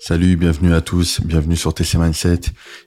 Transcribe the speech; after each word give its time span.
Salut, 0.00 0.36
bienvenue 0.36 0.74
à 0.74 0.80
tous, 0.80 1.20
bienvenue 1.24 1.56
sur 1.56 1.74
TC 1.74 1.98
Mindset. 1.98 2.40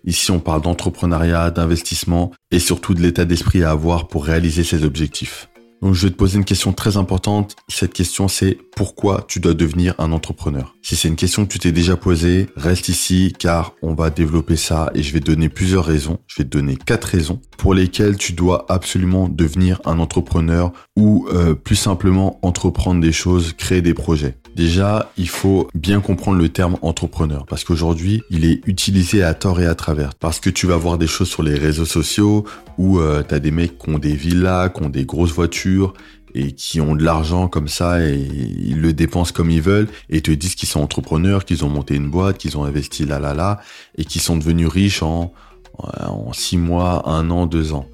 Ici, 0.06 0.32
on 0.32 0.40
parle 0.40 0.62
d'entrepreneuriat, 0.62 1.52
d'investissement 1.52 2.32
et 2.52 2.60
surtout 2.60 2.94
de 2.94 3.02
l'état 3.02 3.26
d'esprit 3.26 3.64
à 3.64 3.72
avoir 3.72 4.08
pour 4.08 4.24
réaliser 4.24 4.64
ses 4.64 4.86
objectifs. 4.86 5.51
Donc 5.82 5.96
je 5.96 6.06
vais 6.06 6.12
te 6.12 6.18
poser 6.18 6.38
une 6.38 6.46
question 6.46 6.74
très 6.74 6.98
importante. 6.98 7.56
Cette 7.68 7.94
question 7.94 8.28
c'est 8.28 8.58
pourquoi 8.76 9.26
tu 9.28 9.40
dois 9.40 9.54
devenir 9.54 9.96
un 9.98 10.12
entrepreneur? 10.12 10.76
Si 10.82 10.96
c'est 10.96 11.08
une 11.08 11.16
question 11.16 11.46
que 11.46 11.52
tu 11.52 11.60
t'es 11.60 11.72
déjà 11.72 11.98
posée, 11.98 12.48
reste 12.56 12.88
ici 12.90 13.34
car 13.38 13.74
on 13.82 13.94
va 13.94 14.10
développer 14.10 14.56
ça 14.56 14.92
et 14.94 15.02
je 15.02 15.12
vais 15.12 15.20
donner 15.20 15.50
plusieurs 15.50 15.86
raisons. 15.86 16.20
Je 16.28 16.38
vais 16.38 16.44
te 16.44 16.50
donner 16.50 16.76
quatre 16.78 17.06
raisons 17.06 17.42
pour 17.58 17.74
lesquelles 17.74 18.18
tu 18.18 18.34
dois 18.34 18.66
absolument 18.70 19.28
devenir 19.28 19.82
un 19.86 20.00
entrepreneur 20.00 20.72
ou 20.96 21.28
euh, 21.34 21.56
plus 21.56 21.76
simplement 21.76 22.40
entreprendre 22.42 23.02
des 23.02 23.12
choses, 23.12 23.54
créer 23.54 23.82
des 23.82 23.94
projets. 23.94 24.38
Déjà, 24.56 25.12
il 25.18 25.30
faut 25.30 25.70
bien 25.74 26.02
comprendre 26.02 26.38
le 26.38 26.50
terme 26.50 26.78
entrepreneur 26.82 27.46
parce 27.46 27.64
qu'aujourd'hui, 27.64 28.22
il 28.30 28.46
est 28.46 28.62
utilisé 28.68 29.24
à 29.24 29.34
tort 29.34 29.62
et 29.62 29.66
à 29.66 29.76
travers. 29.76 30.14
Parce 30.16 30.40
que 30.40 30.50
tu 30.50 30.68
vas 30.68 30.76
voir 30.76 30.98
des 30.98 31.08
choses 31.08 31.30
sur 31.30 31.42
les 31.42 31.56
réseaux 31.56 31.86
sociaux 31.86 32.46
où 32.78 33.00
euh, 33.00 33.24
tu 33.28 33.34
as 33.34 33.40
des 33.40 33.52
mecs 33.52 33.78
qui 33.78 33.90
ont 33.90 34.00
des 34.00 34.14
villas, 34.14 34.70
qui 34.70 34.84
ont 34.84 34.90
des 34.90 35.06
grosses 35.06 35.32
voitures 35.32 35.71
et 36.34 36.54
qui 36.54 36.80
ont 36.80 36.96
de 36.96 37.04
l'argent 37.04 37.48
comme 37.48 37.68
ça 37.68 38.06
et 38.06 38.16
ils 38.16 38.80
le 38.80 38.94
dépensent 38.94 39.34
comme 39.34 39.52
ils 39.52 39.62
veulent 39.62 39.90
et 40.10 40.22
te 40.22 40.32
disent 40.32 40.56
qu'ils 40.56 40.70
sont 40.70 40.80
entrepreneurs, 40.80 41.44
qu'ils 41.44 41.66
ont 41.66 41.70
monté 41.70 41.96
une 41.96 42.10
boîte, 42.10 42.38
qu'ils 42.38 42.58
ont 42.58 42.64
investi 42.64 43.06
là 43.06 43.20
là 43.20 43.34
là 43.34 43.60
et 43.98 44.06
qu'ils 44.06 44.22
sont 44.22 44.38
devenus 44.38 44.68
riches 44.68 45.04
en 45.04 45.34
en 45.78 46.34
six 46.34 46.58
mois, 46.58 47.10
un 47.10 47.30
an, 47.30 47.46
deux 47.46 47.74
ans. 47.74 47.88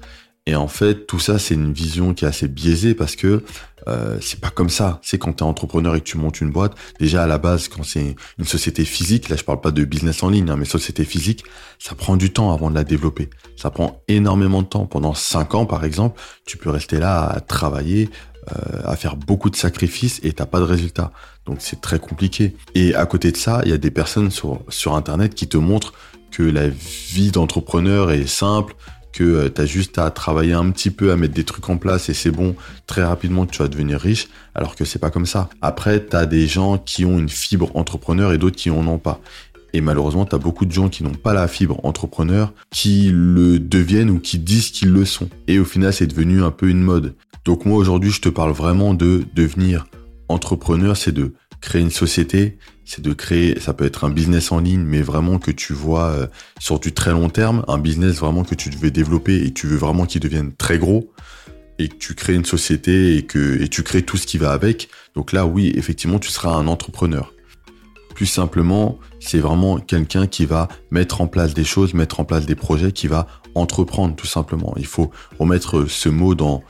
Et 0.46 0.56
en 0.56 0.68
fait, 0.68 1.06
tout 1.06 1.18
ça, 1.18 1.38
c'est 1.38 1.54
une 1.54 1.72
vision 1.72 2.14
qui 2.14 2.24
est 2.24 2.28
assez 2.28 2.48
biaisée 2.48 2.94
parce 2.94 3.16
que 3.16 3.44
euh, 3.88 4.18
c'est 4.20 4.40
pas 4.40 4.50
comme 4.50 4.70
ça. 4.70 5.00
C'est 5.02 5.18
quand 5.18 5.32
tu 5.32 5.44
es 5.44 5.46
entrepreneur 5.46 5.94
et 5.94 6.00
que 6.00 6.04
tu 6.04 6.18
montes 6.18 6.40
une 6.40 6.50
boîte, 6.50 6.74
déjà 6.98 7.22
à 7.22 7.26
la 7.26 7.38
base, 7.38 7.68
quand 7.68 7.82
c'est 7.82 8.16
une 8.38 8.44
société 8.44 8.84
physique, 8.84 9.28
là 9.28 9.36
je 9.36 9.44
parle 9.44 9.60
pas 9.60 9.70
de 9.70 9.84
business 9.84 10.22
en 10.22 10.30
ligne, 10.30 10.50
hein, 10.50 10.56
mais 10.56 10.64
société 10.64 11.04
physique, 11.04 11.44
ça 11.78 11.94
prend 11.94 12.16
du 12.16 12.32
temps 12.32 12.52
avant 12.52 12.70
de 12.70 12.74
la 12.74 12.84
développer. 12.84 13.30
Ça 13.56 13.70
prend 13.70 14.02
énormément 14.08 14.62
de 14.62 14.68
temps. 14.68 14.86
Pendant 14.86 15.14
cinq 15.14 15.54
ans, 15.54 15.66
par 15.66 15.84
exemple, 15.84 16.20
tu 16.46 16.56
peux 16.56 16.70
rester 16.70 16.98
là 16.98 17.24
à 17.24 17.40
travailler, 17.40 18.10
euh, 18.50 18.80
à 18.84 18.96
faire 18.96 19.16
beaucoup 19.16 19.50
de 19.50 19.56
sacrifices 19.56 20.20
et 20.22 20.32
t'as 20.32 20.46
pas 20.46 20.58
de 20.58 20.64
résultat. 20.64 21.12
Donc 21.46 21.58
c'est 21.60 21.80
très 21.80 21.98
compliqué. 21.98 22.56
Et 22.74 22.94
à 22.94 23.06
côté 23.06 23.32
de 23.32 23.36
ça, 23.36 23.62
il 23.64 23.70
y 23.70 23.74
a 23.74 23.78
des 23.78 23.90
personnes 23.90 24.30
sur 24.30 24.94
Internet 24.94 25.34
qui 25.34 25.48
te 25.48 25.56
montrent 25.56 25.92
que 26.30 26.42
la 26.42 26.68
vie 26.68 27.30
d'entrepreneur 27.30 28.10
est 28.10 28.26
simple, 28.26 28.74
que 29.12 29.24
euh, 29.24 29.48
tu 29.48 29.60
as 29.60 29.66
juste 29.66 29.98
à 29.98 30.10
travailler 30.10 30.52
un 30.52 30.70
petit 30.70 30.90
peu, 30.90 31.12
à 31.12 31.16
mettre 31.16 31.34
des 31.34 31.44
trucs 31.44 31.68
en 31.68 31.76
place 31.76 32.08
et 32.08 32.14
c'est 32.14 32.30
bon, 32.30 32.54
très 32.86 33.04
rapidement 33.04 33.46
tu 33.46 33.58
vas 33.58 33.68
devenir 33.68 34.00
riche, 34.00 34.28
alors 34.54 34.76
que 34.76 34.84
c'est 34.84 34.98
pas 34.98 35.10
comme 35.10 35.26
ça. 35.26 35.48
Après, 35.62 36.04
tu 36.04 36.16
as 36.16 36.26
des 36.26 36.46
gens 36.46 36.78
qui 36.78 37.04
ont 37.04 37.18
une 37.18 37.28
fibre 37.28 37.70
entrepreneur 37.74 38.32
et 38.32 38.38
d'autres 38.38 38.56
qui 38.56 38.70
en 38.70 38.86
ont 38.86 38.98
pas. 38.98 39.20
Et 39.72 39.80
malheureusement, 39.80 40.24
tu 40.24 40.36
beaucoup 40.38 40.64
de 40.64 40.72
gens 40.72 40.88
qui 40.88 41.04
n'ont 41.04 41.10
pas 41.10 41.34
la 41.34 41.46
fibre 41.46 41.84
entrepreneur, 41.84 42.52
qui 42.70 43.10
le 43.12 43.58
deviennent 43.58 44.10
ou 44.10 44.18
qui 44.18 44.38
disent 44.38 44.70
qu'ils 44.70 44.90
le 44.90 45.04
sont. 45.04 45.28
Et 45.46 45.58
au 45.58 45.64
final, 45.64 45.92
c'est 45.92 46.06
devenu 46.06 46.42
un 46.42 46.50
peu 46.50 46.68
une 46.68 46.80
mode. 46.80 47.14
Donc 47.44 47.66
moi, 47.66 47.76
aujourd'hui, 47.76 48.10
je 48.10 48.20
te 48.20 48.28
parle 48.28 48.52
vraiment 48.52 48.94
de 48.94 49.24
devenir 49.34 49.86
entrepreneur, 50.28 50.96
c'est 50.96 51.12
de 51.12 51.34
créer 51.60 51.82
une 51.82 51.90
société, 51.90 52.58
c'est 52.88 53.02
de 53.02 53.12
créer, 53.12 53.60
ça 53.60 53.74
peut 53.74 53.84
être 53.84 54.04
un 54.04 54.10
business 54.10 54.50
en 54.50 54.60
ligne, 54.60 54.80
mais 54.80 55.02
vraiment 55.02 55.38
que 55.38 55.50
tu 55.50 55.74
vois 55.74 56.06
euh, 56.06 56.26
sur 56.58 56.80
du 56.80 56.94
très 56.94 57.10
long 57.10 57.28
terme, 57.28 57.62
un 57.68 57.76
business 57.76 58.16
vraiment 58.16 58.44
que 58.44 58.54
tu 58.54 58.70
veux 58.70 58.90
développer 58.90 59.44
et 59.44 59.52
tu 59.52 59.66
veux 59.66 59.76
vraiment 59.76 60.06
qu'il 60.06 60.22
devienne 60.22 60.54
très 60.54 60.78
gros 60.78 61.12
et 61.78 61.88
que 61.88 61.96
tu 61.96 62.14
crées 62.14 62.32
une 62.32 62.46
société 62.46 63.16
et 63.16 63.26
que 63.26 63.66
tu 63.66 63.82
crées 63.82 64.00
tout 64.02 64.16
ce 64.16 64.26
qui 64.26 64.38
va 64.38 64.52
avec. 64.52 64.88
Donc 65.14 65.32
là, 65.32 65.44
oui, 65.44 65.70
effectivement, 65.76 66.18
tu 66.18 66.30
seras 66.30 66.48
un 66.54 66.66
entrepreneur. 66.66 67.34
Plus 68.14 68.24
simplement, 68.24 68.98
c'est 69.20 69.38
vraiment 69.38 69.78
quelqu'un 69.78 70.26
qui 70.26 70.46
va 70.46 70.68
mettre 70.90 71.20
en 71.20 71.26
place 71.26 71.52
des 71.52 71.64
choses, 71.64 71.92
mettre 71.92 72.20
en 72.20 72.24
place 72.24 72.46
des 72.46 72.54
projets, 72.54 72.92
qui 72.92 73.06
va 73.06 73.26
entreprendre 73.54 74.16
tout 74.16 74.26
simplement. 74.26 74.72
Il 74.78 74.86
faut 74.86 75.10
remettre 75.38 75.84
ce 75.84 76.08
mot 76.08 76.34
dans 76.34 76.62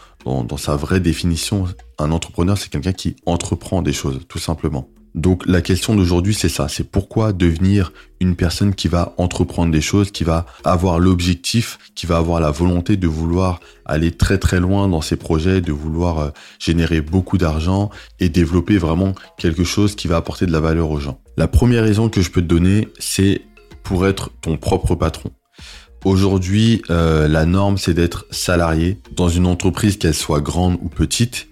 sa 0.57 0.75
vraie 0.75 1.01
définition. 1.01 1.67
Un 2.01 2.11
entrepreneur, 2.11 2.59
c'est 2.59 2.71
quelqu'un 2.71 2.93
qui 2.93 3.15
entreprend 3.25 3.83
des 3.83 3.93
choses, 3.93 4.19
tout 4.29 4.41
simplement. 4.41 4.91
Donc 5.15 5.47
la 5.47 5.63
question 5.63 5.95
d'aujourd'hui, 5.95 6.35
c'est 6.35 6.49
ça, 6.49 6.69
c'est 6.69 6.89
pourquoi 6.89 7.33
devenir 7.33 7.93
une 8.21 8.37
personne 8.37 8.75
qui 8.75 8.89
va 8.89 9.15
entreprendre 9.17 9.73
des 9.73 9.81
choses, 9.81 10.11
qui 10.11 10.25
va 10.25 10.47
avoir 10.65 10.99
l'objectif, 10.99 11.79
qui 11.95 12.07
va 12.07 12.19
avoir 12.19 12.41
la 12.41 12.51
volonté 12.51 12.97
de 12.97 13.07
vouloir 13.07 13.61
aller 13.85 14.13
très 14.13 14.39
très 14.39 14.61
loin 14.61 14.89
dans 14.89 15.01
ses 15.01 15.17
projets, 15.17 15.61
de 15.61 15.73
vouloir 15.73 16.19
euh, 16.19 16.31
générer 16.59 17.01
beaucoup 17.01 17.39
d'argent 17.39 17.91
et 18.21 18.29
développer 18.29 18.79
vraiment 18.79 19.15
quelque 19.39 19.65
chose 19.65 19.97
qui 19.97 20.09
va 20.09 20.17
apporter 20.17 20.47
de 20.47 20.53
la 20.53 20.61
valeur 20.61 20.91
aux 20.91 21.01
gens. 21.01 21.21
La 21.37 21.49
première 21.49 21.85
raison 21.85 22.09
que 22.09 22.21
je 22.21 22.31
peux 22.31 22.43
te 22.43 22.47
donner, 22.47 22.89
c'est 22.99 23.43
pour 23.83 24.07
être 24.07 24.31
ton 24.41 24.57
propre 24.57 24.95
patron. 24.95 25.31
Aujourd'hui, 26.05 26.83
euh, 26.91 27.27
la 27.27 27.45
norme, 27.45 27.77
c'est 27.77 27.95
d'être 27.95 28.27
salarié 28.31 28.99
dans 29.17 29.29
une 29.29 29.47
entreprise, 29.47 29.97
qu'elle 29.97 30.15
soit 30.15 30.41
grande 30.41 30.79
ou 30.81 30.89
petite. 30.89 31.48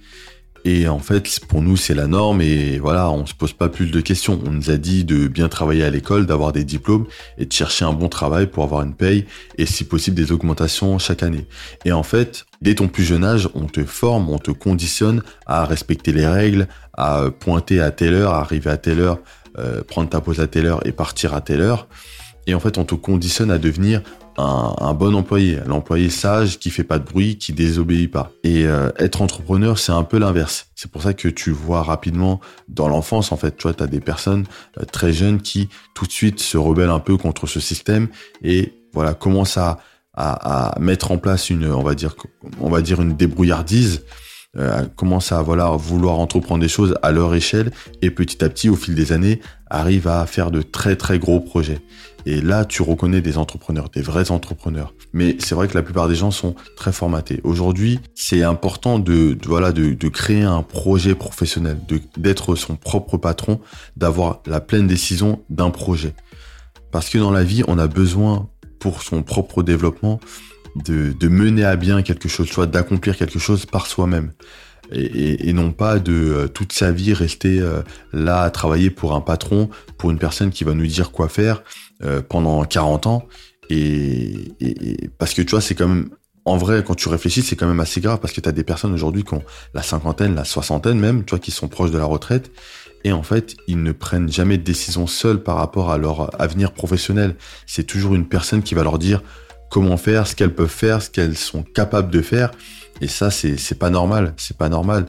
Et 0.68 0.88
en 0.88 0.98
fait, 0.98 1.38
pour 1.46 1.62
nous, 1.62 1.76
c'est 1.76 1.94
la 1.94 2.08
norme 2.08 2.40
et 2.40 2.80
voilà, 2.80 3.08
on 3.08 3.24
se 3.24 3.34
pose 3.34 3.52
pas 3.52 3.68
plus 3.68 3.92
de 3.92 4.00
questions. 4.00 4.40
On 4.44 4.50
nous 4.50 4.68
a 4.68 4.76
dit 4.76 5.04
de 5.04 5.28
bien 5.28 5.48
travailler 5.48 5.84
à 5.84 5.90
l'école, 5.90 6.26
d'avoir 6.26 6.50
des 6.50 6.64
diplômes 6.64 7.06
et 7.38 7.46
de 7.46 7.52
chercher 7.52 7.84
un 7.84 7.92
bon 7.92 8.08
travail 8.08 8.48
pour 8.48 8.64
avoir 8.64 8.82
une 8.82 8.92
paye 8.92 9.26
et 9.58 9.64
si 9.64 9.84
possible 9.84 10.16
des 10.16 10.32
augmentations 10.32 10.98
chaque 10.98 11.22
année. 11.22 11.46
Et 11.84 11.92
en 11.92 12.02
fait, 12.02 12.46
dès 12.62 12.74
ton 12.74 12.88
plus 12.88 13.04
jeune 13.04 13.22
âge, 13.22 13.48
on 13.54 13.66
te 13.66 13.84
forme, 13.84 14.28
on 14.28 14.38
te 14.38 14.50
conditionne 14.50 15.22
à 15.46 15.64
respecter 15.66 16.10
les 16.10 16.26
règles, 16.26 16.66
à 16.94 17.26
pointer 17.30 17.80
à 17.80 17.92
telle 17.92 18.14
heure, 18.14 18.34
à 18.34 18.40
arriver 18.40 18.70
à 18.70 18.76
telle 18.76 18.98
heure, 18.98 19.20
euh, 19.58 19.84
prendre 19.84 20.10
ta 20.10 20.20
pause 20.20 20.40
à 20.40 20.48
telle 20.48 20.66
heure 20.66 20.84
et 20.84 20.90
partir 20.90 21.32
à 21.32 21.42
telle 21.42 21.60
heure. 21.60 21.86
Et 22.48 22.54
en 22.54 22.60
fait, 22.60 22.76
on 22.76 22.84
te 22.84 22.96
conditionne 22.96 23.52
à 23.52 23.58
devenir 23.58 24.02
un, 24.38 24.94
bon 24.94 25.14
employé, 25.14 25.58
l'employé 25.66 26.10
sage 26.10 26.58
qui 26.58 26.70
fait 26.70 26.84
pas 26.84 26.98
de 26.98 27.04
bruit, 27.04 27.38
qui 27.38 27.52
désobéit 27.52 28.10
pas. 28.10 28.32
Et 28.44 28.66
euh, 28.66 28.90
être 28.98 29.22
entrepreneur, 29.22 29.78
c'est 29.78 29.92
un 29.92 30.02
peu 30.02 30.18
l'inverse. 30.18 30.68
C'est 30.74 30.90
pour 30.90 31.02
ça 31.02 31.14
que 31.14 31.28
tu 31.28 31.50
vois 31.50 31.82
rapidement 31.82 32.40
dans 32.68 32.88
l'enfance, 32.88 33.32
en 33.32 33.36
fait, 33.36 33.56
tu 33.56 33.62
vois, 33.62 33.74
tu 33.74 33.82
as 33.82 33.86
des 33.86 34.00
personnes 34.00 34.44
euh, 34.78 34.84
très 34.84 35.12
jeunes 35.12 35.40
qui 35.40 35.68
tout 35.94 36.06
de 36.06 36.12
suite 36.12 36.40
se 36.40 36.58
rebellent 36.58 36.90
un 36.90 37.00
peu 37.00 37.16
contre 37.16 37.46
ce 37.46 37.60
système 37.60 38.08
et 38.42 38.74
voilà 38.92 39.14
commencent 39.14 39.58
à, 39.58 39.78
à, 40.14 40.74
mettre 40.80 41.12
en 41.12 41.18
place 41.18 41.50
une, 41.50 41.66
on 41.66 41.82
va 41.82 41.94
dire, 41.94 42.14
on 42.60 42.70
va 42.70 42.82
dire 42.82 43.00
une 43.00 43.16
débrouillardise. 43.16 44.02
Euh, 44.58 44.86
commencent 44.96 45.32
à 45.32 45.42
voilà 45.42 45.68
vouloir 45.72 46.18
entreprendre 46.18 46.62
des 46.62 46.68
choses 46.68 46.96
à 47.02 47.12
leur 47.12 47.34
échelle 47.34 47.72
et 48.00 48.10
petit 48.10 48.42
à 48.42 48.48
petit 48.48 48.70
au 48.70 48.74
fil 48.74 48.94
des 48.94 49.12
années 49.12 49.42
arrivent 49.68 50.08
à 50.08 50.24
faire 50.24 50.50
de 50.50 50.62
très 50.62 50.96
très 50.96 51.18
gros 51.18 51.40
projets. 51.40 51.82
Et 52.28 52.40
là, 52.40 52.64
tu 52.64 52.82
reconnais 52.82 53.20
des 53.20 53.38
entrepreneurs, 53.38 53.88
des 53.88 54.02
vrais 54.02 54.32
entrepreneurs. 54.32 54.92
Mais 55.12 55.36
c'est 55.38 55.54
vrai 55.54 55.68
que 55.68 55.74
la 55.74 55.82
plupart 55.84 56.08
des 56.08 56.16
gens 56.16 56.32
sont 56.32 56.56
très 56.76 56.90
formatés. 56.90 57.40
Aujourd'hui, 57.44 58.00
c'est 58.16 58.42
important 58.42 58.98
de, 58.98 59.38
créer 60.08 60.42
un 60.42 60.62
projet 60.62 61.14
professionnel, 61.14 61.78
d'être 62.16 62.56
son 62.56 62.74
propre 62.74 63.16
patron, 63.16 63.60
d'avoir 63.96 64.42
la 64.44 64.60
pleine 64.60 64.88
décision 64.88 65.44
d'un 65.50 65.70
projet. 65.70 66.14
Parce 66.90 67.08
que 67.08 67.18
dans 67.18 67.30
la 67.30 67.44
vie, 67.44 67.62
on 67.68 67.78
a 67.78 67.86
besoin 67.86 68.48
pour 68.80 69.02
son 69.02 69.22
propre 69.22 69.62
développement 69.62 70.18
de, 70.74 71.12
de 71.12 71.28
mener 71.28 71.64
à 71.64 71.76
bien 71.76 72.02
quelque 72.02 72.28
chose, 72.28 72.48
soit 72.48 72.66
d'accomplir 72.66 73.16
quelque 73.16 73.38
chose 73.38 73.66
par 73.66 73.86
soi-même. 73.86 74.32
Et, 74.92 75.52
non 75.52 75.72
pas 75.72 75.98
de 75.98 76.12
euh, 76.12 76.48
toute 76.48 76.72
sa 76.72 76.92
vie 76.92 77.12
rester 77.12 77.60
euh, 77.60 77.82
là 78.12 78.42
à 78.42 78.50
travailler 78.50 78.90
pour 78.90 79.14
un 79.14 79.20
patron, 79.20 79.68
pour 79.98 80.10
une 80.10 80.18
personne 80.18 80.50
qui 80.50 80.64
va 80.64 80.74
nous 80.74 80.86
dire 80.86 81.10
quoi 81.10 81.28
faire 81.28 81.62
euh, 82.04 82.20
pendant 82.26 82.64
40 82.64 83.06
ans. 83.06 83.26
Et, 83.68 84.52
et, 84.60 85.10
parce 85.18 85.34
que 85.34 85.42
tu 85.42 85.50
vois, 85.50 85.60
c'est 85.60 85.74
quand 85.74 85.88
même, 85.88 86.10
en 86.44 86.56
vrai, 86.56 86.84
quand 86.86 86.94
tu 86.94 87.08
réfléchis, 87.08 87.42
c'est 87.42 87.56
quand 87.56 87.66
même 87.66 87.80
assez 87.80 88.00
grave 88.00 88.20
parce 88.20 88.32
que 88.32 88.40
tu 88.40 88.48
as 88.48 88.52
des 88.52 88.64
personnes 88.64 88.92
aujourd'hui 88.92 89.24
qui 89.24 89.34
ont 89.34 89.42
la 89.74 89.82
cinquantaine, 89.82 90.34
la 90.34 90.44
soixantaine 90.44 90.98
même, 90.98 91.24
tu 91.24 91.30
vois, 91.30 91.40
qui 91.40 91.50
sont 91.50 91.68
proches 91.68 91.90
de 91.90 91.98
la 91.98 92.04
retraite. 92.04 92.52
Et 93.04 93.12
en 93.12 93.22
fait, 93.22 93.56
ils 93.68 93.82
ne 93.82 93.92
prennent 93.92 94.30
jamais 94.30 94.58
de 94.58 94.62
décision 94.62 95.06
seuls 95.06 95.42
par 95.42 95.56
rapport 95.56 95.90
à 95.90 95.98
leur 95.98 96.40
avenir 96.40 96.72
professionnel. 96.72 97.36
C'est 97.66 97.84
toujours 97.84 98.14
une 98.14 98.26
personne 98.26 98.62
qui 98.62 98.74
va 98.74 98.82
leur 98.82 98.98
dire 98.98 99.22
comment 99.70 99.96
faire, 99.96 100.26
ce 100.26 100.34
qu'elles 100.34 100.54
peuvent 100.54 100.68
faire, 100.68 101.02
ce 101.02 101.10
qu'elles 101.10 101.36
sont 101.36 101.62
capables 101.62 102.10
de 102.10 102.22
faire. 102.22 102.50
Et 103.00 103.08
ça, 103.08 103.30
c'est, 103.30 103.78
pas 103.78 103.90
normal. 103.90 104.34
C'est 104.36 104.56
pas 104.56 104.68
normal. 104.68 105.06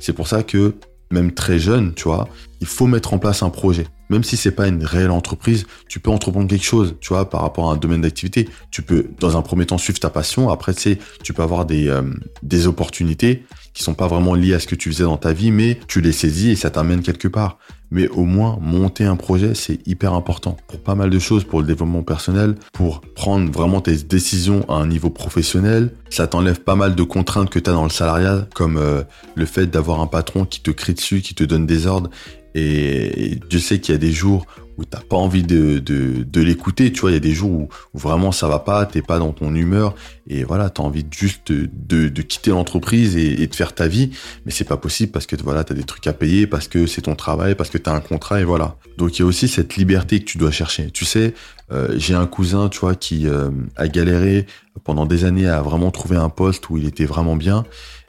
C'est 0.00 0.12
pour 0.12 0.28
ça 0.28 0.42
que, 0.42 0.74
même 1.10 1.32
très 1.32 1.58
jeune, 1.58 1.94
tu 1.94 2.04
vois, 2.04 2.28
il 2.60 2.66
faut 2.66 2.86
mettre 2.86 3.14
en 3.14 3.18
place 3.18 3.42
un 3.42 3.50
projet 3.50 3.86
même 4.08 4.24
si 4.24 4.36
c'est 4.36 4.52
pas 4.52 4.68
une 4.68 4.84
réelle 4.84 5.10
entreprise, 5.10 5.66
tu 5.88 6.00
peux 6.00 6.10
entreprendre 6.10 6.48
quelque 6.48 6.64
chose, 6.64 6.96
tu 7.00 7.08
vois, 7.08 7.28
par 7.28 7.40
rapport 7.40 7.70
à 7.70 7.74
un 7.74 7.76
domaine 7.76 8.02
d'activité. 8.02 8.48
Tu 8.70 8.82
peux, 8.82 9.08
dans 9.18 9.36
un 9.36 9.42
premier 9.42 9.66
temps, 9.66 9.78
suivre 9.78 9.98
ta 9.98 10.10
passion. 10.10 10.48
Après, 10.50 10.74
tu 10.74 10.98
tu 11.22 11.32
peux 11.32 11.42
avoir 11.42 11.64
des, 11.66 11.88
euh, 11.88 12.02
des 12.42 12.66
opportunités 12.66 13.44
qui 13.76 13.82
sont 13.82 13.92
pas 13.92 14.06
vraiment 14.06 14.34
liées 14.34 14.54
à 14.54 14.58
ce 14.58 14.66
que 14.66 14.74
tu 14.74 14.90
faisais 14.90 15.04
dans 15.04 15.18
ta 15.18 15.34
vie, 15.34 15.50
mais 15.50 15.78
tu 15.86 16.00
les 16.00 16.12
saisis 16.12 16.50
et 16.50 16.56
ça 16.56 16.70
t'amène 16.70 17.02
quelque 17.02 17.28
part. 17.28 17.58
Mais 17.90 18.08
au 18.08 18.24
moins, 18.24 18.58
monter 18.58 19.04
un 19.04 19.16
projet, 19.16 19.54
c'est 19.54 19.86
hyper 19.86 20.14
important 20.14 20.56
pour 20.66 20.80
pas 20.80 20.94
mal 20.94 21.10
de 21.10 21.18
choses, 21.18 21.44
pour 21.44 21.60
le 21.60 21.66
développement 21.66 22.02
personnel, 22.02 22.54
pour 22.72 23.02
prendre 23.02 23.52
vraiment 23.52 23.82
tes 23.82 23.96
décisions 23.96 24.64
à 24.70 24.76
un 24.76 24.86
niveau 24.86 25.10
professionnel. 25.10 25.92
Ça 26.08 26.26
t'enlève 26.26 26.60
pas 26.60 26.74
mal 26.74 26.94
de 26.94 27.02
contraintes 27.02 27.50
que 27.50 27.58
tu 27.58 27.68
as 27.68 27.74
dans 27.74 27.84
le 27.84 27.90
salariat, 27.90 28.48
comme 28.54 28.78
euh, 28.78 29.02
le 29.34 29.44
fait 29.44 29.66
d'avoir 29.66 30.00
un 30.00 30.06
patron 30.06 30.46
qui 30.46 30.62
te 30.62 30.70
crie 30.70 30.94
dessus, 30.94 31.20
qui 31.20 31.34
te 31.34 31.44
donne 31.44 31.66
des 31.66 31.86
ordres 31.86 32.08
et 32.56 33.38
je 33.50 33.58
sais 33.58 33.78
qu'il 33.80 33.92
y 33.92 33.96
a 33.96 33.98
des 33.98 34.12
jours 34.12 34.46
où 34.78 34.84
t'as 34.84 35.00
pas 35.00 35.16
envie 35.16 35.42
de, 35.42 35.78
de, 35.78 36.40
l'écouter, 36.40 36.92
tu 36.92 37.00
vois, 37.00 37.10
il 37.10 37.14
y 37.14 37.16
a 37.16 37.20
des 37.20 37.32
jours 37.32 37.50
où, 37.50 37.68
vraiment 37.94 38.32
ça 38.32 38.46
va 38.46 38.58
pas, 38.58 38.84
t'es 38.86 39.02
pas 39.02 39.18
dans 39.18 39.32
ton 39.32 39.54
humeur, 39.54 39.94
et 40.28 40.44
voilà, 40.44 40.70
t'as 40.70 40.82
envie 40.82 41.06
juste 41.10 41.50
de, 41.50 42.08
de, 42.08 42.22
quitter 42.22 42.50
l'entreprise 42.50 43.16
et, 43.16 43.42
et, 43.42 43.46
de 43.46 43.54
faire 43.54 43.74
ta 43.74 43.88
vie, 43.88 44.10
mais 44.44 44.52
c'est 44.52 44.64
pas 44.64 44.76
possible 44.76 45.12
parce 45.12 45.26
que 45.26 45.36
voilà, 45.42 45.64
t'as 45.64 45.74
des 45.74 45.84
trucs 45.84 46.06
à 46.06 46.12
payer, 46.12 46.46
parce 46.46 46.68
que 46.68 46.86
c'est 46.86 47.02
ton 47.02 47.14
travail, 47.14 47.54
parce 47.54 47.70
que 47.70 47.78
t'as 47.78 47.94
un 47.94 48.00
contrat, 48.00 48.40
et 48.40 48.44
voilà. 48.44 48.76
Donc 48.98 49.18
il 49.18 49.22
y 49.22 49.22
a 49.22 49.26
aussi 49.26 49.48
cette 49.48 49.76
liberté 49.76 50.20
que 50.20 50.24
tu 50.24 50.38
dois 50.38 50.50
chercher. 50.50 50.90
Tu 50.90 51.04
sais, 51.04 51.34
euh, 51.72 51.94
j'ai 51.96 52.14
un 52.14 52.26
cousin, 52.26 52.68
tu 52.68 52.80
vois, 52.80 52.94
qui 52.94 53.26
euh, 53.26 53.50
a 53.76 53.88
galéré 53.88 54.46
pendant 54.84 55.06
des 55.06 55.24
années 55.24 55.48
à 55.48 55.62
vraiment 55.62 55.90
trouver 55.90 56.16
un 56.16 56.28
poste 56.28 56.70
où 56.70 56.76
il 56.76 56.86
était 56.86 57.06
vraiment 57.06 57.36
bien, 57.36 57.64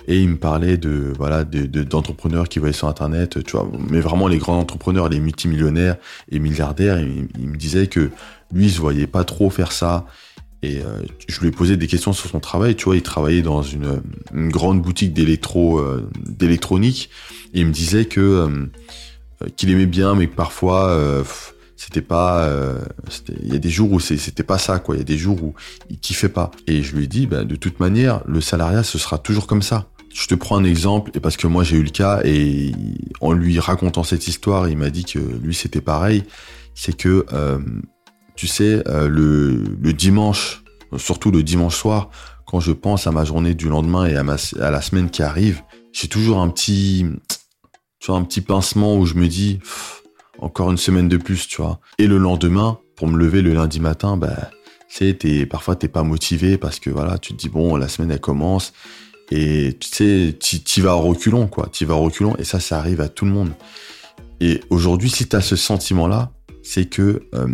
et 0.07 0.21
il 0.21 0.29
me 0.29 0.37
parlait 0.37 0.77
de 0.77 1.13
voilà 1.17 1.43
d'entrepreneurs 1.43 2.43
de, 2.43 2.49
qui 2.49 2.59
voyaient 2.59 2.73
sur 2.73 2.87
internet 2.87 3.43
tu 3.43 3.51
vois. 3.51 3.69
Mais 3.89 3.99
vraiment 3.99 4.27
les 4.27 4.37
grands 4.37 4.57
entrepreneurs 4.57 5.09
les 5.09 5.19
multimillionnaires 5.19 5.97
et 6.31 6.39
milliardaires 6.39 6.99
il, 6.99 7.47
me 7.47 7.57
disait 7.57 7.87
que 7.87 8.09
lui 8.53 8.65
il 8.65 8.71
se 8.71 8.79
voyait 8.79 9.07
pas 9.07 9.23
trop 9.23 9.49
faire 9.49 9.71
ça. 9.71 10.05
Et 10.63 10.79
euh, 10.79 11.03
je 11.27 11.39
lui 11.39 11.49
ai 11.49 11.51
posé 11.51 11.77
des 11.77 11.85
questions 11.85 12.13
sur 12.13 12.29
son 12.29 12.39
travail 12.39 12.75
tu 12.75 12.85
vois. 12.85 12.95
Il 12.95 13.03
travaillait 13.03 13.43
dans 13.43 13.61
une, 13.61 14.01
grande 14.33 14.81
boutique 14.81 15.13
d'électro 15.13 15.77
euh, 15.77 16.09
d'électronique. 16.25 17.09
Et 17.53 17.59
il 17.59 17.67
me 17.67 17.71
disait 17.71 18.05
que 18.05 18.21
euh, 18.21 19.49
qu'il 19.55 19.69
aimait 19.69 19.85
bien 19.85 20.15
mais 20.15 20.27
que 20.27 20.35
parfois 20.35 20.97
c'était 21.75 22.01
pas 22.01 22.49
il 23.43 23.53
y 23.53 23.55
a 23.55 23.59
des 23.59 23.69
jours 23.69 23.91
où 23.91 23.99
c'était 23.99 24.41
pas 24.41 24.57
ça 24.57 24.79
quoi. 24.79 24.95
Il 24.95 24.99
y 24.99 25.01
a 25.01 25.03
des 25.03 25.17
jours 25.17 25.43
où 25.43 25.53
il 25.89 25.99
kiffait 25.99 26.29
pas. 26.29 26.49
Et 26.65 26.81
je 26.81 26.95
lui 26.95 27.03
ai 27.03 27.07
dit 27.07 27.27
bah, 27.27 27.43
de 27.43 27.55
toute 27.57 27.81
manière 27.81 28.21
le 28.25 28.39
salariat 28.39 28.83
ce 28.83 28.97
sera 28.97 29.17
toujours 29.17 29.47
comme 29.47 29.61
ça 29.61 29.89
je 30.17 30.25
te 30.25 30.33
prends 30.33 30.57
un 30.57 30.63
exemple, 30.63 31.11
et 31.13 31.19
parce 31.19 31.37
que 31.37 31.45
moi 31.45 31.63
j'ai 31.63 31.77
eu 31.77 31.83
le 31.83 31.91
cas, 31.91 32.21
et 32.23 32.71
en 33.21 33.33
lui 33.33 33.59
racontant 33.59 34.03
cette 34.03 34.27
histoire, 34.27 34.67
il 34.67 34.75
m'a 34.75 34.89
dit 34.89 35.05
que 35.05 35.19
lui 35.19 35.53
c'était 35.53 35.79
pareil. 35.79 36.23
C'est 36.73 36.97
que, 36.97 37.25
euh, 37.33 37.59
tu 38.35 38.47
sais, 38.47 38.81
euh, 38.87 39.07
le, 39.07 39.93
dimanche, 39.93 40.63
surtout 40.97 41.29
le 41.29 41.43
dimanche 41.43 41.75
soir, 41.75 42.09
quand 42.47 42.59
je 42.59 42.71
pense 42.71 43.05
à 43.05 43.11
ma 43.11 43.25
journée 43.25 43.53
du 43.53 43.69
lendemain 43.69 44.07
et 44.07 44.15
à, 44.15 44.23
la 44.71 44.81
semaine 44.81 45.11
qui 45.11 45.21
arrive, 45.21 45.61
j'ai 45.93 46.07
toujours 46.07 46.39
un 46.39 46.49
petit, 46.49 47.05
tu 47.99 48.07
vois, 48.07 48.17
un 48.17 48.23
petit 48.23 48.41
pincement 48.41 48.97
où 48.97 49.05
je 49.05 49.13
me 49.13 49.27
dis, 49.27 49.59
encore 50.39 50.71
une 50.71 50.77
semaine 50.77 51.09
de 51.09 51.17
plus, 51.17 51.47
tu 51.47 51.61
vois. 51.61 51.79
Et 51.99 52.07
le 52.07 52.17
lendemain, 52.17 52.79
pour 52.95 53.07
me 53.07 53.17
lever 53.19 53.43
le 53.43 53.53
lundi 53.53 53.79
matin, 53.79 54.17
bah, 54.17 54.49
tu 54.89 55.15
sais, 55.21 55.45
parfois 55.45 55.75
t'es 55.75 55.89
pas 55.89 56.03
motivé 56.03 56.57
parce 56.57 56.79
que 56.79 56.89
voilà, 56.89 57.19
tu 57.19 57.33
te 57.33 57.37
dis 57.37 57.49
bon, 57.49 57.75
la 57.75 57.87
semaine 57.87 58.09
elle 58.09 58.19
commence 58.19 58.73
et 59.31 59.77
tu 59.79 59.87
sais, 59.89 60.35
tu 60.39 60.81
vas 60.81 60.93
reculons, 60.93 61.47
quoi. 61.47 61.69
Tu 61.71 61.85
vas 61.85 61.95
reculons, 61.95 62.35
et 62.37 62.43
ça, 62.43 62.59
ça 62.59 62.79
arrive 62.79 63.01
à 63.01 63.09
tout 63.09 63.25
le 63.25 63.31
monde. 63.31 63.51
Et 64.39 64.61
aujourd'hui, 64.69 65.09
si 65.09 65.27
tu 65.27 65.35
as 65.35 65.41
ce 65.41 65.55
sentiment-là, 65.55 66.31
c'est 66.63 66.85
que 66.85 67.23
euh, 67.33 67.47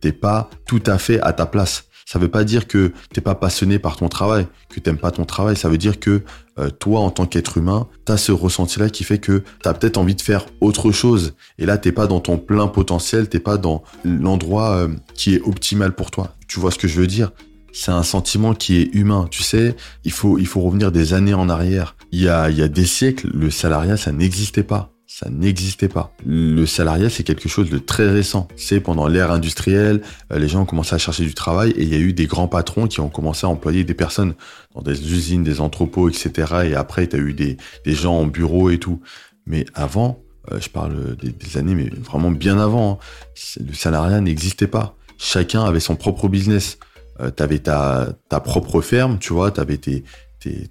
t'es 0.00 0.12
pas 0.12 0.50
tout 0.66 0.82
à 0.86 0.98
fait 0.98 1.20
à 1.20 1.32
ta 1.32 1.46
place. 1.46 1.84
Ça 2.06 2.18
veut 2.18 2.28
pas 2.28 2.44
dire 2.44 2.66
que 2.66 2.92
t'es 3.12 3.20
pas 3.20 3.34
passionné 3.34 3.78
par 3.78 3.96
ton 3.96 4.08
travail, 4.08 4.46
que 4.70 4.80
t'aimes 4.80 4.96
pas 4.96 5.10
ton 5.10 5.26
travail. 5.26 5.56
Ça 5.56 5.68
veut 5.68 5.76
dire 5.76 6.00
que 6.00 6.22
euh, 6.58 6.70
toi, 6.70 7.00
en 7.00 7.10
tant 7.10 7.26
qu'être 7.26 7.58
humain, 7.58 7.86
t'as 8.06 8.16
ce 8.16 8.32
ressenti-là 8.32 8.88
qui 8.88 9.04
fait 9.04 9.18
que 9.18 9.42
t'as 9.62 9.74
peut-être 9.74 9.98
envie 9.98 10.14
de 10.14 10.22
faire 10.22 10.46
autre 10.62 10.90
chose. 10.90 11.34
Et 11.58 11.66
là, 11.66 11.76
t'es 11.76 11.92
pas 11.92 12.06
dans 12.06 12.20
ton 12.20 12.38
plein 12.38 12.66
potentiel, 12.66 13.28
t'es 13.28 13.40
pas 13.40 13.58
dans 13.58 13.82
l'endroit 14.04 14.70
euh, 14.76 14.88
qui 15.14 15.34
est 15.34 15.42
optimal 15.42 15.94
pour 15.94 16.10
toi. 16.10 16.34
Tu 16.46 16.60
vois 16.60 16.70
ce 16.70 16.78
que 16.78 16.88
je 16.88 16.98
veux 16.98 17.06
dire? 17.06 17.30
C'est 17.72 17.90
un 17.90 18.02
sentiment 18.02 18.54
qui 18.54 18.76
est 18.76 18.94
humain. 18.94 19.28
Tu 19.30 19.42
sais, 19.42 19.76
il 20.04 20.12
faut, 20.12 20.38
il 20.38 20.46
faut 20.46 20.60
revenir 20.60 20.92
des 20.92 21.14
années 21.14 21.34
en 21.34 21.48
arrière. 21.48 21.96
Il 22.12 22.20
y 22.20 22.28
a, 22.28 22.50
il 22.50 22.56
y 22.56 22.62
a 22.62 22.68
des 22.68 22.86
siècles, 22.86 23.30
le 23.32 23.50
salariat, 23.50 23.96
ça 23.96 24.12
n'existait 24.12 24.62
pas. 24.62 24.92
Ça 25.06 25.30
n'existait 25.30 25.88
pas. 25.88 26.12
Le 26.24 26.64
salariat, 26.66 27.08
c'est 27.08 27.24
quelque 27.24 27.48
chose 27.48 27.70
de 27.70 27.78
très 27.78 28.08
récent. 28.08 28.46
C'est 28.56 28.78
pendant 28.78 29.08
l'ère 29.08 29.32
industrielle, 29.32 30.02
euh, 30.32 30.38
les 30.38 30.48
gens 30.48 30.62
ont 30.62 30.66
commencé 30.66 30.94
à 30.94 30.98
chercher 30.98 31.24
du 31.24 31.34
travail 31.34 31.70
et 31.72 31.82
il 31.82 31.88
y 31.88 31.94
a 31.94 31.98
eu 31.98 32.12
des 32.12 32.26
grands 32.26 32.46
patrons 32.46 32.86
qui 32.86 33.00
ont 33.00 33.08
commencé 33.08 33.46
à 33.46 33.48
employer 33.48 33.84
des 33.84 33.94
personnes 33.94 34.34
dans 34.74 34.82
des 34.82 35.12
usines, 35.12 35.42
des 35.42 35.60
entrepôts, 35.60 36.08
etc. 36.08 36.58
Et 36.66 36.74
après, 36.74 37.08
tu 37.08 37.16
as 37.16 37.18
eu 37.18 37.32
des, 37.32 37.56
des 37.84 37.94
gens 37.94 38.16
en 38.16 38.26
bureau 38.26 38.70
et 38.70 38.78
tout. 38.78 39.00
Mais 39.46 39.64
avant, 39.74 40.22
euh, 40.52 40.60
je 40.60 40.68
parle 40.68 41.16
des, 41.16 41.56
années, 41.56 41.74
mais 41.74 41.88
vraiment 41.88 42.30
bien 42.30 42.58
avant, 42.58 43.00
hein, 43.00 43.62
le 43.66 43.74
salariat 43.74 44.20
n'existait 44.20 44.66
pas. 44.66 44.94
Chacun 45.18 45.64
avait 45.64 45.80
son 45.80 45.96
propre 45.96 46.28
business. 46.28 46.78
Euh, 47.20 47.30
tu 47.36 47.42
avais 47.42 47.58
ta, 47.58 48.08
ta 48.28 48.40
propre 48.40 48.80
ferme, 48.80 49.18
tu 49.18 49.32
vois, 49.32 49.50
tu 49.50 49.60
avais 49.60 49.78
tes, 49.78 50.04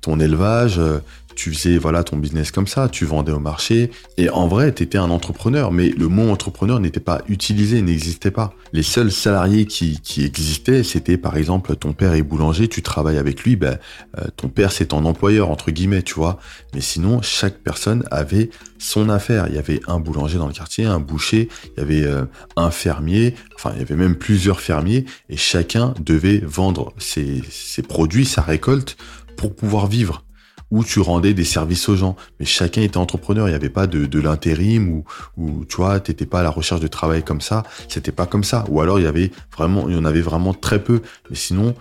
ton 0.01 0.19
élevage, 0.19 0.79
euh, 0.79 0.99
tu 1.37 1.53
faisais 1.53 1.77
voilà 1.77 2.03
ton 2.03 2.17
business 2.17 2.51
comme 2.51 2.65
ça, 2.67 2.89
tu 2.89 3.05
vendais 3.05 3.31
au 3.31 3.39
marché 3.39 3.91
et 4.17 4.29
en 4.29 4.47
vrai 4.47 4.73
tu 4.73 4.83
étais 4.83 4.97
un 4.97 5.11
entrepreneur 5.11 5.71
mais 5.71 5.89
le 5.89 6.07
mot 6.07 6.29
entrepreneur 6.29 6.79
n'était 6.79 6.99
pas 6.99 7.21
utilisé, 7.29 7.81
n'existait 7.81 8.31
pas. 8.31 8.53
Les 8.73 8.81
seuls 8.81 9.11
salariés 9.11 9.65
qui, 9.65 10.01
qui 10.01 10.25
existaient 10.25 10.83
c'était 10.83 11.17
par 11.17 11.37
exemple 11.37 11.75
ton 11.75 11.93
père 11.93 12.13
est 12.13 12.23
boulanger, 12.23 12.67
tu 12.67 12.81
travailles 12.81 13.19
avec 13.19 13.43
lui, 13.43 13.55
ben, 13.55 13.77
euh, 14.17 14.25
ton 14.35 14.49
père 14.49 14.71
c'est 14.71 14.87
ton 14.87 15.05
employeur 15.05 15.51
entre 15.51 15.69
guillemets 15.69 16.01
tu 16.01 16.15
vois. 16.15 16.39
Mais 16.73 16.81
sinon 16.81 17.21
chaque 17.21 17.59
personne 17.59 18.03
avait 18.09 18.49
son 18.79 19.09
affaire. 19.09 19.45
Il 19.47 19.55
y 19.55 19.59
avait 19.59 19.79
un 19.87 19.99
boulanger 19.99 20.39
dans 20.39 20.47
le 20.47 20.53
quartier, 20.53 20.85
un 20.85 20.99
boucher, 20.99 21.49
il 21.65 21.79
y 21.79 21.83
avait 21.83 22.03
euh, 22.03 22.25
un 22.55 22.71
fermier, 22.71 23.35
enfin 23.55 23.73
il 23.75 23.79
y 23.79 23.83
avait 23.83 23.95
même 23.95 24.15
plusieurs 24.15 24.59
fermiers 24.59 25.05
et 25.29 25.37
chacun 25.37 25.93
devait 25.99 26.39
vendre 26.39 26.93
ses, 26.97 27.43
ses 27.49 27.83
produits, 27.83 28.25
sa 28.25 28.41
récolte 28.41 28.97
pour 29.35 29.55
pouvoir 29.55 29.85
vivre 29.85 30.23
où 30.71 30.83
tu 30.83 30.99
rendais 30.99 31.33
des 31.33 31.43
services 31.43 31.87
aux 31.89 31.95
gens. 31.95 32.15
Mais 32.39 32.45
chacun 32.45 32.81
était 32.81 32.97
entrepreneur. 32.97 33.47
Il 33.47 33.51
n'y 33.51 33.55
avait 33.55 33.69
pas 33.69 33.87
de, 33.87 34.19
l'intérim 34.19 34.89
ou, 34.89 35.03
ou 35.37 35.65
tu 35.65 35.77
vois, 35.77 35.99
t'étais 35.99 36.25
pas 36.25 36.39
à 36.41 36.43
la 36.43 36.49
recherche 36.49 36.81
de 36.81 36.87
travail 36.87 37.23
comme 37.23 37.41
ça. 37.41 37.63
C'était 37.87 38.11
pas 38.11 38.25
comme 38.25 38.43
ça. 38.43 38.65
Ou 38.69 38.81
alors 38.81 38.99
il 38.99 39.03
y 39.03 39.07
avait 39.07 39.31
vraiment, 39.55 39.87
il 39.87 39.95
y 39.95 39.97
en 39.97 40.05
avait 40.05 40.21
vraiment 40.21 40.53
très 40.53 40.83
peu. 40.83 41.01
Mais 41.29 41.35
sinon, 41.35 41.75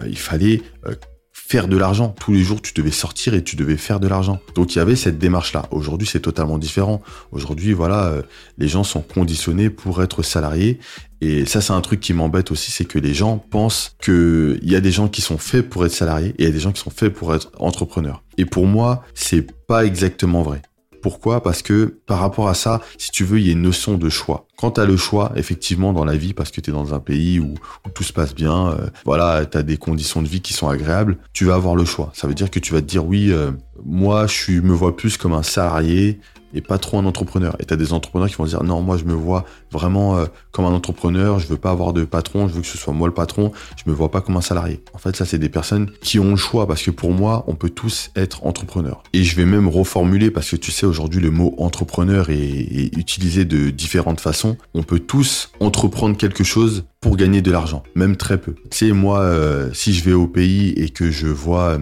euh, 0.00 0.08
il 0.08 0.18
fallait 0.18 0.62
euh, 0.86 0.94
faire 1.32 1.68
de 1.68 1.76
l'argent. 1.76 2.14
Tous 2.18 2.32
les 2.32 2.42
jours, 2.42 2.62
tu 2.62 2.72
devais 2.74 2.90
sortir 2.90 3.34
et 3.34 3.42
tu 3.44 3.56
devais 3.56 3.76
faire 3.76 4.00
de 4.00 4.08
l'argent. 4.08 4.40
Donc 4.54 4.74
il 4.74 4.78
y 4.78 4.80
avait 4.80 4.96
cette 4.96 5.18
démarche-là. 5.18 5.66
Aujourd'hui, 5.70 6.08
c'est 6.10 6.20
totalement 6.20 6.58
différent. 6.58 7.02
Aujourd'hui, 7.30 7.72
voilà, 7.72 8.06
euh, 8.06 8.22
les 8.58 8.68
gens 8.68 8.84
sont 8.84 9.02
conditionnés 9.02 9.70
pour 9.70 10.02
être 10.02 10.22
salariés. 10.22 10.78
Et 11.24 11.46
ça, 11.46 11.60
c'est 11.60 11.72
un 11.72 11.80
truc 11.80 12.00
qui 12.00 12.14
m'embête 12.14 12.50
aussi, 12.50 12.72
c'est 12.72 12.84
que 12.84 12.98
les 12.98 13.14
gens 13.14 13.38
pensent 13.38 13.94
qu'il 14.02 14.58
y 14.62 14.74
a 14.74 14.80
des 14.80 14.90
gens 14.90 15.06
qui 15.06 15.20
sont 15.20 15.38
faits 15.38 15.70
pour 15.70 15.86
être 15.86 15.92
salariés 15.92 16.30
et 16.30 16.34
il 16.40 16.44
y 16.46 16.48
a 16.48 16.50
des 16.50 16.58
gens 16.58 16.72
qui 16.72 16.80
sont 16.80 16.90
faits 16.90 17.14
pour 17.14 17.32
être 17.32 17.52
entrepreneurs. 17.60 18.24
Et 18.38 18.44
pour 18.44 18.66
moi, 18.66 19.04
c'est 19.14 19.46
pas 19.68 19.84
exactement 19.84 20.42
vrai. 20.42 20.62
Pourquoi? 21.00 21.40
Parce 21.40 21.62
que 21.62 22.00
par 22.06 22.18
rapport 22.18 22.48
à 22.48 22.54
ça, 22.54 22.80
si 22.98 23.12
tu 23.12 23.22
veux, 23.22 23.38
il 23.38 23.46
y 23.46 23.50
a 23.50 23.52
une 23.52 23.62
notion 23.62 23.98
de 23.98 24.08
choix. 24.08 24.48
Quand 24.56 24.72
tu 24.72 24.84
le 24.84 24.96
choix, 24.96 25.30
effectivement, 25.36 25.92
dans 25.92 26.04
la 26.04 26.16
vie, 26.16 26.34
parce 26.34 26.50
que 26.50 26.60
tu 26.60 26.70
es 26.70 26.72
dans 26.72 26.92
un 26.92 26.98
pays 26.98 27.38
où, 27.38 27.54
tout 27.94 28.02
se 28.02 28.12
passe 28.12 28.34
bien, 28.34 28.70
euh, 28.70 28.88
voilà, 29.04 29.46
tu 29.46 29.56
as 29.56 29.62
des 29.62 29.76
conditions 29.76 30.22
de 30.22 30.28
vie 30.28 30.40
qui 30.40 30.52
sont 30.52 30.68
agréables, 30.68 31.18
tu 31.32 31.44
vas 31.44 31.54
avoir 31.54 31.76
le 31.76 31.84
choix. 31.84 32.10
Ça 32.14 32.26
veut 32.26 32.34
dire 32.34 32.50
que 32.50 32.58
tu 32.58 32.72
vas 32.72 32.80
te 32.80 32.86
dire, 32.86 33.06
oui, 33.06 33.30
euh, 33.30 33.52
moi, 33.84 34.26
je 34.26 34.60
me 34.60 34.72
vois 34.72 34.96
plus 34.96 35.16
comme 35.16 35.34
un 35.34 35.44
salarié, 35.44 36.18
et 36.54 36.60
pas 36.60 36.78
trop 36.78 36.98
un 36.98 37.04
entrepreneur. 37.04 37.56
Et 37.60 37.64
tu 37.64 37.74
as 37.74 37.76
des 37.76 37.92
entrepreneurs 37.92 38.28
qui 38.28 38.36
vont 38.36 38.44
dire 38.44 38.62
non, 38.62 38.82
moi 38.82 38.96
je 38.96 39.04
me 39.04 39.14
vois 39.14 39.44
vraiment 39.70 40.16
euh, 40.16 40.26
comme 40.50 40.64
un 40.64 40.72
entrepreneur, 40.72 41.38
je 41.38 41.46
veux 41.46 41.56
pas 41.56 41.70
avoir 41.70 41.92
de 41.92 42.04
patron, 42.04 42.48
je 42.48 42.54
veux 42.54 42.60
que 42.60 42.66
ce 42.66 42.78
soit 42.78 42.92
moi 42.92 43.08
le 43.08 43.14
patron, 43.14 43.52
je 43.76 43.90
me 43.90 43.94
vois 43.94 44.10
pas 44.10 44.20
comme 44.20 44.36
un 44.36 44.42
salarié. 44.42 44.82
En 44.94 44.98
fait, 44.98 45.16
ça 45.16 45.24
c'est 45.24 45.38
des 45.38 45.48
personnes 45.48 45.90
qui 46.00 46.18
ont 46.18 46.30
le 46.30 46.36
choix 46.36 46.66
parce 46.66 46.82
que 46.82 46.90
pour 46.90 47.12
moi, 47.12 47.44
on 47.46 47.54
peut 47.54 47.70
tous 47.70 48.10
être 48.16 48.46
entrepreneur. 48.46 49.02
Et 49.12 49.24
je 49.24 49.36
vais 49.36 49.44
même 49.44 49.68
reformuler 49.68 50.30
parce 50.30 50.50
que 50.50 50.56
tu 50.56 50.70
sais 50.70 50.86
aujourd'hui 50.86 51.20
le 51.20 51.30
mot 51.30 51.54
entrepreneur 51.58 52.30
est, 52.30 52.90
utilisé 52.96 53.44
de 53.44 53.70
différentes 53.70 54.20
façons. 54.20 54.56
On 54.74 54.82
peut 54.82 54.98
tous 54.98 55.50
entreprendre 55.60 56.16
quelque 56.16 56.44
chose 56.44 56.84
pour 57.00 57.16
gagner 57.16 57.42
de 57.42 57.50
l'argent, 57.50 57.82
même 57.94 58.16
très 58.16 58.38
peu. 58.38 58.54
Tu 58.70 58.86
sais 58.86 58.92
moi 58.92 59.20
euh, 59.20 59.70
si 59.72 59.92
je 59.92 60.04
vais 60.04 60.12
au 60.12 60.26
pays 60.26 60.70
et 60.70 60.90
que 60.90 61.10
je 61.10 61.26
vois 61.26 61.70
euh, 61.70 61.78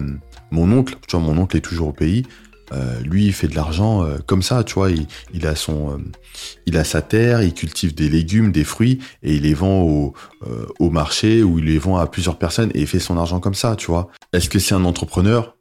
mon 0.51 0.71
oncle, 0.71 0.95
tu 1.07 1.15
vois 1.15 1.25
mon 1.25 1.39
oncle 1.41 1.57
est 1.57 1.61
toujours 1.61 1.89
au 1.89 1.93
pays, 1.93 2.23
euh, 2.73 2.99
lui, 3.01 3.25
il 3.25 3.33
fait 3.33 3.47
de 3.47 3.55
l'argent 3.55 4.03
euh, 4.03 4.17
comme 4.25 4.41
ça, 4.41 4.63
tu 4.63 4.75
vois. 4.75 4.89
Il, 5.33 5.47
a 5.47 5.55
son, 5.55 5.91
euh, 5.91 5.97
il 6.65 6.77
a 6.77 6.83
sa 6.83 7.01
terre, 7.01 7.41
il 7.41 7.53
cultive 7.53 7.93
des 7.93 8.09
légumes, 8.09 8.51
des 8.51 8.63
fruits, 8.63 8.99
et 9.23 9.35
il 9.35 9.43
les 9.43 9.53
vend 9.53 9.81
au, 9.81 10.13
au 10.79 10.89
marché 10.89 11.43
ou 11.43 11.59
il 11.59 11.65
les 11.65 11.77
vend 11.77 11.97
à 11.97 12.07
plusieurs 12.07 12.37
personnes 12.37 12.71
et 12.73 12.81
il 12.81 12.87
fait 12.87 12.99
son 12.99 13.17
argent 13.17 13.39
comme 13.39 13.53
ça, 13.53 13.75
tu 13.75 13.87
vois. 13.87 14.09
Est-ce 14.33 14.49
que 14.49 14.59
c'est 14.59 14.75
un 14.75 14.85
entrepreneur? 14.85 15.55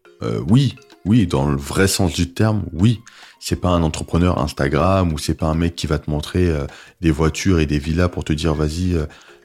Oui, 0.49 0.75
oui, 1.07 1.27
dans 1.27 1.51
le 1.51 1.57
vrai 1.57 1.89
sens 1.89 2.13
du 2.13 2.33
terme, 2.33 2.65
oui. 2.75 3.01
C'est 3.43 3.57
pas 3.57 3.71
un 3.71 3.83
entrepreneur 3.83 4.39
Instagram 4.39 5.15
ou 5.15 5.19
c'est 5.19 5.35
pas 5.35 5.47
un 5.47 5.55
mec 5.55 5.75
qui 5.75 5.87
va 5.87 5.99
te 5.99 6.11
montrer 6.11 6.53
des 7.01 7.11
voitures 7.11 7.59
et 7.59 7.65
des 7.65 7.79
villas 7.79 8.11
pour 8.11 8.23
te 8.23 8.35
dire 8.35 8.53
vas-y 8.53 8.99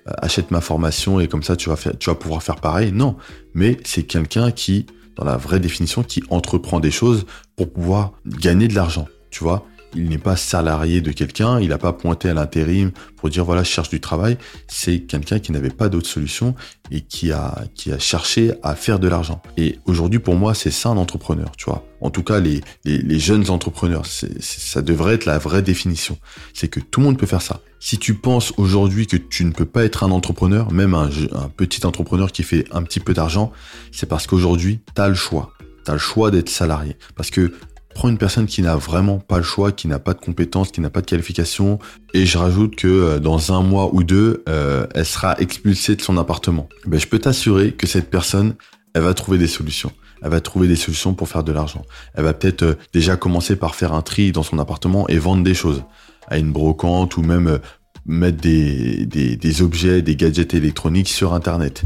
achète 0.05 0.51
ma 0.51 0.59
formation 0.59 1.21
et 1.21 1.29
comme 1.29 1.43
ça 1.43 1.55
tu 1.55 1.69
vas 1.69 1.77
faire, 1.77 1.97
tu 1.97 2.09
vas 2.09 2.15
pouvoir 2.15 2.43
faire 2.43 2.57
pareil. 2.57 2.91
Non, 2.91 3.15
mais 3.53 3.77
c'est 3.85 4.03
quelqu'un 4.03 4.51
qui 4.51 4.85
dans 5.15 5.25
la 5.25 5.37
vraie 5.37 5.59
définition, 5.59 6.03
qui 6.03 6.23
entreprend 6.29 6.79
des 6.79 6.91
choses 6.91 7.25
pour 7.55 7.71
pouvoir 7.71 8.13
gagner 8.25 8.67
de 8.67 8.75
l'argent, 8.75 9.07
tu 9.29 9.43
vois. 9.43 9.65
Il 9.93 10.09
n'est 10.09 10.17
pas 10.17 10.35
salarié 10.35 11.01
de 11.01 11.11
quelqu'un, 11.11 11.59
il 11.59 11.69
n'a 11.69 11.77
pas 11.77 11.93
pointé 11.93 12.29
à 12.29 12.33
l'intérim 12.33 12.91
pour 13.17 13.29
dire 13.29 13.45
voilà, 13.45 13.63
je 13.63 13.69
cherche 13.69 13.89
du 13.89 14.01
travail. 14.01 14.37
C'est 14.67 14.99
quelqu'un 14.99 15.39
qui 15.39 15.51
n'avait 15.51 15.69
pas 15.69 15.89
d'autre 15.89 16.07
solution 16.07 16.55
et 16.91 17.01
qui 17.01 17.31
a, 17.31 17.63
qui 17.73 17.91
a 17.91 17.99
cherché 17.99 18.53
à 18.63 18.75
faire 18.75 18.99
de 18.99 19.07
l'argent. 19.07 19.41
Et 19.57 19.79
aujourd'hui, 19.85 20.19
pour 20.19 20.35
moi, 20.35 20.53
c'est 20.53 20.71
ça 20.71 20.89
un 20.89 20.97
entrepreneur, 20.97 21.51
tu 21.57 21.65
vois. 21.65 21.85
En 22.01 22.09
tout 22.09 22.23
cas, 22.23 22.39
les, 22.39 22.61
les, 22.83 23.19
jeunes 23.19 23.49
entrepreneurs, 23.49 24.05
ça 24.05 24.81
devrait 24.81 25.15
être 25.15 25.25
la 25.25 25.39
vraie 25.39 25.63
définition. 25.63 26.17
C'est 26.53 26.67
que 26.67 26.79
tout 26.79 26.99
le 26.99 27.07
monde 27.07 27.17
peut 27.17 27.25
faire 27.25 27.41
ça. 27.41 27.61
Si 27.79 27.97
tu 27.97 28.13
penses 28.13 28.53
aujourd'hui 28.57 29.07
que 29.07 29.17
tu 29.17 29.45
ne 29.45 29.51
peux 29.51 29.65
pas 29.65 29.83
être 29.83 30.03
un 30.03 30.11
entrepreneur, 30.11 30.71
même 30.71 30.93
un, 30.93 31.09
petit 31.55 31.85
entrepreneur 31.85 32.31
qui 32.31 32.43
fait 32.43 32.65
un 32.71 32.83
petit 32.83 32.99
peu 32.99 33.13
d'argent, 33.13 33.51
c'est 33.91 34.07
parce 34.07 34.27
qu'aujourd'hui, 34.27 34.81
tu 34.95 35.01
as 35.01 35.07
le 35.07 35.15
choix. 35.15 35.53
Tu 35.85 35.91
le 35.91 35.97
choix 35.97 36.31
d'être 36.31 36.49
salarié. 36.49 36.97
Parce 37.15 37.29
que 37.29 37.53
prends 37.95 38.09
une 38.09 38.17
personne 38.19 38.45
qui 38.45 38.61
n'a 38.61 38.75
vraiment 38.75 39.17
pas 39.17 39.37
le 39.37 39.43
choix, 39.43 39.71
qui 39.71 39.87
n'a 39.87 39.99
pas 39.99 40.13
de 40.13 40.19
compétences, 40.19 40.69
qui 40.69 40.81
n'a 40.81 40.91
pas 40.91 41.01
de 41.01 41.07
qualification, 41.07 41.79
et 42.13 42.25
je 42.25 42.37
rajoute 42.37 42.75
que 42.75 42.87
euh, 42.87 43.19
dans 43.19 43.53
un 43.53 43.61
mois 43.61 43.89
ou 43.95 44.03
deux, 44.03 44.43
euh, 44.47 44.85
elle 44.93 45.05
sera 45.05 45.39
expulsée 45.39 45.95
de 45.95 46.01
son 46.01 46.17
appartement. 46.17 46.67
Ben, 46.85 46.99
je 46.99 47.07
peux 47.07 47.19
t'assurer 47.19 47.71
que 47.71 47.87
cette 47.87 48.11
personne, 48.11 48.55
elle 48.93 49.03
va 49.03 49.13
trouver 49.13 49.37
des 49.37 49.47
solutions. 49.47 49.91
Elle 50.21 50.29
va 50.29 50.41
trouver 50.41 50.67
des 50.67 50.75
solutions 50.75 51.13
pour 51.13 51.29
faire 51.29 51.43
de 51.43 51.53
l'argent. 51.53 51.83
Elle 52.15 52.25
va 52.25 52.33
peut-être 52.33 52.63
euh, 52.63 52.75
déjà 52.93 53.15
commencer 53.15 53.55
par 53.55 53.75
faire 53.75 53.93
un 53.93 54.01
tri 54.01 54.33
dans 54.33 54.43
son 54.43 54.59
appartement 54.59 55.07
et 55.07 55.17
vendre 55.17 55.43
des 55.43 55.55
choses 55.55 55.83
à 56.27 56.37
une 56.37 56.51
brocante 56.51 57.15
ou 57.15 57.21
même 57.21 57.59
mettre 58.05 58.37
des, 58.37 59.05
des, 59.05 59.61
objets, 59.61 60.01
des 60.01 60.15
gadgets 60.15 60.53
électroniques 60.53 61.09
sur 61.09 61.33
Internet 61.33 61.83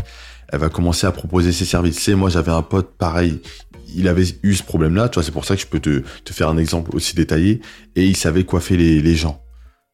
elle 0.52 0.60
va 0.60 0.70
commencer 0.70 1.06
à 1.06 1.12
proposer 1.12 1.52
ses 1.52 1.66
services. 1.66 2.00
C'est 2.00 2.16
moi 2.16 2.30
j'avais 2.30 2.52
un 2.52 2.62
pote 2.62 2.96
pareil, 2.98 3.40
il 3.96 4.08
avait 4.08 4.26
eu 4.44 4.54
ce 4.54 4.64
problème-là, 4.64 5.10
tu 5.10 5.16
vois, 5.16 5.24
c'est 5.24 5.32
pour 5.32 5.46
ça 5.46 5.56
que 5.56 5.62
je 5.62 5.68
peux 5.68 5.80
te, 5.80 6.02
faire 6.32 6.50
un 6.50 6.58
exemple 6.58 6.96
aussi 6.96 7.16
détaillé, 7.16 7.62
et 7.96 8.06
il 8.06 8.16
savait 8.16 8.44
coiffer 8.44 8.78
les, 8.78 9.02
les 9.02 9.16
gens. 9.16 9.42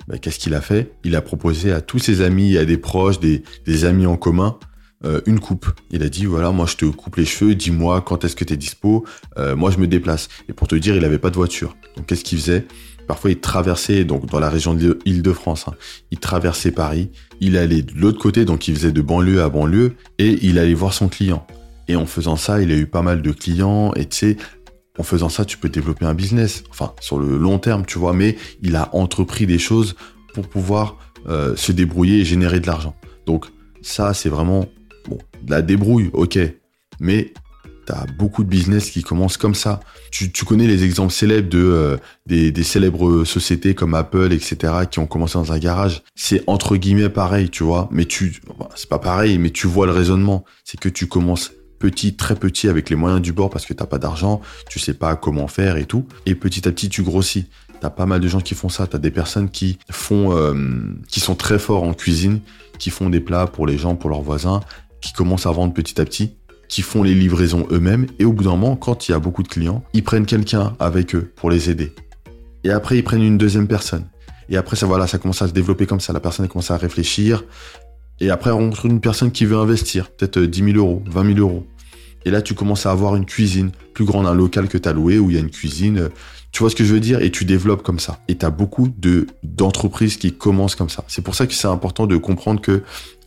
Ben, 0.08 0.20
Qu'est-ce 0.20 0.40
qu'il 0.40 0.54
a 0.54 0.62
fait? 0.62 0.92
Il 1.04 1.16
a 1.16 1.22
proposé 1.22 1.72
à 1.72 1.82
tous 1.82 2.00
ses 2.00 2.22
amis, 2.22 2.58
à 2.58 2.66
des 2.66 2.78
proches, 2.78 3.20
des, 3.20 3.86
amis 3.86 4.06
en 4.06 4.18
commun, 4.18 4.58
euh, 5.04 5.22
une 5.25 5.40
coupe. 5.40 5.68
Il 5.92 6.04
a 6.04 6.10
dit, 6.10 6.25
voilà, 6.25 6.52
moi 6.52 6.66
je 6.68 6.75
te 6.75 6.86
coupe 6.86 7.16
les 7.16 7.25
cheveux, 7.25 7.56
dis-moi 7.56 8.02
quand 8.02 8.24
est-ce 8.24 8.36
que 8.36 8.46
tu 8.46 8.54
es 8.54 8.58
dispo, 8.58 9.06
euh, 9.38 9.56
moi 9.56 9.72
je 9.72 9.78
me 9.78 9.88
déplace. 9.88 10.30
Et 10.50 10.54
pour 10.54 10.68
te 10.68 10.75
dire, 10.75 10.96
il 10.96 11.04
avait 11.06 11.18
pas 11.18 11.30
de 11.30 11.36
voiture. 11.36 11.75
Donc 11.98 12.06
qu'est-ce 12.08 12.24
qu'il 12.24 12.38
faisait? 12.38 12.66
Parfois, 13.08 13.30
il 13.32 13.40
traversait, 13.40 14.04
donc 14.04 14.25
dans 14.25 14.40
la 14.40 14.50
région 14.50 14.74
de 14.74 14.98
l'Île-de-France, 15.06 15.66
hein, 15.68 15.75
il 16.10 16.18
traversait 16.18 16.72
Paris, 16.72 17.12
il 17.40 17.56
allait 17.56 17.84
de 17.84 17.94
l'autre 17.94 18.20
côté, 18.20 18.46
donc 18.46 18.68
il 18.68 18.75
faisait 18.75 18.92
de 18.92 19.02
banlieue 19.02 19.44
à 19.44 19.50
banlieue, 19.50 19.94
et 20.18 20.40
il 20.42 20.58
allait 20.58 20.74
voir 20.74 20.92
son 20.92 21.08
client. 21.08 21.46
Et 21.88 21.96
en 21.96 22.06
faisant 22.06 22.36
ça, 22.36 22.62
il 22.62 22.72
a 22.72 22.75
eu 22.75 22.88
pas 22.88 23.01
mal 23.01 23.22
de 23.22 23.32
clients. 23.32 23.94
Et 23.96 24.06
tu 24.06 24.18
sais, 24.18 24.38
en 24.98 25.04
faisant 25.04 25.30
ça, 25.30 25.46
tu 25.46 25.58
peux 25.58 25.70
développer 25.70 26.06
un 26.06 26.13
business. 26.13 26.63
Enfin, 26.70 26.94
sur 27.00 27.20
le 27.20 27.38
long 27.38 27.60
terme, 27.60 27.86
tu 27.86 28.00
vois. 28.00 28.13
Mais 28.13 28.38
il 28.62 28.75
a 28.75 28.89
entrepris 28.96 29.46
des 29.46 29.60
choses 29.60 29.96
pour 30.34 30.48
pouvoir 30.48 30.98
euh, 31.27 31.56
se 31.56 31.72
débrouiller 31.72 32.20
et 32.20 32.25
générer 32.25 32.60
de 32.60 32.68
l'argent. 32.68 32.96
Donc 33.25 33.46
ça, 33.82 34.13
c'est 34.13 34.30
vraiment 34.30 34.65
bon, 35.08 35.18
de 35.44 35.51
la 35.51 35.62
débrouille, 35.62 36.10
ok. 36.13 36.39
Mais 37.00 37.34
T'as 37.86 38.06
beaucoup 38.08 38.44
de 38.44 38.50
business 38.50 38.89
qui 38.89 39.04
commencent 39.04 39.38
comme 39.38 39.54
ça. 39.54 39.80
Tu, 40.10 40.32
connais 40.44 40.65
les 40.65 40.84
exemples 40.84 41.13
célèbres 41.13 41.50
de 41.50 41.60
euh, 41.60 41.98
des, 42.25 42.51
des, 42.51 42.63
célèbres 42.63 43.25
sociétés 43.25 43.75
comme 43.75 43.94
Apple, 43.94 44.34
etc., 44.34 44.74
qui 44.89 44.98
ont 44.98 45.06
commencé 45.06 45.36
dans 45.36 45.51
un 45.51 45.60
garage. 45.60 46.01
C'est 46.15 46.44
entre 46.48 46.77
guillemets 46.77 47.10
pareil, 47.10 47.50
tu 47.50 47.63
vois. 47.63 47.88
Mais 47.92 48.06
tu, 48.06 48.42
c'est 48.75 48.89
pas 48.89 48.98
pareil, 48.98 49.38
mais 49.38 49.51
tu 49.51 49.68
vois 49.68 49.86
le 49.86 49.92
raisonnement. 49.92 50.46
C'est 50.63 50.80
que 50.80 50.89
tu 50.89 51.06
commences 51.06 51.51
petit, 51.79 52.15
très 52.15 52.36
petit 52.36 52.67
avec 52.67 52.89
les 52.89 52.96
moyens 52.96 53.22
du 53.22 53.34
bord 53.34 53.50
parce 53.50 53.65
que 53.65 53.74
t'as 53.74 53.86
pas 53.86 53.98
d'argent, 53.98 54.41
tu 54.70 54.79
sais 54.79 54.94
pas 54.94 55.15
comment 55.15 55.48
faire 55.48 55.77
et 55.77 55.86
tout. 55.86 56.05
Et 56.25 56.36
petit 56.36 56.67
à 56.67 56.72
petit, 56.72 56.89
tu 56.89 57.03
grossis. 57.03 57.48
T'as 57.82 57.89
pas 57.89 58.05
mal 58.05 58.22
de 58.22 58.27
gens 58.27 58.41
qui 58.41 58.55
font 58.55 58.70
ça. 58.70 58.88
T'as 58.88 58.98
des 58.98 59.12
personnes 59.12 59.50
qui 59.50 59.77
font, 59.91 60.36
euh, 60.36 60.53
qui 61.08 61.20
sont 61.20 61.36
très 61.36 61.60
forts 61.60 61.84
en 61.84 61.94
cuisine, 61.94 62.39
qui 62.79 62.89
font 62.89 63.10
des 63.10 63.20
plats 63.20 63.48
pour 63.48 63.67
les 63.67 63.77
gens, 63.77 63.96
pour 63.96 64.10
leurs 64.10 64.22
voisins, 64.22 64.62
qui 65.01 65.13
commencent 65.13 65.46
à 65.46 65.51
vendre 65.51 65.74
petit 65.74 66.00
à 66.00 66.05
petit, 66.05 66.36
qui 66.67 66.82
font 66.82 67.03
les 67.03 67.13
livraisons 67.13 67.67
eux-mêmes. 67.72 68.08
Et 68.20 68.25
au 68.25 68.34
bout 68.34 68.44
d'un 68.44 68.51
moment, 68.51 68.75
quand 68.75 69.08
il 69.08 69.12
y 69.12 69.15
a 69.15 69.20
beaucoup 69.20 69.44
de 69.44 69.48
clients, 69.48 69.84
ils 69.94 70.03
prennent 70.03 70.25
quelqu'un 70.25 70.75
avec 70.79 71.15
eux 71.15 71.32
pour 71.36 71.50
les 71.50 71.70
aider. 71.70 71.94
Et 72.63 72.72
après, 72.72 72.98
ils 72.98 73.03
prennent 73.03 73.22
une 73.22 73.38
deuxième 73.38 73.67
personne. 73.67 74.08
Et 74.50 74.58
après, 74.58 74.75
ça, 74.75 74.86
voilà, 74.86 75.08
ça 75.08 75.17
commence 75.17 75.41
à 75.41 75.48
se 75.48 75.53
développer 75.53 75.86
comme 75.86 76.00
ça. 76.00 76.13
La 76.13 76.20
personne 76.20 76.48
commence 76.48 76.72
à 76.72 76.77
réfléchir. 76.77 77.44
Et 78.19 78.29
après, 78.29 78.51
on 78.51 78.69
retrouve 78.69 78.91
une 78.91 79.01
personne 79.01 79.31
qui 79.31 79.45
veut 79.45 79.57
investir, 79.57 80.10
peut-être 80.10 80.39
10 80.39 80.74
000 80.74 80.77
euros, 80.77 81.03
20 81.05 81.36
000 81.36 81.39
euros. 81.39 81.67
Et 82.25 82.31
là, 82.31 82.41
tu 82.41 82.55
commences 82.55 82.86
à 82.86 82.91
avoir 82.91 83.15
une 83.15 83.25
cuisine 83.25 83.72
plus 83.93 84.05
grande, 84.05 84.25
un 84.25 84.34
local 84.34 84.67
que 84.67 84.77
tu 84.77 84.89
as 84.89 84.93
loué 84.93 85.19
où 85.19 85.29
il 85.29 85.36
y 85.36 85.38
a 85.38 85.41
une 85.41 85.51
cuisine. 85.51 86.10
Tu 86.51 86.60
vois 86.60 86.69
ce 86.69 86.75
que 86.75 86.84
je 86.84 86.93
veux 86.93 87.00
dire? 87.00 87.22
Et 87.22 87.29
tu 87.29 87.45
développes 87.45 87.84
comme 87.84 88.00
ça. 88.00 88.19
Et 88.27 88.36
tu 88.36 88.45
as 88.45 88.50
beaucoup 88.50 88.88
de 88.88 89.27
d'entreprises 89.43 90.17
qui 90.17 90.31
commencent 90.31 90.75
comme 90.75 90.89
ça. 90.89 91.03
C'est 91.07 91.22
pour 91.22 91.36
ça 91.36 91.45
que 91.45 91.53
c'est 91.53 91.67
important 91.67 92.07
de 92.07 92.17
comprendre 92.17 92.62
que 92.62 92.81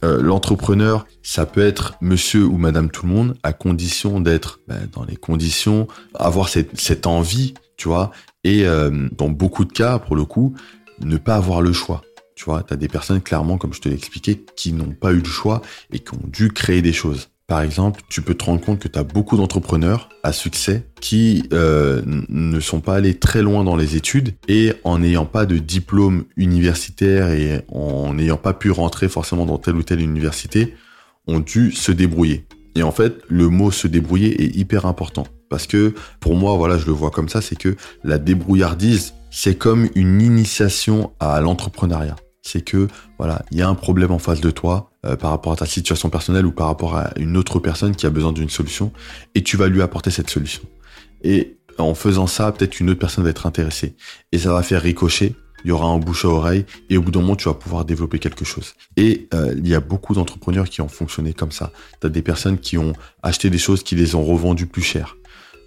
euh, 0.05 0.21
l'entrepreneur, 0.23 1.07
ça 1.23 1.47
peut 1.47 1.65
être 1.65 1.95
monsieur 2.01 2.45
ou 2.45 2.57
madame 2.57 2.91
tout 2.91 3.07
le 3.07 3.13
monde, 3.13 3.37
à 3.43 3.53
condition 3.53 4.21
d'être 4.21 4.61
ben, 4.67 4.89
dans 4.93 5.05
les 5.05 5.17
conditions, 5.17 5.87
avoir 6.15 6.49
cette, 6.49 7.07
envie, 7.07 7.55
tu 7.77 7.89
vois. 7.89 8.11
Et 8.45 8.67
euh, 8.67 9.09
dans 9.17 9.29
beaucoup 9.29 9.65
de 9.65 9.73
cas, 9.73 9.99
pour 9.99 10.17
le 10.17 10.25
coup, 10.25 10.55
ne 11.01 11.17
pas 11.17 11.37
avoir 11.37 11.61
le 11.61 11.73
choix. 11.73 12.03
Tu 12.39 12.45
vois, 12.45 12.63
tu 12.63 12.73
as 12.73 12.77
des 12.77 12.87
personnes, 12.87 13.21
clairement, 13.21 13.59
comme 13.59 13.75
je 13.75 13.81
te 13.81 13.89
l'ai 13.89 13.97
expliqué, 13.97 14.45
qui 14.55 14.73
n'ont 14.73 14.93
pas 14.93 15.11
eu 15.11 15.19
le 15.19 15.25
choix 15.25 15.61
et 15.93 15.99
qui 15.99 16.15
ont 16.15 16.21
dû 16.25 16.53
créer 16.53 16.83
des 16.83 16.93
choses. 16.93 17.31
Par 17.49 17.63
exemple, 17.63 18.03
tu 18.09 18.23
peux 18.23 18.35
te 18.35 18.45
rendre 18.45 18.61
compte 18.61 18.79
que 18.79 18.87
tu 18.87 18.97
as 18.97 19.03
beaucoup 19.03 19.37
d'entrepreneurs 19.37 20.09
à 20.23 20.33
succès 20.33 20.85
qui 21.01 21.49
euh, 21.53 22.01
ne 22.07 22.61
sont 22.61 22.79
pas 22.79 22.95
allés 22.95 23.19
très 23.19 23.43
loin 23.43 23.65
dans 23.65 23.75
les 23.75 23.97
études 23.97 24.37
et 24.47 24.73
en 24.85 25.01
n'ayant 25.01 25.25
pas 25.25 25.47
de 25.47 25.59
diplôme 25.59 26.27
universitaire 26.37 27.33
et 27.33 27.65
en 27.73 28.15
n'ayant 28.15 28.37
pas 28.37 28.53
pu 28.53 28.71
rentrer 28.71 29.09
forcément 29.09 29.45
dans 29.45 29.59
telle 29.59 29.75
ou 29.75 29.83
telle 29.83 30.01
université, 30.01 30.77
ont 31.27 31.41
dû 31.41 31.73
se 31.73 31.91
débrouiller. 31.91 32.47
Et 32.77 32.85
en 32.85 32.93
fait, 32.93 33.17
le 33.27 33.49
mot 33.49 33.73
se 33.73 33.89
débrouiller 33.89 34.45
est 34.45 34.55
hyper 34.55 34.87
important. 34.87 35.27
Parce 35.51 35.67
que 35.67 35.93
pour 36.21 36.37
moi, 36.37 36.55
voilà, 36.57 36.79
je 36.79 36.87
le 36.87 36.93
vois 36.93 37.11
comme 37.11 37.29
ça, 37.29 37.41
c'est 37.41 37.59
que 37.59 37.75
la 38.05 38.19
débrouillardise, 38.19 39.15
c'est 39.33 39.57
comme 39.57 39.89
une 39.97 40.23
initiation 40.23 41.11
à 41.19 41.41
l'entrepreneuriat 41.41 42.15
c'est 42.49 42.63
que 42.63 42.89
voilà, 43.19 43.45
il 43.51 43.59
y 43.59 43.63
a 43.63 43.69
un 43.69 43.75
problème 43.75 44.11
en 44.11 44.19
face 44.19 44.41
de 44.41 44.51
toi 44.51 44.91
euh, 45.05 45.17
par 45.17 45.31
rapport 45.31 45.53
à 45.53 45.57
ta 45.57 45.67
situation 45.67 46.09
personnelle 46.09 46.47
ou 46.47 46.53
par 46.53 46.67
rapport 46.67 46.97
à 46.97 47.11
une 47.17 47.37
autre 47.37 47.59
personne 47.59 47.95
qui 47.95 48.07
a 48.07 48.11
besoin 48.11 48.33
d'une 48.33 48.49
solution 48.49 48.91
et 49.35 49.43
tu 49.43 49.57
vas 49.57 49.69
lui 49.69 49.83
apporter 49.83 50.11
cette 50.11 50.31
solution. 50.31 50.63
Et 51.23 51.59
en 51.79 51.95
faisant 51.95 52.27
ça, 52.27 52.51
peut-être 52.51 52.81
une 52.81 52.91
autre 52.91 53.01
personne 53.01 53.25
va 53.25 53.31
être 53.31 53.47
intéressée 53.47 53.95
et 54.33 54.39
ça 54.39 54.53
va 54.53 54.63
faire 54.63 54.83
ricocher. 54.83 55.35
Il 55.65 55.69
y 55.69 55.73
aura 55.73 55.89
un 55.89 55.99
bouche 55.99 56.25
à 56.25 56.29
oreille 56.29 56.65
et 56.89 56.97
au 56.97 57.03
bout 57.03 57.11
d'un 57.11 57.21
moment, 57.21 57.37
tu 57.37 57.49
vas 57.49 57.55
pouvoir 57.55 57.85
développer 57.85 58.19
quelque 58.19 58.45
chose. 58.45 58.75
Et 58.97 59.29
euh, 59.35 59.55
il 59.59 59.69
y 59.69 59.75
a 59.75 59.81
beaucoup 59.81 60.15
d'entrepreneurs 60.15 60.69
qui 60.69 60.81
ont 60.81 60.89
fonctionné 60.89 61.35
comme 61.35 61.53
ça. 61.53 61.73
Tu 62.01 62.07
as 62.07 62.11
des 62.11 62.23
personnes 62.23 62.59
qui 62.59 62.79
ont 62.79 62.93
acheté 63.23 63.51
des 63.51 63.59
choses 63.59 63.83
qui 63.83 63.95
les 63.95 64.15
ont 64.15 64.25
revendues 64.25 64.67
plus 64.67 64.83
cher. 64.83 65.18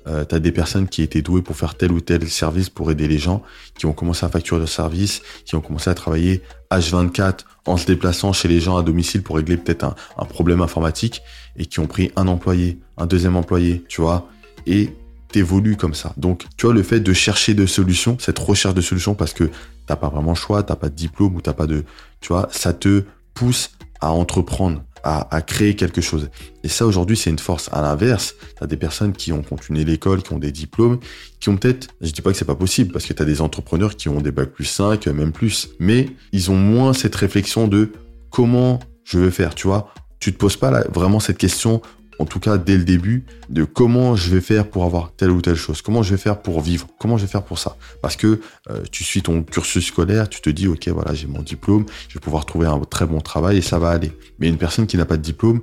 Euh, 0.08 0.26
tu 0.26 0.36
as 0.36 0.40
des 0.40 0.52
personnes 0.52 0.88
qui 0.88 1.02
étaient 1.02 1.22
douées 1.22 1.42
pour 1.42 1.56
faire 1.56 1.76
tel 1.76 1.92
ou 1.92 2.02
tel 2.02 2.28
service 2.30 2.70
pour 2.70 2.92
aider 2.92 3.08
les 3.08 3.18
gens, 3.18 3.44
qui 3.78 3.86
ont 3.86 3.94
commencé 3.94 4.26
à 4.26 4.30
facturer 4.30 4.60
leur 4.60 4.70
service, 4.70 5.22
qui 5.46 5.56
ont 5.56 5.62
commencé 5.62 5.90
à 5.90 5.94
travailler 5.94 6.42
H24 6.72 7.40
en 7.66 7.78
se 7.78 7.86
déplaçant 7.86 8.34
chez 8.34 8.48
les 8.48 8.60
gens 8.60 8.78
à 8.78 8.84
domicile 8.84 9.22
pour 9.22 9.36
régler 9.36 9.58
peut-être 9.58 9.84
un, 9.84 9.96
un, 10.18 10.26
problème 10.26 10.62
informatique 10.62 11.22
et 11.56 11.66
qui 11.66 11.80
ont 11.80 11.88
pris 11.88 12.12
un 12.16 12.28
employé, 12.28 12.80
un 12.98 13.06
deuxième 13.06 13.36
employé, 13.36 13.84
tu 13.88 14.02
vois, 14.02 14.28
et 14.66 14.96
t'évolues 15.32 15.78
comme 15.78 15.94
ça. 15.94 16.14
Donc, 16.18 16.46
tu 16.58 16.66
vois, 16.66 16.74
le 16.74 16.84
fait 16.84 17.00
de 17.00 17.14
chercher 17.14 17.54
de 17.54 17.66
solutions, 17.66 18.18
cette 18.20 18.40
recherche 18.40 18.74
de 18.74 18.82
solutions 18.82 19.16
parce 19.16 19.34
que 19.34 19.50
t'as 19.86 19.96
pas 19.96 20.10
vraiment 20.10 20.32
le 20.32 20.38
choix, 20.38 20.64
t'as 20.64 20.76
pas 20.76 20.90
de 20.90 20.96
diplôme 20.96 21.36
ou 21.36 21.42
t'as 21.42 21.54
pas 21.54 21.68
de, 21.68 21.84
tu 22.20 22.30
vois, 22.30 22.48
ça 22.52 22.74
te 22.74 23.04
pousse 23.34 23.72
à 24.00 24.12
entreprendre, 24.12 24.84
à, 25.04 25.42
créer 25.42 25.76
quelque 25.76 26.02
chose. 26.02 26.30
Et 26.64 26.68
ça, 26.68 26.86
aujourd'hui, 26.86 27.18
c'est 27.18 27.30
une 27.30 27.40
force. 27.40 27.70
À 27.72 27.82
l'inverse, 27.82 28.36
tu 28.58 28.64
as 28.64 28.68
des 28.68 28.78
personnes 28.78 29.14
qui 29.14 29.32
ont 29.32 29.42
continué 29.42 29.84
l'école, 29.84 30.22
qui 30.24 30.34
ont 30.34 30.40
des 30.40 30.52
diplômes, 30.52 31.00
qui 31.40 31.50
ont 31.50 31.58
peut-être, 31.58 31.88
je 32.02 32.12
dis 32.12 32.22
pas 32.22 32.32
que 32.32 32.38
c'est 32.38 32.46
pas 32.46 32.56
possible, 32.56 32.92
parce 32.92 33.06
que 33.06 33.14
tu 33.14 33.22
as 33.22 33.26
des 33.26 33.42
entrepreneurs 33.42 33.96
qui 33.96 34.10
ont 34.10 34.22
des 34.22 34.32
bacs 34.32 34.52
plus 34.52 34.66
5, 34.66 35.08
même 35.08 35.32
plus, 35.32 35.70
mais 35.80 36.10
ils 36.32 36.52
ont 36.52 36.56
moins 36.56 36.94
cette 36.94 37.16
réflexion 37.16 37.68
de 37.68 37.92
comment 38.30 38.80
je 39.04 39.20
veux 39.20 39.32
faire, 39.32 39.56
tu 39.56 39.68
vois. 39.68 39.94
Tu 40.20 40.32
te 40.34 40.38
poses 40.38 40.58
pas 40.58 40.84
vraiment 40.90 41.20
cette 41.20 41.38
question 41.38 41.82
en 42.22 42.26
tout 42.26 42.40
cas 42.40 42.58
dès 42.58 42.78
le 42.78 42.84
début, 42.84 43.26
de 43.50 43.64
comment 43.64 44.16
je 44.16 44.30
vais 44.30 44.42
faire 44.42 44.70
pour 44.70 44.86
avoir 44.86 45.12
telle 45.14 45.32
ou 45.32 45.42
telle 45.42 45.56
chose, 45.56 45.82
comment 45.82 46.04
je 46.04 46.12
vais 46.12 46.22
faire 46.22 46.42
pour 46.42 46.62
vivre, 46.62 46.88
comment 47.00 47.18
je 47.18 47.26
vais 47.26 47.32
faire 47.32 47.44
pour 47.44 47.58
ça. 47.58 47.78
Parce 48.02 48.16
que 48.16 48.40
euh, 48.70 48.84
tu 48.92 49.04
suis 49.04 49.24
ton 49.24 49.42
cursus 49.42 49.88
scolaire, 49.88 50.30
tu 50.30 50.40
te 50.40 50.50
dis, 50.50 50.68
ok, 50.68 50.88
voilà, 50.90 51.16
j'ai 51.16 51.28
mon 51.28 51.42
diplôme, 51.42 51.86
je 52.08 52.14
vais 52.14 52.20
pouvoir 52.20 52.46
trouver 52.46 52.68
un 52.68 52.80
très 52.82 53.08
bon 53.08 53.22
travail 53.22 53.58
et 53.58 53.62
ça 53.62 53.80
va 53.80 53.90
aller. 53.90 54.12
Mais 54.40 54.48
une 54.48 54.58
personne 54.58 54.86
qui 54.86 54.98
n'a 54.98 55.06
pas 55.06 55.18
de 55.18 55.24
diplôme 55.24 55.62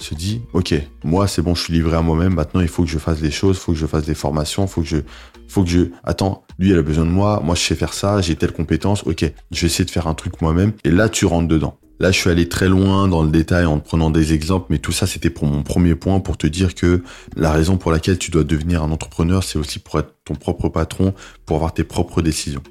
se 0.00 0.14
dit, 0.14 0.42
ok, 0.52 0.74
moi 1.04 1.28
c'est 1.28 1.42
bon, 1.42 1.54
je 1.54 1.62
suis 1.62 1.72
livré 1.72 1.96
à 1.96 2.02
moi-même, 2.02 2.34
maintenant 2.34 2.60
il 2.60 2.68
faut 2.68 2.82
que 2.82 2.90
je 2.90 2.98
fasse 2.98 3.20
des 3.20 3.30
choses, 3.30 3.56
il 3.56 3.60
faut 3.60 3.72
que 3.72 3.78
je 3.78 3.86
fasse 3.86 4.04
des 4.04 4.14
formations, 4.14 4.64
il 4.64 4.68
faut 4.68 4.82
que 4.82 4.88
je... 4.88 4.98
Faut 5.46 5.64
que 5.64 5.70
je... 5.70 5.80
Attends, 6.04 6.44
lui 6.58 6.70
il 6.70 6.78
a 6.78 6.82
besoin 6.82 7.04
de 7.04 7.10
moi, 7.10 7.40
moi 7.44 7.54
je 7.54 7.60
sais 7.60 7.74
faire 7.74 7.92
ça, 7.92 8.20
j'ai 8.20 8.36
telle 8.36 8.52
compétence, 8.52 9.02
ok, 9.04 9.24
je 9.50 9.60
vais 9.60 9.66
essayer 9.66 9.84
de 9.84 9.90
faire 9.90 10.06
un 10.06 10.14
truc 10.14 10.40
moi-même. 10.42 10.72
Et 10.84 10.90
là 10.90 11.08
tu 11.08 11.26
rentres 11.26 11.48
dedans. 11.48 11.79
Là, 12.00 12.10
je 12.12 12.18
suis 12.18 12.30
allé 12.30 12.48
très 12.48 12.70
loin 12.70 13.08
dans 13.08 13.22
le 13.22 13.28
détail 13.28 13.66
en 13.66 13.78
prenant 13.78 14.10
des 14.10 14.32
exemples, 14.32 14.68
mais 14.70 14.78
tout 14.78 14.90
ça, 14.90 15.06
c'était 15.06 15.28
pour 15.28 15.46
mon 15.46 15.62
premier 15.62 15.94
point, 15.94 16.18
pour 16.20 16.38
te 16.38 16.46
dire 16.46 16.74
que 16.74 17.02
la 17.36 17.52
raison 17.52 17.76
pour 17.76 17.92
laquelle 17.92 18.16
tu 18.16 18.30
dois 18.30 18.42
devenir 18.42 18.82
un 18.82 18.90
entrepreneur, 18.90 19.44
c'est 19.44 19.58
aussi 19.58 19.80
pour 19.80 20.00
être 20.00 20.14
ton 20.24 20.34
propre 20.34 20.70
patron, 20.70 21.12
pour 21.44 21.56
avoir 21.56 21.74
tes 21.74 21.84
propres 21.84 22.22
décisions. 22.22 22.62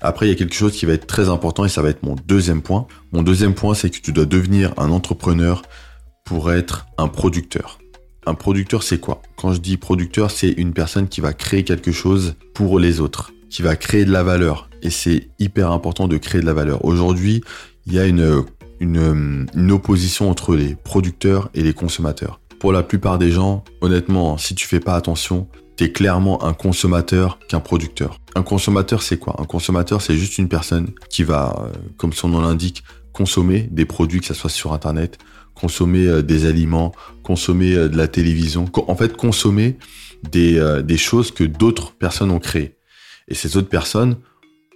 Après, 0.00 0.26
il 0.26 0.28
y 0.28 0.32
a 0.32 0.36
quelque 0.36 0.54
chose 0.54 0.74
qui 0.74 0.86
va 0.86 0.92
être 0.92 1.08
très 1.08 1.28
important 1.28 1.64
et 1.64 1.68
ça 1.68 1.82
va 1.82 1.88
être 1.88 2.04
mon 2.04 2.14
deuxième 2.28 2.62
point. 2.62 2.86
Mon 3.10 3.24
deuxième 3.24 3.52
point, 3.52 3.74
c'est 3.74 3.90
que 3.90 3.98
tu 3.98 4.12
dois 4.12 4.26
devenir 4.26 4.74
un 4.76 4.90
entrepreneur 4.90 5.62
pour 6.24 6.52
être 6.52 6.86
un 6.98 7.08
producteur. 7.08 7.80
Un 8.26 8.34
producteur, 8.34 8.84
c'est 8.84 9.00
quoi? 9.00 9.22
Quand 9.36 9.52
je 9.52 9.58
dis 9.58 9.76
producteur, 9.76 10.30
c'est 10.30 10.50
une 10.50 10.72
personne 10.72 11.08
qui 11.08 11.20
va 11.20 11.32
créer 11.32 11.64
quelque 11.64 11.90
chose 11.90 12.36
pour 12.54 12.78
les 12.78 13.00
autres, 13.00 13.32
qui 13.50 13.62
va 13.62 13.74
créer 13.74 14.04
de 14.04 14.12
la 14.12 14.22
valeur. 14.22 14.70
Et 14.82 14.90
c'est 14.90 15.30
hyper 15.40 15.72
important 15.72 16.06
de 16.06 16.16
créer 16.16 16.40
de 16.40 16.46
la 16.46 16.54
valeur. 16.54 16.84
Aujourd'hui, 16.84 17.42
il 17.86 17.94
y 17.94 17.98
a 17.98 18.04
une 18.04 18.44
une, 18.80 19.46
une 19.54 19.72
opposition 19.72 20.30
entre 20.30 20.54
les 20.54 20.74
producteurs 20.74 21.50
et 21.54 21.62
les 21.62 21.74
consommateurs. 21.74 22.40
Pour 22.58 22.72
la 22.72 22.82
plupart 22.82 23.18
des 23.18 23.30
gens, 23.30 23.64
honnêtement, 23.80 24.36
si 24.36 24.54
tu 24.54 24.66
fais 24.66 24.80
pas 24.80 24.94
attention, 24.94 25.48
t'es 25.76 25.92
clairement 25.92 26.44
un 26.44 26.54
consommateur 26.54 27.38
qu'un 27.48 27.60
producteur. 27.60 28.18
Un 28.34 28.42
consommateur, 28.42 29.00
c'est 29.00 29.16
quoi? 29.16 29.36
Un 29.38 29.44
consommateur, 29.44 30.02
c'est 30.02 30.16
juste 30.16 30.38
une 30.38 30.48
personne 30.48 30.90
qui 31.08 31.22
va, 31.22 31.56
euh, 31.60 31.72
comme 31.96 32.12
son 32.12 32.28
nom 32.28 32.40
l'indique, 32.40 32.82
consommer 33.12 33.68
des 33.70 33.84
produits, 33.84 34.18
que 34.20 34.26
ce 34.26 34.34
soit 34.34 34.50
sur 34.50 34.72
Internet, 34.72 35.18
consommer 35.54 36.06
euh, 36.06 36.20
des 36.20 36.46
aliments, 36.46 36.92
consommer 37.22 37.74
euh, 37.74 37.88
de 37.88 37.96
la 37.96 38.08
télévision, 38.08 38.64
en 38.74 38.96
fait, 38.96 39.16
consommer 39.16 39.78
des, 40.32 40.60
des 40.82 40.96
choses 40.96 41.30
que 41.30 41.44
d'autres 41.44 41.92
personnes 41.92 42.32
ont 42.32 42.40
créées. 42.40 42.74
Et 43.28 43.34
ces 43.34 43.56
autres 43.56 43.68
personnes 43.68 44.16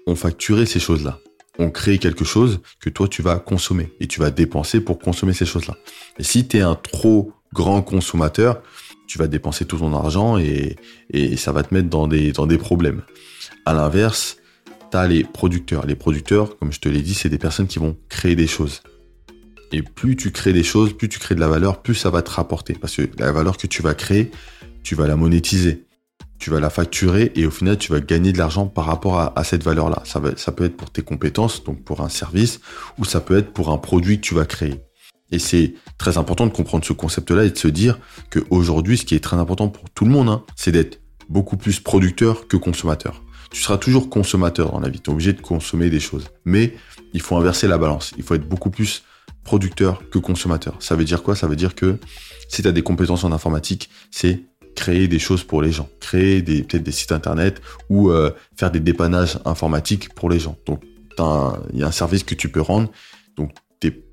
ont 0.06 0.14
facturé 0.14 0.66
ces 0.66 0.78
choses-là 0.78 1.18
on 1.58 1.70
crée 1.70 1.98
quelque 1.98 2.24
chose 2.24 2.60
que 2.80 2.90
toi 2.90 3.08
tu 3.08 3.22
vas 3.22 3.38
consommer 3.38 3.92
et 4.00 4.06
tu 4.06 4.20
vas 4.20 4.30
dépenser 4.30 4.80
pour 4.80 4.98
consommer 4.98 5.32
ces 5.32 5.46
choses-là. 5.46 5.76
Et 6.18 6.22
si 6.22 6.46
tu 6.46 6.58
es 6.58 6.60
un 6.60 6.74
trop 6.74 7.32
grand 7.52 7.82
consommateur, 7.82 8.62
tu 9.06 9.18
vas 9.18 9.26
dépenser 9.26 9.66
tout 9.66 9.78
ton 9.78 9.94
argent 9.94 10.38
et, 10.38 10.76
ça 11.36 11.52
va 11.52 11.62
te 11.62 11.74
mettre 11.74 11.90
dans 11.90 12.06
des, 12.06 12.32
dans 12.32 12.46
des 12.46 12.56
problèmes. 12.56 13.02
À 13.66 13.74
l'inverse, 13.74 14.38
tu 14.90 14.96
as 14.96 15.06
les 15.06 15.24
producteurs. 15.24 15.86
Les 15.86 15.94
producteurs, 15.94 16.56
comme 16.58 16.72
je 16.72 16.80
te 16.80 16.88
l'ai 16.88 17.02
dit, 17.02 17.12
c'est 17.12 17.28
des 17.28 17.38
personnes 17.38 17.66
qui 17.66 17.78
vont 17.78 17.96
créer 18.08 18.34
des 18.36 18.46
choses. 18.46 18.82
Et 19.70 19.82
plus 19.82 20.16
tu 20.16 20.30
crées 20.30 20.52
des 20.52 20.62
choses, 20.62 20.96
plus 20.96 21.08
tu 21.08 21.18
crées 21.18 21.34
de 21.34 21.40
la 21.40 21.48
valeur, 21.48 21.82
plus 21.82 21.94
ça 21.94 22.10
va 22.10 22.22
te 22.22 22.30
rapporter. 22.30 22.74
Parce 22.74 22.96
que 22.96 23.02
la 23.18 23.32
valeur 23.32 23.58
que 23.58 23.66
tu 23.66 23.82
vas 23.82 23.94
créer, 23.94 24.30
tu 24.82 24.94
vas 24.94 25.06
la 25.06 25.16
monétiser 25.16 25.84
tu 26.42 26.50
vas 26.50 26.58
la 26.58 26.70
facturer 26.70 27.30
et 27.36 27.46
au 27.46 27.52
final, 27.52 27.78
tu 27.78 27.92
vas 27.92 28.00
gagner 28.00 28.32
de 28.32 28.38
l'argent 28.38 28.66
par 28.66 28.86
rapport 28.86 29.20
à, 29.20 29.44
cette 29.44 29.62
valeur-là. 29.62 30.02
Ça, 30.04 30.20
ça 30.36 30.50
peut 30.50 30.64
être 30.64 30.76
pour 30.76 30.90
tes 30.90 31.02
compétences, 31.02 31.62
donc 31.62 31.84
pour 31.84 32.00
un 32.00 32.08
service, 32.08 32.60
ou 32.98 33.04
ça 33.04 33.20
peut 33.20 33.38
être 33.38 33.52
pour 33.52 33.70
un 33.70 33.78
produit 33.78 34.16
que 34.16 34.22
tu 34.22 34.34
vas 34.34 34.44
créer. 34.44 34.74
Et 35.30 35.38
c'est 35.38 35.74
très 35.98 36.18
important 36.18 36.44
de 36.46 36.50
comprendre 36.50 36.84
ce 36.84 36.92
concept-là 36.92 37.44
et 37.44 37.50
de 37.50 37.56
se 37.56 37.68
dire 37.68 37.96
qu'aujourd'hui, 38.28 38.98
ce 38.98 39.04
qui 39.04 39.14
est 39.14 39.20
très 39.20 39.36
important 39.36 39.68
pour 39.68 39.88
tout 39.90 40.04
le 40.04 40.10
monde, 40.10 40.28
hein, 40.28 40.42
c'est 40.56 40.72
d'être 40.72 41.00
beaucoup 41.28 41.56
plus 41.56 41.78
producteur 41.78 42.48
que 42.48 42.56
consommateur. 42.56 43.22
Tu 43.52 43.62
seras 43.62 43.78
toujours 43.78 44.10
consommateur 44.10 44.72
dans 44.72 44.80
la 44.80 44.88
vie, 44.88 45.00
tu 45.00 45.10
es 45.10 45.12
obligé 45.12 45.34
de 45.34 45.40
consommer 45.40 45.90
des 45.90 46.00
choses. 46.00 46.26
Mais 46.44 46.74
il 47.12 47.20
faut 47.20 47.36
inverser 47.36 47.68
la 47.68 47.78
balance, 47.78 48.14
il 48.16 48.24
faut 48.24 48.34
être 48.34 48.48
beaucoup 48.48 48.70
plus 48.70 49.04
producteur 49.44 50.02
que 50.10 50.18
consommateur. 50.18 50.74
Ça 50.80 50.96
veut 50.96 51.04
dire 51.04 51.22
quoi? 51.22 51.36
Ça 51.36 51.46
veut 51.46 51.56
dire 51.56 51.76
que 51.76 51.98
si 52.48 52.62
tu 52.62 52.68
as 52.68 52.72
des 52.72 52.82
compétences 52.82 53.22
en 53.22 53.30
informatique, 53.30 53.90
c'est 54.10 54.42
créer 54.82 55.06
des 55.06 55.20
choses 55.20 55.44
pour 55.44 55.62
les 55.62 55.70
gens, 55.70 55.88
créer 56.00 56.42
des 56.42 56.64
peut-être 56.64 56.82
des 56.82 56.96
sites 57.00 57.12
internet 57.12 57.62
ou 57.88 58.10
euh, 58.10 58.32
faire 58.56 58.72
des 58.72 58.80
dépannages 58.80 59.38
informatiques 59.44 60.12
pour 60.12 60.28
les 60.28 60.40
gens. 60.40 60.56
Donc 60.66 60.82
il 61.72 61.78
y 61.78 61.84
a 61.84 61.86
un 61.86 61.92
service 61.92 62.24
que 62.24 62.34
tu 62.34 62.48
peux 62.48 62.60
rendre, 62.60 62.90
donc 63.36 63.52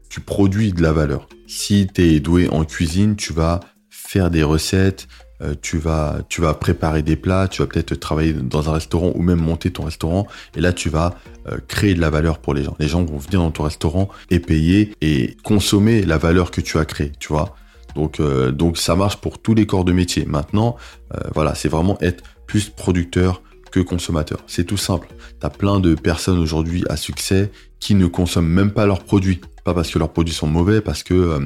tu 0.09 0.21
produis 0.21 0.73
de 0.73 0.81
la 0.81 0.91
valeur. 0.91 1.29
Si 1.47 1.87
tu 1.93 2.01
es 2.01 2.19
doué 2.19 2.49
en 2.49 2.65
cuisine, 2.65 3.15
tu 3.15 3.31
vas 3.31 3.59
faire 3.91 4.31
des 4.31 4.41
recettes, 4.41 5.07
euh, 5.41 5.53
tu 5.61 5.77
vas 5.77 6.21
tu 6.29 6.41
vas 6.41 6.53
préparer 6.53 7.03
des 7.03 7.15
plats, 7.15 7.47
tu 7.47 7.61
vas 7.61 7.67
peut-être 7.67 7.93
travailler 7.95 8.33
dans 8.33 8.69
un 8.69 8.73
restaurant 8.73 9.11
ou 9.15 9.21
même 9.21 9.39
monter 9.39 9.71
ton 9.71 9.83
restaurant 9.85 10.27
et 10.55 10.61
là 10.61 10.73
tu 10.73 10.89
vas 10.89 11.15
euh, 11.47 11.57
créer 11.67 11.93
de 11.93 12.01
la 12.01 12.09
valeur 12.09 12.39
pour 12.39 12.53
les 12.53 12.63
gens. 12.63 12.75
Les 12.79 12.87
gens 12.87 13.03
vont 13.05 13.17
venir 13.17 13.39
dans 13.39 13.51
ton 13.51 13.63
restaurant 13.63 14.09
et 14.29 14.39
payer 14.39 14.93
et 15.01 15.37
consommer 15.43 16.01
la 16.03 16.17
valeur 16.17 16.51
que 16.51 16.61
tu 16.61 16.77
as 16.77 16.85
créée, 16.85 17.11
tu 17.19 17.29
vois. 17.29 17.55
Donc, 17.99 18.21
euh, 18.21 18.53
donc 18.53 18.77
ça 18.77 18.95
marche 18.95 19.17
pour 19.17 19.39
tous 19.39 19.53
les 19.53 19.65
corps 19.65 19.83
de 19.83 19.91
métier. 19.91 20.25
Maintenant, 20.25 20.77
euh, 21.13 21.19
voilà, 21.35 21.53
c'est 21.53 21.67
vraiment 21.67 21.97
être 21.99 22.23
plus 22.47 22.69
producteur 22.69 23.41
que 23.73 23.81
consommateur. 23.81 24.39
C'est 24.47 24.63
tout 24.63 24.77
simple. 24.77 25.09
Tu 25.41 25.45
as 25.45 25.49
plein 25.49 25.81
de 25.81 25.95
personnes 25.95 26.39
aujourd'hui 26.39 26.85
à 26.87 26.95
succès 26.95 27.51
qui 27.81 27.95
ne 27.95 28.07
consomment 28.07 28.47
même 28.47 28.71
pas 28.71 28.85
leurs 28.85 29.03
produits. 29.03 29.41
Pas 29.65 29.73
parce 29.73 29.91
que 29.91 29.99
leurs 29.99 30.13
produits 30.13 30.33
sont 30.33 30.47
mauvais, 30.47 30.79
parce 30.79 31.03
que 31.03 31.13
euh, 31.13 31.39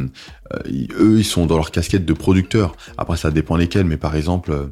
eux, 0.99 1.17
ils 1.17 1.25
sont 1.25 1.47
dans 1.47 1.57
leur 1.57 1.71
casquette 1.71 2.05
de 2.05 2.13
producteur. 2.13 2.75
Après, 2.99 3.17
ça 3.17 3.31
dépend 3.31 3.55
lesquels, 3.55 3.85
mais 3.85 3.97
par 3.97 4.15
exemple, 4.15 4.69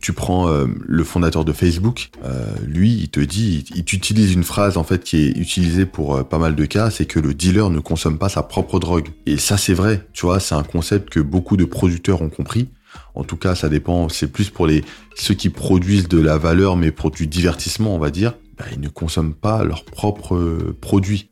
tu 0.00 0.12
prends 0.12 0.48
euh, 0.48 0.66
le 0.86 1.04
fondateur 1.04 1.44
de 1.44 1.52
Facebook, 1.52 2.10
euh, 2.24 2.46
lui, 2.66 2.92
il 2.92 3.08
te 3.08 3.20
dit, 3.20 3.64
il, 3.74 3.80
utilise 3.80 4.32
une 4.32 4.44
phrase 4.44 4.76
en 4.76 4.84
fait 4.84 5.04
qui 5.04 5.18
est 5.18 5.30
utilisée 5.30 5.86
pour 5.86 6.26
pas 6.26 6.38
mal 6.38 6.54
de 6.54 6.64
cas, 6.64 6.90
c'est 6.90 7.06
que 7.06 7.20
le 7.20 7.34
dealer 7.34 7.70
ne 7.70 7.80
consomme 7.80 8.18
pas 8.18 8.28
sa 8.28 8.42
propre 8.42 8.80
drogue. 8.80 9.08
Et 9.26 9.36
ça, 9.36 9.56
c'est 9.56 9.74
vrai, 9.74 10.06
tu 10.12 10.26
vois, 10.26 10.40
c'est 10.40 10.54
un 10.54 10.62
concept 10.62 11.10
que 11.10 11.20
beaucoup 11.20 11.56
de 11.56 11.64
producteurs 11.64 12.22
ont 12.22 12.30
compris. 12.30 12.68
En 13.14 13.24
tout 13.24 13.36
cas, 13.36 13.54
ça 13.54 13.68
dépend, 13.68 14.08
c'est 14.08 14.30
plus 14.30 14.50
pour 14.50 14.66
les 14.66 14.84
ceux 15.16 15.34
qui 15.34 15.50
produisent 15.50 16.08
de 16.08 16.20
la 16.20 16.38
valeur, 16.38 16.76
mais 16.76 16.90
pour 16.90 17.10
du 17.10 17.26
divertissement, 17.26 17.94
on 17.94 17.98
va 17.98 18.10
dire. 18.10 18.34
Bah, 18.58 18.64
ils 18.72 18.80
ne 18.80 18.88
consomment 18.88 19.34
pas 19.34 19.64
leurs 19.64 19.84
propres 19.84 20.74
produits. 20.80 21.30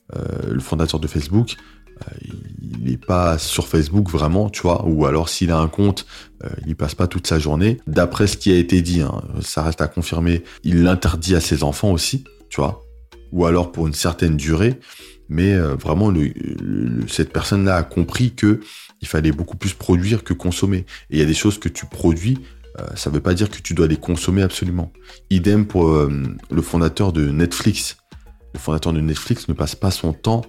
le 0.49 0.61
fondateur 0.61 0.99
de 0.99 1.07
Facebook, 1.07 1.57
il 2.21 2.91
n'est 2.91 2.97
pas 2.97 3.39
sur 3.39 3.67
Facebook 3.67 4.11
vraiment, 4.11 4.51
tu 4.51 4.63
vois, 4.63 4.85
ou 4.87 5.07
alors 5.07 5.29
s'il 5.29 5.51
a 5.51 5.59
un 5.59 5.69
compte, 5.69 6.07
euh, 6.45 6.49
il 6.63 6.69
n'y 6.69 6.75
passe 6.75 6.95
pas 6.95 7.07
toute 7.07 7.27
sa 7.27 7.39
journée. 7.39 7.81
D'après 7.87 8.27
ce 8.27 8.37
qui 8.37 8.53
a 8.53 8.57
été 8.57 8.83
dit, 8.83 9.03
hein, 9.03 9.23
ça 9.41 9.63
reste 9.63 9.81
à 9.81 9.89
confirmer, 9.89 10.43
il 10.65 10.83
l'interdit 10.83 11.35
à 11.35 11.41
ses 11.41 11.63
enfants 11.63 11.93
aussi, 11.93 12.25
tu 12.49 12.61
vois, 12.61 12.85
ou 13.33 13.47
alors 13.47 13.73
pour 13.73 13.87
une 13.87 13.95
certaine 13.95 14.37
durée. 14.37 14.79
Mais 15.29 15.55
euh, 15.55 15.75
vraiment, 15.77 16.13
cette 17.09 17.33
personne-là 17.33 17.77
a 17.77 17.83
compris 17.83 18.35
que 18.35 18.61
il 19.01 19.09
fallait 19.09 19.33
beaucoup 19.33 19.57
plus 19.57 19.73
produire 19.73 20.25
que 20.25 20.35
consommer. 20.35 20.79
Et 21.11 21.17
il 21.17 21.19
y 21.19 21.23
a 21.23 21.27
des 21.27 21.35
choses 21.35 21.59
que 21.59 21.69
tu 21.69 21.87
produis, 21.87 22.39
euh, 22.79 22.87
ça 22.97 23.11
ne 23.11 23.15
veut 23.15 23.21
pas 23.21 23.35
dire 23.35 23.51
que 23.51 23.61
tu 23.61 23.75
dois 23.75 23.87
les 23.87 23.97
consommer 23.97 24.43
absolument. 24.43 24.93
Idem 25.31 25.67
pour 25.67 25.91
le 25.93 26.63
fondateur 26.63 27.13
de 27.13 27.31
Netflix. 27.31 27.97
Le 28.53 28.61
fondateur 28.61 28.93
de 28.93 29.01
Netflix 29.01 29.49
ne 29.49 29.55
passe 29.55 29.75
pas 29.75 29.91
son 29.91 30.13
temps 30.13 30.43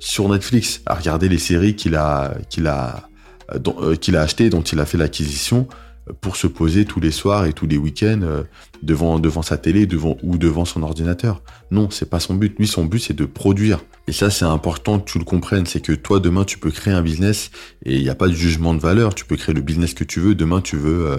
sur 0.00 0.28
Netflix 0.28 0.82
à 0.86 0.94
regarder 0.94 1.28
les 1.28 1.38
séries 1.38 1.76
qu'il 1.76 1.94
a, 1.94 2.34
qu'il 2.48 2.66
a, 2.66 3.08
euh, 3.52 3.58
euh, 3.80 3.94
qu'il 3.94 4.16
a 4.16 4.22
achetées, 4.22 4.50
dont 4.50 4.62
il 4.62 4.80
a 4.80 4.86
fait 4.86 4.98
l'acquisition 4.98 5.68
euh, 6.08 6.14
pour 6.20 6.36
se 6.36 6.46
poser 6.46 6.86
tous 6.86 7.00
les 7.00 7.10
soirs 7.10 7.44
et 7.46 7.52
tous 7.52 7.66
les 7.66 7.76
week-ends 7.76 8.42
devant, 8.82 9.20
devant 9.20 9.42
sa 9.42 9.58
télé 9.58 9.86
ou 10.22 10.38
devant 10.38 10.64
son 10.64 10.82
ordinateur. 10.82 11.42
Non, 11.70 11.90
c'est 11.90 12.08
pas 12.08 12.18
son 12.18 12.34
but. 12.34 12.58
Lui, 12.58 12.66
son 12.66 12.86
but, 12.86 12.98
c'est 12.98 13.14
de 13.14 13.26
produire. 13.26 13.80
Et 14.08 14.12
ça, 14.12 14.30
c'est 14.30 14.46
important 14.46 14.98
que 14.98 15.08
tu 15.08 15.18
le 15.18 15.24
comprennes. 15.24 15.66
C'est 15.66 15.80
que 15.80 15.92
toi, 15.92 16.18
demain, 16.18 16.44
tu 16.44 16.58
peux 16.58 16.70
créer 16.70 16.94
un 16.94 17.02
business 17.02 17.50
et 17.84 17.96
il 17.96 18.02
n'y 18.02 18.08
a 18.08 18.14
pas 18.14 18.26
de 18.26 18.32
jugement 18.32 18.74
de 18.74 18.80
valeur. 18.80 19.14
Tu 19.14 19.26
peux 19.26 19.36
créer 19.36 19.54
le 19.54 19.60
business 19.60 19.94
que 19.94 20.02
tu 20.02 20.18
veux. 20.18 20.34
Demain, 20.34 20.62
tu 20.62 20.76
veux 20.76 21.18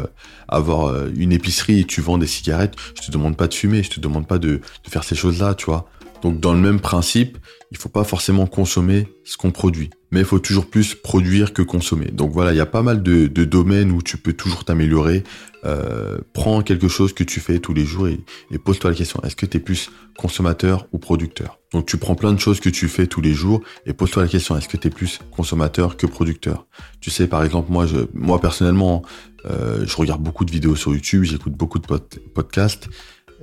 avoir 0.50 1.08
une 1.15 1.32
épicerie 1.32 1.82
et 1.82 1.86
tu 1.86 2.02
vends 2.02 2.17
des 2.17 2.28
cigarettes. 2.28 2.74
Je 3.00 3.06
te 3.06 3.12
demande 3.12 3.38
pas 3.38 3.48
de 3.48 3.54
fumer. 3.54 3.84
Je 3.84 3.91
te 3.91 4.00
demande 4.00 4.28
pas 4.28 4.39
de, 4.39 4.60
de 4.84 4.89
faire 4.89 5.04
ces 5.04 5.15
choses-là, 5.15 5.54
tu 5.54 5.67
vois. 5.67 5.88
Donc 6.22 6.40
dans 6.40 6.54
le 6.54 6.60
même 6.60 6.80
principe, 6.80 7.38
il 7.72 7.78
faut 7.78 7.90
pas 7.90 8.04
forcément 8.04 8.48
consommer 8.48 9.08
ce 9.24 9.38
qu'on 9.38 9.52
produit, 9.52 9.90
mais 10.12 10.20
il 10.20 10.26
faut 10.26 10.40
toujours 10.40 10.70
plus 10.70 10.94
produire 10.94 11.54
que 11.54 11.62
consommer. 11.62 12.12
Donc 12.12 12.32
voilà, 12.32 12.52
il 12.52 12.58
y 12.58 12.62
a 12.62 12.66
pas 12.66 12.84
mal 12.84 13.02
de, 13.02 13.28
domaines 13.28 13.92
où 13.92 14.02
tu 14.02 14.18
peux 14.18 14.34
toujours 14.34 14.66
t'améliorer. 14.66 15.24
Euh, 15.64 16.18
prends 16.34 16.64
quelque 16.64 16.88
chose 16.88 17.14
que 17.14 17.24
tu 17.24 17.40
fais 17.40 17.60
tous 17.60 17.74
les 17.74 17.86
jours 17.86 18.08
et, 18.08 18.58
pose-toi 18.58 18.90
la 18.90 18.96
question 18.96 19.22
est-ce 19.24 19.36
que 19.36 19.46
tu 19.46 19.58
es 19.58 19.60
plus 19.60 19.92
consommateur 20.18 20.88
ou 20.92 20.98
producteur? 20.98 21.60
Donc 21.72 21.86
tu 21.86 21.98
prends 21.98 22.16
plein 22.16 22.34
de 22.34 22.40
choses 22.40 22.60
que 22.60 22.70
tu 22.70 22.88
fais 22.88 23.06
tous 23.06 23.22
les 23.22 23.34
jours 23.34 23.62
et 23.86 23.94
pose-toi 23.94 24.24
la 24.24 24.30
question 24.30 24.58
est-ce 24.58 24.68
que 24.68 24.78
tu 24.78 24.88
es 24.88 24.92
plus 24.92 25.20
consommateur 25.32 25.98
que 25.98 26.08
producteur? 26.08 26.66
Tu 27.00 27.12
sais, 27.12 27.28
par 27.28 27.44
exemple, 27.44 27.72
moi, 27.72 27.86
moi 28.14 28.42
personnellement, 28.42 29.04
euh, 29.46 29.86
je 29.86 29.96
regarde 29.96 30.22
beaucoup 30.22 30.46
de 30.46 30.52
vidéos 30.52 30.76
sur 30.76 30.94
YouTube, 30.94 31.24
j'écoute 31.24 31.54
beaucoup 31.54 31.80
de 31.80 31.88
podcasts. 32.34 32.90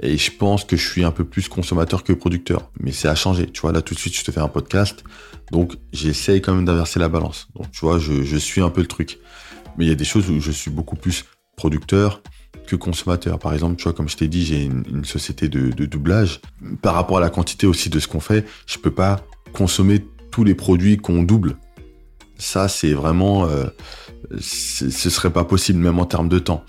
Et 0.00 0.16
je 0.16 0.30
pense 0.30 0.64
que 0.64 0.76
je 0.76 0.88
suis 0.88 1.04
un 1.04 1.10
peu 1.10 1.24
plus 1.24 1.48
consommateur 1.48 2.04
que 2.04 2.12
producteur. 2.12 2.70
Mais 2.80 2.92
c'est 2.92 3.08
à 3.08 3.14
changer. 3.14 3.46
Tu 3.50 3.60
vois, 3.60 3.72
là, 3.72 3.82
tout 3.82 3.94
de 3.94 3.98
suite, 3.98 4.16
je 4.16 4.24
te 4.24 4.30
fais 4.30 4.40
un 4.40 4.48
podcast. 4.48 5.02
Donc, 5.50 5.74
j'essaye 5.92 6.40
quand 6.40 6.54
même 6.54 6.64
d'inverser 6.64 7.00
la 7.00 7.08
balance. 7.08 7.48
Donc, 7.56 7.70
tu 7.72 7.80
vois, 7.80 7.98
je, 7.98 8.36
suis 8.36 8.60
un 8.60 8.70
peu 8.70 8.80
le 8.80 8.86
truc. 8.86 9.18
Mais 9.76 9.86
il 9.86 9.88
y 9.88 9.92
a 9.92 9.96
des 9.96 10.04
choses 10.04 10.30
où 10.30 10.40
je 10.40 10.52
suis 10.52 10.70
beaucoup 10.70 10.96
plus 10.96 11.24
producteur 11.56 12.22
que 12.66 12.76
consommateur. 12.76 13.38
Par 13.38 13.54
exemple, 13.54 13.76
tu 13.76 13.84
vois, 13.84 13.92
comme 13.92 14.08
je 14.08 14.16
t'ai 14.16 14.28
dit, 14.28 14.44
j'ai 14.44 14.64
une, 14.64 15.04
société 15.04 15.48
de, 15.48 15.70
doublage. 15.86 16.40
Par 16.80 16.94
rapport 16.94 17.18
à 17.18 17.20
la 17.20 17.30
quantité 17.30 17.66
aussi 17.66 17.90
de 17.90 17.98
ce 17.98 18.06
qu'on 18.06 18.20
fait, 18.20 18.46
je 18.66 18.78
peux 18.78 18.92
pas 18.92 19.20
consommer 19.52 20.04
tous 20.30 20.44
les 20.44 20.54
produits 20.54 20.96
qu'on 20.96 21.22
double. 21.22 21.56
Ça, 22.36 22.68
c'est 22.68 22.92
vraiment, 22.92 23.46
euh, 23.46 23.64
ce 24.38 25.10
serait 25.10 25.32
pas 25.32 25.44
possible, 25.44 25.80
même 25.80 25.98
en 25.98 26.06
termes 26.06 26.28
de 26.28 26.38
temps. 26.38 26.64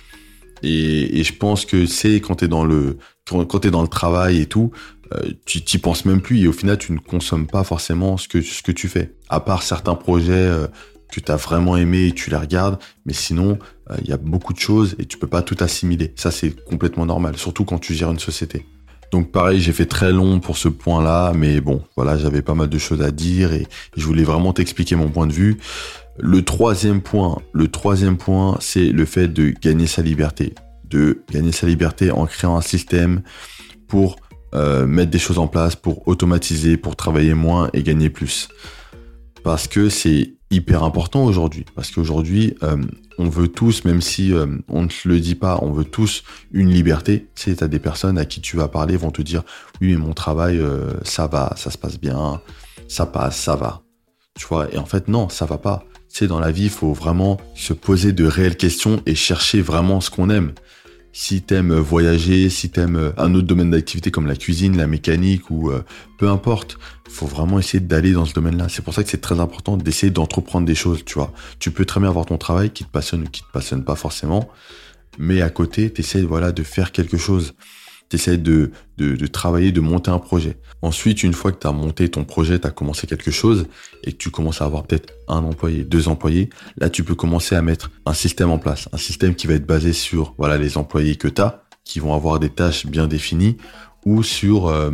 Et, 0.64 1.24
je 1.24 1.34
pense 1.34 1.66
que 1.66 1.86
c'est 1.86 2.20
quand 2.22 2.36
tu 2.36 2.46
es 2.46 2.48
dans 2.48 2.66
le 2.66 2.98
quand, 3.28 3.60
tu 3.60 3.68
es 3.68 3.72
dans 3.72 3.82
le 3.82 3.88
travail 3.88 4.42
et 4.42 4.46
tout, 4.48 4.72
euh, 5.14 5.32
tu 5.46 5.62
t'y 5.62 5.78
penses 5.78 6.06
même 6.06 6.22
plus 6.22 6.42
et 6.42 6.48
au 6.48 6.54
final 6.54 6.78
tu 6.78 6.92
ne 6.92 7.00
consommes 7.00 7.48
pas 7.48 7.64
forcément 7.64 8.18
ce 8.18 8.28
que 8.28 8.42
ce 8.42 8.64
que 8.64 8.72
tu 8.72 8.88
fais. 8.88 9.14
À 9.30 9.40
part 9.40 9.64
certains 9.64 9.96
projets 9.96 10.34
euh, 10.34 10.68
que 11.12 11.20
tu 11.20 11.32
as 11.32 11.36
vraiment 11.36 11.78
aimé 11.78 12.08
et 12.08 12.12
tu 12.12 12.30
les 12.30 12.38
regardes, 12.38 12.80
mais 13.06 13.14
sinon 13.14 13.60
euh, 13.92 13.96
il 14.04 14.10
y 14.10 14.14
a 14.14 14.18
beaucoup 14.18 14.54
de 14.54 14.60
choses 14.60 14.96
et 15.00 15.06
tu 15.06 15.18
peux 15.18 15.28
pas 15.28 15.42
tout 15.42 15.58
assimiler. 15.60 16.14
Ça 16.16 16.32
c'est 16.32 16.64
complètement 16.66 17.06
normal, 17.06 17.38
surtout 17.38 17.66
quand 17.66 17.80
tu 17.80 17.94
gères 17.94 18.12
une 18.12 18.20
société. 18.20 18.66
Donc 19.12 19.32
pareil, 19.32 19.60
j'ai 19.60 19.72
fait 19.72 19.86
très 19.86 20.12
long 20.12 20.40
pour 20.40 20.58
ce 20.58 20.68
point-là, 20.68 21.34
mais 21.36 21.62
bon, 21.62 21.82
voilà, 21.96 22.18
j'avais 22.18 22.42
pas 22.42 22.54
mal 22.54 22.70
de 22.70 22.78
choses 22.78 23.02
à 23.02 23.12
dire 23.12 23.54
et 23.54 23.68
je 23.98 24.06
voulais 24.06 24.24
vraiment 24.24 24.54
t'expliquer 24.54 24.96
mon 24.96 25.10
point 25.10 25.28
de 25.28 25.34
vue. 25.34 25.58
Le 26.18 26.44
troisième 26.44 27.02
point, 27.02 27.40
le 27.54 27.68
troisième 27.70 28.18
point, 28.18 28.58
c'est 28.60 28.90
le 28.90 29.06
fait 29.06 29.28
de 29.28 29.54
gagner 29.62 29.88
sa 29.88 30.02
liberté, 30.02 30.54
de 30.84 31.24
gagner 31.32 31.52
sa 31.52 31.66
liberté 31.66 32.12
en 32.12 32.26
créant 32.26 32.58
un 32.58 32.62
système 32.62 33.22
pour 33.88 34.18
euh, 34.54 34.86
mettre 34.86 35.12
des 35.12 35.20
choses 35.20 35.40
en 35.40 35.48
place 35.48 35.76
pour 35.76 36.08
automatiser, 36.08 36.78
pour 36.78 36.96
travailler 36.96 37.34
moins 37.34 37.70
et 37.74 37.84
gagner 37.84 38.10
plus. 38.10 38.50
Parce 39.44 39.68
que 39.68 39.90
c'est 39.90 40.34
hyper 40.52 40.84
important 40.84 41.26
aujourd'hui. 41.26 41.66
Parce 41.76 41.92
qu'aujourd'hui, 41.92 42.56
euh, 42.64 42.78
on 43.18 43.30
veut 43.30 43.48
tous, 43.48 43.86
même 43.86 44.02
si 44.02 44.34
euh, 44.34 44.48
on 44.68 44.84
ne 44.84 44.90
le 45.06 45.20
dit 45.20 45.36
pas, 45.36 45.60
on 45.62 45.72
veut 45.72 45.86
tous 45.86 46.24
une 46.52 46.70
liberté. 46.70 47.28
Tu 47.36 47.54
sais, 47.54 47.64
as 47.64 47.68
des 47.68 47.80
personnes 47.80 48.18
à 48.18 48.26
qui 48.26 48.42
tu 48.42 48.58
vas 48.58 48.68
parler 48.68 48.98
vont 48.98 49.12
te 49.12 49.22
dire, 49.22 49.44
oui, 49.82 49.92
mais 49.92 49.98
mon 49.98 50.14
travail, 50.14 50.62
ça 51.04 51.28
va, 51.28 51.54
ça 51.56 51.72
se 51.72 51.78
passe 51.78 52.00
bien, 52.00 52.42
ça 52.88 53.06
passe, 53.06 53.38
ça 53.38 53.56
va. 53.56 53.82
Tu 54.36 54.46
vois, 54.48 54.74
et 54.74 54.78
en 54.78 54.86
fait, 54.86 55.08
non, 55.08 55.30
ça 55.30 55.46
va 55.46 55.58
pas. 55.58 55.84
Tu 56.10 56.20
sais, 56.20 56.28
dans 56.28 56.40
la 56.40 56.52
vie, 56.52 56.64
il 56.64 56.70
faut 56.70 56.94
vraiment 56.94 57.40
se 57.56 57.74
poser 57.74 58.14
de 58.14 58.26
réelles 58.26 58.58
questions 58.58 59.02
et 59.06 59.16
chercher 59.16 59.62
vraiment 59.62 60.02
ce 60.02 60.10
qu'on 60.10 60.30
aime 60.30 60.54
si 61.12 61.42
t'aimes 61.42 61.74
voyager, 61.74 62.50
si 62.50 62.70
t'aimes 62.70 63.14
un 63.18 63.34
autre 63.34 63.48
domaine 63.48 63.72
d'activité 63.72 64.12
comme 64.12 64.28
la 64.28 64.36
cuisine, 64.36 64.78
la 64.78 64.88
mécanique 64.88 65.50
ou 65.50 65.72
euh, 65.72 65.84
peu 66.18 66.30
importe, 66.30 66.78
faut 67.10 67.26
vraiment 67.26 67.60
essayer 67.60 67.80
d'aller 67.80 68.12
dans 68.12 68.26
ce 68.26 68.34
domaine-là. 68.34 68.68
C'est 68.70 68.84
pour 68.84 68.94
ça 68.94 69.04
que 69.04 69.10
c'est 69.10 69.22
très 69.22 69.40
important 69.40 69.78
d'essayer 69.78 70.12
d'entreprendre 70.12 70.66
des 70.66 70.76
choses, 70.76 71.04
tu 71.06 71.16
vois. 71.16 71.34
Tu 71.60 71.72
peux 71.72 71.86
très 71.86 72.00
bien 72.00 72.10
avoir 72.10 72.26
ton 72.26 72.38
travail 72.38 72.70
qui 72.70 72.84
te 72.84 72.92
passionne 72.92 73.24
ou 73.24 73.30
qui 73.30 73.42
te 73.42 73.52
passionne 73.52 73.84
pas 73.84 73.96
forcément, 73.96 74.50
mais 75.18 75.42
à 75.42 75.50
côté, 75.50 75.90
t'essayes 75.92 76.26
voilà 76.26 76.52
de 76.52 76.64
faire 76.64 76.92
quelque 76.92 77.18
chose 77.18 77.54
tu 78.10 78.16
essaies 78.16 78.38
de, 78.38 78.72
de, 78.98 79.28
travailler, 79.28 79.72
de 79.72 79.82
monter 79.82 80.12
un 80.12 80.20
projet. 80.20 80.58
Ensuite, 80.82 81.24
une 81.24 81.34
fois 81.34 81.52
que 81.52 81.60
tu 81.60 81.68
as 81.68 81.72
monté 81.72 82.10
ton 82.10 82.24
projet, 82.24 82.60
tu 82.60 82.68
as 82.68 82.72
commencé 82.72 83.06
quelque 83.06 83.32
chose 83.32 83.68
et 84.04 84.12
que 84.12 84.18
tu 84.18 84.32
commences 84.32 84.62
à 84.62 84.66
avoir 84.66 84.84
peut-être 84.84 85.14
un 85.28 85.44
employé, 85.44 85.84
deux 85.84 86.08
employés, 86.08 86.50
là, 86.78 86.90
tu 86.90 87.04
peux 87.04 87.16
commencer 87.16 87.56
à 87.56 87.62
mettre 87.62 87.92
un 88.06 88.14
système 88.14 88.50
en 88.50 88.58
place. 88.58 88.90
Un 88.92 88.98
système 88.98 89.36
qui 89.36 89.48
va 89.48 89.54
être 89.54 89.68
basé 89.68 89.94
sur 89.94 90.34
voilà 90.38 90.58
les 90.58 90.78
employés 90.78 91.16
que 91.16 91.28
tu 91.28 91.42
as, 91.42 91.64
qui 91.84 92.00
vont 92.00 92.16
avoir 92.16 92.40
des 92.40 92.50
tâches 92.50 92.88
bien 92.88 93.08
définies, 93.08 93.58
ou 94.06 94.24
sur 94.24 94.68
euh, 94.68 94.92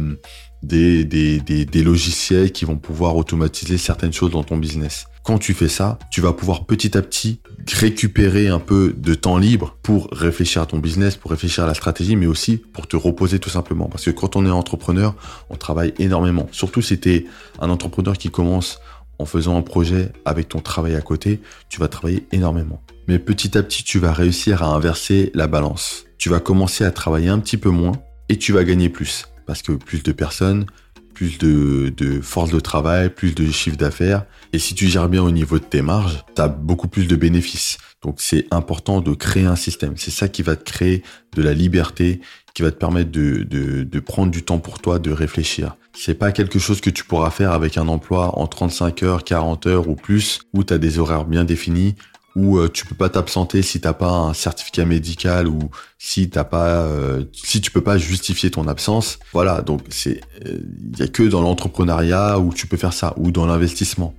des, 0.66 1.84
logiciels 1.84 2.52
qui 2.52 2.66
vont 2.66 2.78
pouvoir 2.78 3.16
automatiser 3.16 3.78
certaines 3.78 4.14
choses 4.14 4.32
dans 4.32 4.44
ton 4.44 4.58
business. 4.58 5.08
Quand 5.24 5.38
tu 5.40 5.54
fais 5.54 5.68
ça, 5.68 5.98
tu 6.12 6.22
vas 6.22 6.34
pouvoir 6.34 6.66
petit 6.66 6.98
à 6.98 7.02
petit 7.02 7.40
récupérer 7.74 8.48
un 8.48 8.60
peu 8.60 8.94
de 8.96 9.16
temps 9.16 9.38
libre 9.38 9.76
pour 9.82 10.08
réfléchir 10.12 10.62
à 10.62 10.66
ton 10.68 10.78
business, 10.78 11.16
pour 11.16 11.32
réfléchir 11.32 11.64
à 11.64 11.68
la 11.68 11.74
stratégie, 11.74 12.16
mais 12.16 12.28
aussi 12.28 12.58
pour 12.58 12.88
te 12.88 12.96
reposer 12.96 13.40
tout 13.40 13.50
simplement. 13.50 13.88
Parce 13.88 14.06
que 14.06 14.12
quand 14.12 14.36
on 14.36 14.46
est 14.46 14.52
entrepreneur, 14.52 15.16
on 15.50 15.56
travaille 15.56 15.94
énormément. 15.98 16.48
Surtout 16.52 16.82
si 16.82 17.00
tu 17.00 17.12
es 17.12 17.26
un 17.60 17.70
entrepreneur 17.70 18.18
qui 18.18 18.30
commence 18.30 18.80
en 19.18 19.26
faisant 19.26 19.58
un 19.58 19.62
projet 19.62 20.12
avec 20.26 20.50
ton 20.50 20.60
travail 20.60 20.96
à 20.96 21.02
côté, 21.02 21.40
tu 21.70 21.80
vas 21.80 21.88
travailler 21.88 22.28
énormément. 22.32 22.82
Mais 23.08 23.18
petit 23.18 23.58
à 23.58 23.64
petit, 23.64 23.84
tu 23.84 24.00
vas 24.00 24.14
réussir 24.14 24.62
à 24.62 24.68
inverser 24.68 25.32
la 25.34 25.48
balance. 25.48 26.06
Tu 26.18 26.30
vas 26.30 26.40
commencer 26.40 26.84
à 26.84 26.92
travailler 26.92 27.30
un 27.30 27.40
petit 27.40 27.58
peu 27.58 27.70
moins 27.70 27.94
et 28.30 28.38
tu 28.38 28.52
vas 28.52 28.64
gagner 28.64 28.90
plus. 28.90 29.26
Parce 29.46 29.62
que 29.62 29.74
plus 29.74 30.04
de 30.04 30.12
personnes, 30.12 30.66
plus 31.14 31.38
de, 31.38 32.20
force 32.22 32.52
de 32.52 32.60
travail, 32.60 33.10
plus 33.10 33.34
de 33.34 33.50
chiffre 33.50 33.78
d'affaires. 33.78 34.26
Et 34.54 34.60
si 34.60 34.76
tu 34.76 34.88
gères 34.88 35.10
bien 35.10 35.24
au 35.24 35.32
niveau 35.32 35.58
de 35.58 35.64
tes 35.64 35.82
marges, 35.82 36.24
tu 36.36 36.42
as 36.42 36.48
beaucoup 36.48 36.88
plus 36.88 37.08
de 37.08 37.16
bénéfices. 37.16 37.78
Donc 38.04 38.16
c'est 38.20 38.48
important 38.52 39.02
de 39.02 39.14
créer 39.14 39.46
un 39.46 39.56
système. 39.56 39.94
C'est 39.98 40.12
ça 40.12 40.28
qui 40.28 40.44
va 40.44 40.56
te 40.56 40.64
créer 40.64 41.04
de 41.36 41.42
la 41.42 41.54
liberté, 41.54 42.20
qui 42.54 42.62
va 42.62 42.72
te 42.72 42.78
permettre 42.78 43.12
de 43.12 44.00
prendre 44.00 44.32
du 44.32 44.44
temps 44.44 44.60
pour 44.60 44.80
toi, 44.80 45.00
de 45.00 45.12
réfléchir. 45.12 45.76
C'est 45.98 46.14
pas 46.14 46.34
quelque 46.34 46.60
chose 46.60 46.82
que 46.82 46.90
tu 46.90 47.06
pourras 47.06 47.32
faire 47.32 47.52
avec 47.52 47.78
un 47.78 47.88
emploi 47.88 48.38
en 48.38 48.48
35 48.48 49.04
heures, 49.04 49.24
40 49.24 49.66
heures 49.68 49.88
ou 49.88 49.96
plus, 49.96 50.42
où 50.54 50.64
tu 50.64 50.74
as 50.74 50.78
des 50.78 51.00
horaires 51.00 51.26
bien 51.26 51.46
définis, 51.46 51.96
où 52.36 52.58
euh, 52.58 52.70
tu 52.70 52.86
peux 52.86 52.96
pas 52.96 53.10
t'absenter 53.10 53.62
si 53.62 53.80
t'as 53.80 53.94
pas 53.94 54.12
un 54.12 54.34
certificat 54.34 54.86
médical 54.86 55.48
ou 55.48 55.60
si 55.98 56.30
t'as 56.30 56.44
pas 56.44 56.82
euh, 56.82 57.24
si 57.32 57.62
tu 57.62 57.72
peux 57.72 57.82
pas 57.82 57.98
justifier 57.98 58.52
ton 58.52 58.68
absence. 58.68 59.20
Voilà 59.34 59.62
donc 59.62 59.82
c'est 59.90 60.22
il 60.42 60.52
euh, 60.52 60.60
y 61.00 61.04
a 61.04 61.08
que 61.08 61.24
dans 61.24 61.42
l'entrepreneuriat 61.42 62.40
où 62.40 62.54
tu 62.54 62.68
peux 62.68 62.78
faire 62.78 62.94
ça 62.94 63.14
ou 63.18 63.32
dans 63.32 63.46
l'investissement. 63.46 64.14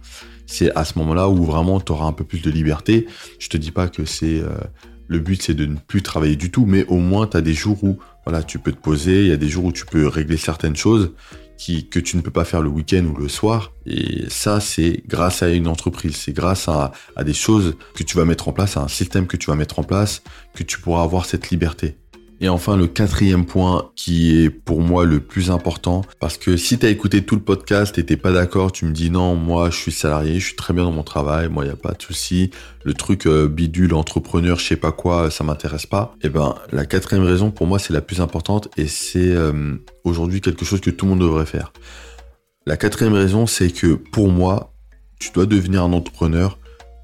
C'est 0.46 0.74
à 0.76 0.84
ce 0.84 0.98
moment-là 0.98 1.28
où 1.28 1.44
vraiment 1.44 1.80
tu 1.80 1.92
auras 1.92 2.06
un 2.06 2.12
peu 2.12 2.24
plus 2.24 2.40
de 2.40 2.50
liberté. 2.50 3.06
Je 3.38 3.48
te 3.48 3.56
dis 3.56 3.72
pas 3.72 3.88
que 3.88 4.04
c'est 4.04 4.42
le 5.08 5.18
but 5.18 5.42
c'est 5.42 5.54
de 5.54 5.66
ne 5.66 5.76
plus 5.76 6.02
travailler 6.02 6.36
du 6.36 6.50
tout 6.50 6.66
mais 6.66 6.84
au 6.86 6.96
moins 6.96 7.26
tu 7.26 7.36
as 7.36 7.40
des 7.40 7.54
jours 7.54 7.82
où 7.84 7.98
voilà 8.24 8.42
tu 8.42 8.58
peux 8.58 8.72
te 8.72 8.80
poser 8.80 9.22
il 9.22 9.28
y 9.28 9.32
a 9.32 9.36
des 9.36 9.48
jours 9.48 9.66
où 9.66 9.72
tu 9.72 9.86
peux 9.86 10.06
régler 10.06 10.36
certaines 10.36 10.76
choses 10.76 11.12
que 11.90 11.98
tu 11.98 12.16
ne 12.16 12.22
peux 12.22 12.30
pas 12.30 12.44
faire 12.44 12.60
le 12.60 12.68
week-end 12.68 13.04
ou 13.04 13.16
le 13.16 13.28
soir. 13.28 13.72
Et 13.86 14.28
ça, 14.28 14.60
c'est 14.60 15.02
grâce 15.06 15.42
à 15.42 15.50
une 15.50 15.68
entreprise, 15.68 16.16
c'est 16.16 16.32
grâce 16.32 16.68
à, 16.68 16.92
à 17.16 17.24
des 17.24 17.34
choses 17.34 17.76
que 17.94 18.02
tu 18.02 18.16
vas 18.16 18.24
mettre 18.24 18.48
en 18.48 18.52
place, 18.52 18.76
à 18.76 18.82
un 18.82 18.88
système 18.88 19.26
que 19.26 19.36
tu 19.36 19.50
vas 19.50 19.56
mettre 19.56 19.78
en 19.78 19.84
place, 19.84 20.22
que 20.54 20.62
tu 20.62 20.78
pourras 20.80 21.02
avoir 21.02 21.24
cette 21.24 21.50
liberté. 21.50 21.96
Et 22.40 22.50
enfin, 22.50 22.76
le 22.76 22.86
quatrième 22.86 23.46
point 23.46 23.90
qui 23.96 24.42
est 24.42 24.50
pour 24.50 24.82
moi 24.82 25.06
le 25.06 25.20
plus 25.20 25.50
important, 25.50 26.02
parce 26.20 26.36
que 26.36 26.58
si 26.58 26.78
tu 26.78 26.84
as 26.84 26.90
écouté 26.90 27.24
tout 27.24 27.34
le 27.34 27.40
podcast 27.40 27.96
et 27.96 28.04
t'es 28.04 28.18
pas 28.18 28.30
d'accord, 28.30 28.72
tu 28.72 28.84
me 28.84 28.92
dis 28.92 29.10
non, 29.10 29.36
moi 29.36 29.70
je 29.70 29.76
suis 29.76 29.92
salarié, 29.92 30.38
je 30.38 30.46
suis 30.46 30.56
très 30.56 30.74
bien 30.74 30.84
dans 30.84 30.92
mon 30.92 31.02
travail, 31.02 31.48
moi 31.48 31.64
il 31.64 31.68
n'y 31.68 31.72
a 31.72 31.76
pas 31.76 31.92
de 31.92 32.02
souci, 32.02 32.50
le 32.84 32.92
truc 32.92 33.26
euh, 33.26 33.48
bidule, 33.48 33.94
entrepreneur, 33.94 34.58
je 34.58 34.66
sais 34.66 34.76
pas 34.76 34.92
quoi, 34.92 35.30
ça 35.30 35.44
m'intéresse 35.44 35.86
pas. 35.86 36.14
Et 36.22 36.26
eh 36.26 36.28
ben 36.28 36.54
la 36.72 36.84
quatrième 36.84 37.24
raison 37.24 37.50
pour 37.50 37.66
moi 37.66 37.78
c'est 37.78 37.94
la 37.94 38.02
plus 38.02 38.20
importante 38.20 38.68
et 38.76 38.86
c'est 38.86 39.30
euh, 39.30 39.76
aujourd'hui 40.04 40.42
quelque 40.42 40.66
chose 40.66 40.80
que 40.80 40.90
tout 40.90 41.06
le 41.06 41.12
monde 41.12 41.20
devrait 41.20 41.46
faire. 41.46 41.72
La 42.66 42.76
quatrième 42.76 43.14
raison 43.14 43.46
c'est 43.46 43.70
que 43.70 43.94
pour 43.94 44.28
moi, 44.28 44.74
tu 45.18 45.30
dois 45.32 45.46
devenir 45.46 45.84
un 45.84 45.92
entrepreneur 45.94 46.58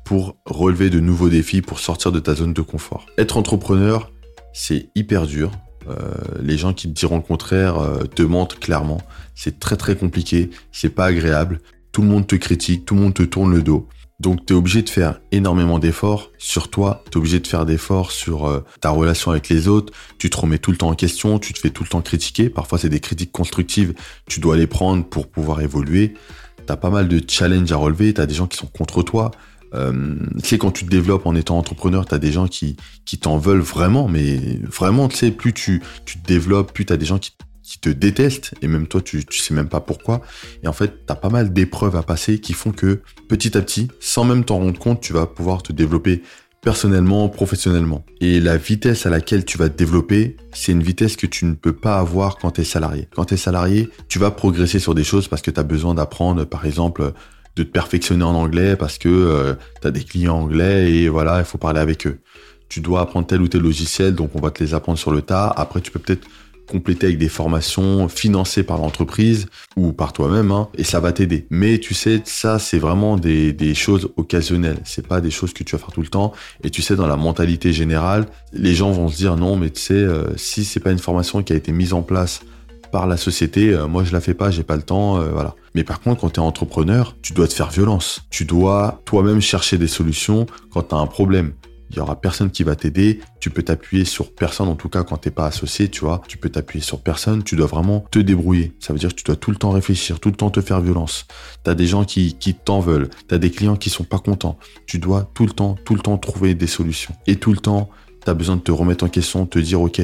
pour 0.05 0.37
relever 0.45 0.91
de 0.91 1.01
nouveaux 1.01 1.31
défis, 1.31 1.63
pour 1.63 1.79
sortir 1.79 2.13
de 2.13 2.19
ta 2.19 2.35
zone 2.35 2.53
de 2.53 2.61
confort. 2.61 3.07
Être 3.17 3.39
entrepreneur, 3.39 4.11
c'est 4.53 4.89
hyper 4.95 5.27
dur. 5.27 5.51
Euh, 5.89 5.97
les 6.41 6.57
gens 6.57 6.73
qui 6.73 6.89
te 6.89 6.93
diront 6.93 7.17
le 7.17 7.23
contraire 7.23 7.79
euh, 7.79 8.05
te 8.05 8.23
mentent 8.23 8.59
clairement. 8.59 9.01
C'est 9.35 9.59
très 9.59 9.77
très 9.77 9.97
compliqué, 9.97 10.51
c'est 10.71 10.95
pas 10.95 11.07
agréable. 11.07 11.61
Tout 11.91 12.03
le 12.03 12.09
monde 12.09 12.27
te 12.27 12.37
critique, 12.37 12.85
tout 12.85 12.95
le 12.95 13.01
monde 13.01 13.15
te 13.15 13.23
tourne 13.23 13.53
le 13.53 13.63
dos. 13.63 13.89
Donc 14.21 14.47
tu 14.47 14.53
es 14.53 14.57
obligé 14.57 14.83
de 14.83 14.89
faire 14.89 15.21
énormément 15.33 15.81
d'efforts 15.81 16.31
sur 16.39 16.71
toi, 16.71 17.03
tu 17.11 17.13
es 17.13 17.17
obligé 17.17 17.41
de 17.41 17.47
faire 17.47 17.67
d'efforts 17.67 18.13
sur 18.13 18.47
euh, 18.47 18.61
ta 18.81 18.91
relation 18.91 19.33
avec 19.33 19.49
les 19.49 19.67
autres, 19.67 19.93
tu 20.19 20.31
te 20.31 20.37
remets 20.37 20.59
tout 20.59 20.71
le 20.71 20.77
temps 20.77 20.91
en 20.91 20.95
question, 20.95 21.41
tu 21.41 21.53
te 21.53 21.59
fais 21.59 21.71
tout 21.71 21.83
le 21.83 21.89
temps 21.89 22.03
critiquer, 22.03 22.49
parfois 22.49 22.79
c'est 22.79 22.89
des 22.89 23.01
critiques 23.01 23.33
constructives, 23.33 23.95
tu 24.27 24.39
dois 24.39 24.57
les 24.57 24.69
prendre 24.69 25.05
pour 25.05 25.29
pouvoir 25.29 25.61
évoluer. 25.61 26.15
Tu 26.65 26.73
as 26.73 26.77
pas 26.77 26.91
mal 26.91 27.09
de 27.09 27.21
challenges 27.27 27.73
à 27.73 27.77
relever, 27.77 28.15
tu 28.15 28.21
as 28.21 28.27
des 28.27 28.35
gens 28.35 28.47
qui 28.47 28.57
sont 28.57 28.69
contre 28.69 29.03
toi, 29.03 29.33
euh, 29.75 30.17
tu 30.43 30.49
sais, 30.49 30.59
quand 30.59 30.71
tu 30.71 30.85
te 30.85 30.91
développes 30.91 31.27
en 31.27 31.35
étant 31.35 31.59
entrepreneur, 31.59 32.07
tu 32.07 32.15
as 32.15 32.19
des 32.19 32.33
gens 32.33 32.47
qui, 32.47 32.77
qui 33.05 33.19
t'en 33.19 33.39
veulent 33.39 33.61
vraiment, 33.61 34.09
mais 34.09 34.39
vraiment, 34.63 35.09
tu 35.09 35.17
sais, 35.17 35.31
plus 35.31 35.53
tu, 35.53 35.83
tu 36.05 36.19
te 36.19 36.27
développes, 36.27 36.73
plus 36.73 36.87
tu 36.87 36.93
as 36.93 36.97
des 36.97 37.07
gens 37.07 37.19
qui, 37.19 37.33
qui 37.63 37.79
te 37.79 37.89
détestent, 37.89 38.55
et 38.61 38.69
même 38.69 38.87
toi, 38.87 39.01
tu, 39.01 39.25
tu 39.25 39.41
sais 39.41 39.55
même 39.55 39.69
pas 39.69 39.81
pourquoi. 39.81 40.21
Et 40.63 40.69
en 40.69 40.73
fait, 40.73 41.07
tu 41.07 41.13
as 41.13 41.17
pas 41.17 41.31
mal 41.31 41.53
d'épreuves 41.53 41.97
à 41.97 42.03
passer 42.03 42.39
qui 42.39 42.53
font 42.53 42.73
que 42.73 43.01
petit 43.29 43.57
à 43.57 43.63
petit, 43.63 43.89
sans 44.01 44.25
même 44.25 44.45
t'en 44.45 44.59
rendre 44.59 44.79
compte, 44.79 45.01
tu 45.01 45.13
vas 45.13 45.27
pouvoir 45.27 45.63
te 45.63 45.73
développer 45.73 46.23
personnellement, 46.61 47.29
professionnellement. 47.29 48.05
Et 48.21 48.41
la 48.41 48.57
vitesse 48.57 49.05
à 49.05 49.11
laquelle 49.11 49.45
tu 49.45 49.59
vas 49.59 49.69
te 49.69 49.77
développer, 49.77 50.37
c'est 50.53 50.73
une 50.73 50.83
vitesse 50.83 51.17
que 51.17 51.27
tu 51.27 51.45
ne 51.45 51.55
peux 51.55 51.73
pas 51.73 51.99
avoir 51.99 52.39
quand 52.39 52.53
tu 52.53 52.61
es 52.61 52.65
salarié. 52.65 53.09
Quand 53.15 53.27
tu 53.27 53.35
es 53.35 53.37
salarié, 53.37 53.89
tu 54.09 54.19
vas 54.19 54.31
progresser 54.31 54.79
sur 54.79 54.95
des 54.95 55.03
choses 55.03 55.27
parce 55.27 55.43
que 55.43 55.51
tu 55.51 55.59
as 55.59 55.65
besoin 55.65 55.95
d'apprendre, 55.95 56.45
par 56.45 56.65
exemple, 56.65 57.13
de 57.57 57.63
te 57.63 57.71
perfectionner 57.71 58.25
en 58.25 58.35
anglais 58.35 58.77
parce 58.77 58.99
que 58.99 59.09
euh, 59.09 59.55
tu 59.81 59.87
as 59.87 59.91
des 59.91 60.05
clients 60.05 60.39
anglais 60.39 60.91
et 60.91 61.09
voilà, 61.09 61.39
il 61.39 61.45
faut 61.45 61.59
parler 61.59 61.81
avec 61.81 62.07
eux. 62.07 62.19
Tu 62.69 62.81
dois 62.81 63.03
apprendre 63.03 63.27
tel 63.27 63.43
ou 63.43 63.49
tel 63.49 63.61
logiciel, 63.61 64.15
donc 64.15 64.31
on 64.35 64.41
va 64.41 64.51
te 64.51 64.63
les 64.63 64.73
apprendre 64.73 64.99
sur 64.99 65.13
le 65.13 65.21
tas. 65.21 65.49
Après, 65.49 65.81
tu 65.81 65.91
peux 65.91 65.99
peut-être 65.99 66.27
compléter 66.67 67.07
avec 67.07 67.19
des 67.19 67.29
formations 67.29 68.09
financées 68.09 68.63
par 68.63 68.79
l'entreprise 68.79 69.47
ou 69.77 69.93
par 69.93 70.15
toi-même, 70.15 70.51
hein, 70.53 70.69
et 70.79 70.85
ça 70.85 71.01
va 71.01 71.13
t'aider. 71.13 71.47
Mais 71.51 71.79
tu 71.79 71.93
sais, 71.93 72.23
ça, 72.25 72.59
c'est 72.59 72.79
vraiment 72.79 73.17
des, 73.17 73.53
des 73.53 73.75
choses 73.75 74.11
occasionnelles. 74.17 74.79
C'est 74.85 75.07
pas 75.07 75.21
des 75.21 75.31
choses 75.31 75.53
que 75.53 75.65
tu 75.65 75.77
vas 75.77 75.79
faire 75.81 75.93
tout 75.93 76.01
le 76.01 76.09
temps. 76.09 76.33
Et 76.65 76.71
tu 76.71 76.81
sais, 76.81 76.97
dans 76.97 77.07
la 77.07 77.17
mentalité 77.17 77.75
générale, 77.75 78.27
les 78.55 78.75
gens 78.75 78.91
vont 78.91 79.09
se 79.09 79.17
dire 79.17 79.37
non, 79.37 79.57
mais 79.57 79.69
tu 79.69 79.81
sais, 79.81 79.95
euh, 79.95 80.35
si 80.37 80.65
c'est 80.65 80.81
pas 80.81 80.93
une 80.93 80.99
formation 80.99 81.43
qui 81.43 81.53
a 81.53 81.57
été 81.57 81.73
mise 81.73 81.93
en 81.93 82.03
place 82.03 82.41
par 82.93 83.07
la 83.07 83.17
société, 83.17 83.71
euh, 83.71 83.89
moi 83.89 84.05
je 84.05 84.13
la 84.13 84.21
fais 84.21 84.35
pas, 84.35 84.51
j'ai 84.51 84.63
pas 84.63 84.77
le 84.77 84.83
temps, 84.83 85.19
euh, 85.19 85.31
voilà. 85.31 85.57
Mais 85.75 85.83
par 85.83 86.01
contre, 86.01 86.21
quand 86.21 86.31
tu 86.31 86.41
es 86.41 86.43
entrepreneur, 86.43 87.17
tu 87.23 87.33
dois 87.33 87.49
te 87.49 87.55
faire 87.55 87.71
violence. 87.71 88.21
Tu 88.31 88.45
dois 88.45 89.01
toi-même 89.07 89.41
chercher 89.41 89.79
des 89.79 89.89
solutions 89.89 90.47
quand 90.71 90.83
tu 90.83 90.95
as 90.95 90.99
un 90.99 91.07
problème. 91.07 91.55
il 91.91 91.97
y 91.97 92.01
aura 92.01 92.19
personne 92.19 92.51
qui 92.51 92.63
va 92.63 92.75
t'aider. 92.77 93.21
Tu 93.41 93.51
peux 93.51 93.63
t'appuyer 93.63 94.05
sur 94.05 94.33
personne, 94.35 94.69
en 94.69 94.77
tout 94.77 94.89
cas 94.89 95.05
quand 95.05 95.17
t'es 95.17 95.31
pas 95.31 95.47
associé, 95.47 95.89
tu 95.89 96.01
vois. 96.01 96.23
Tu 96.29 96.37
peux 96.39 96.51
t'appuyer 96.51 96.83
sur 96.83 97.01
personne. 97.01 97.43
Tu 97.43 97.57
dois 97.57 97.67
vraiment 97.67 98.05
te 98.11 98.19
débrouiller. 98.19 98.73
Ça 98.79 98.93
veut 98.93 98.99
dire 98.99 99.11
que 99.11 99.15
tu 99.15 99.25
dois 99.25 99.37
tout 99.37 99.51
le 99.51 99.57
temps 99.57 99.71
réfléchir, 99.71 100.21
tout 100.21 100.31
le 100.31 100.37
temps 100.37 100.51
te 100.51 100.61
faire 100.61 100.81
violence. 100.81 101.27
T'as 101.65 101.75
des 101.75 101.87
gens 101.87 102.05
qui, 102.05 102.35
qui 102.35 102.55
t'en 102.55 102.81
veulent. 102.81 103.09
T'as 103.29 103.39
des 103.39 103.51
clients 103.51 103.77
qui 103.77 103.91
sont 103.91 104.05
pas 104.05 104.19
contents. 104.19 104.59
Tu 104.87 104.99
dois 104.99 105.31
tout 105.35 105.47
le 105.47 105.53
temps, 105.53 105.77
tout 105.85 105.95
le 105.95 106.01
temps 106.01 106.19
trouver 106.19 106.55
des 106.55 106.67
solutions. 106.67 107.15
Et 107.27 107.37
tout 107.37 107.53
le 107.53 107.59
temps, 107.59 107.91
t'as 108.25 108.35
besoin 108.35 108.57
de 108.57 108.63
te 108.63 108.73
remettre 108.73 109.05
en 109.05 109.09
question, 109.09 109.47
te 109.47 109.59
dire, 109.59 109.81
OK, 109.81 110.01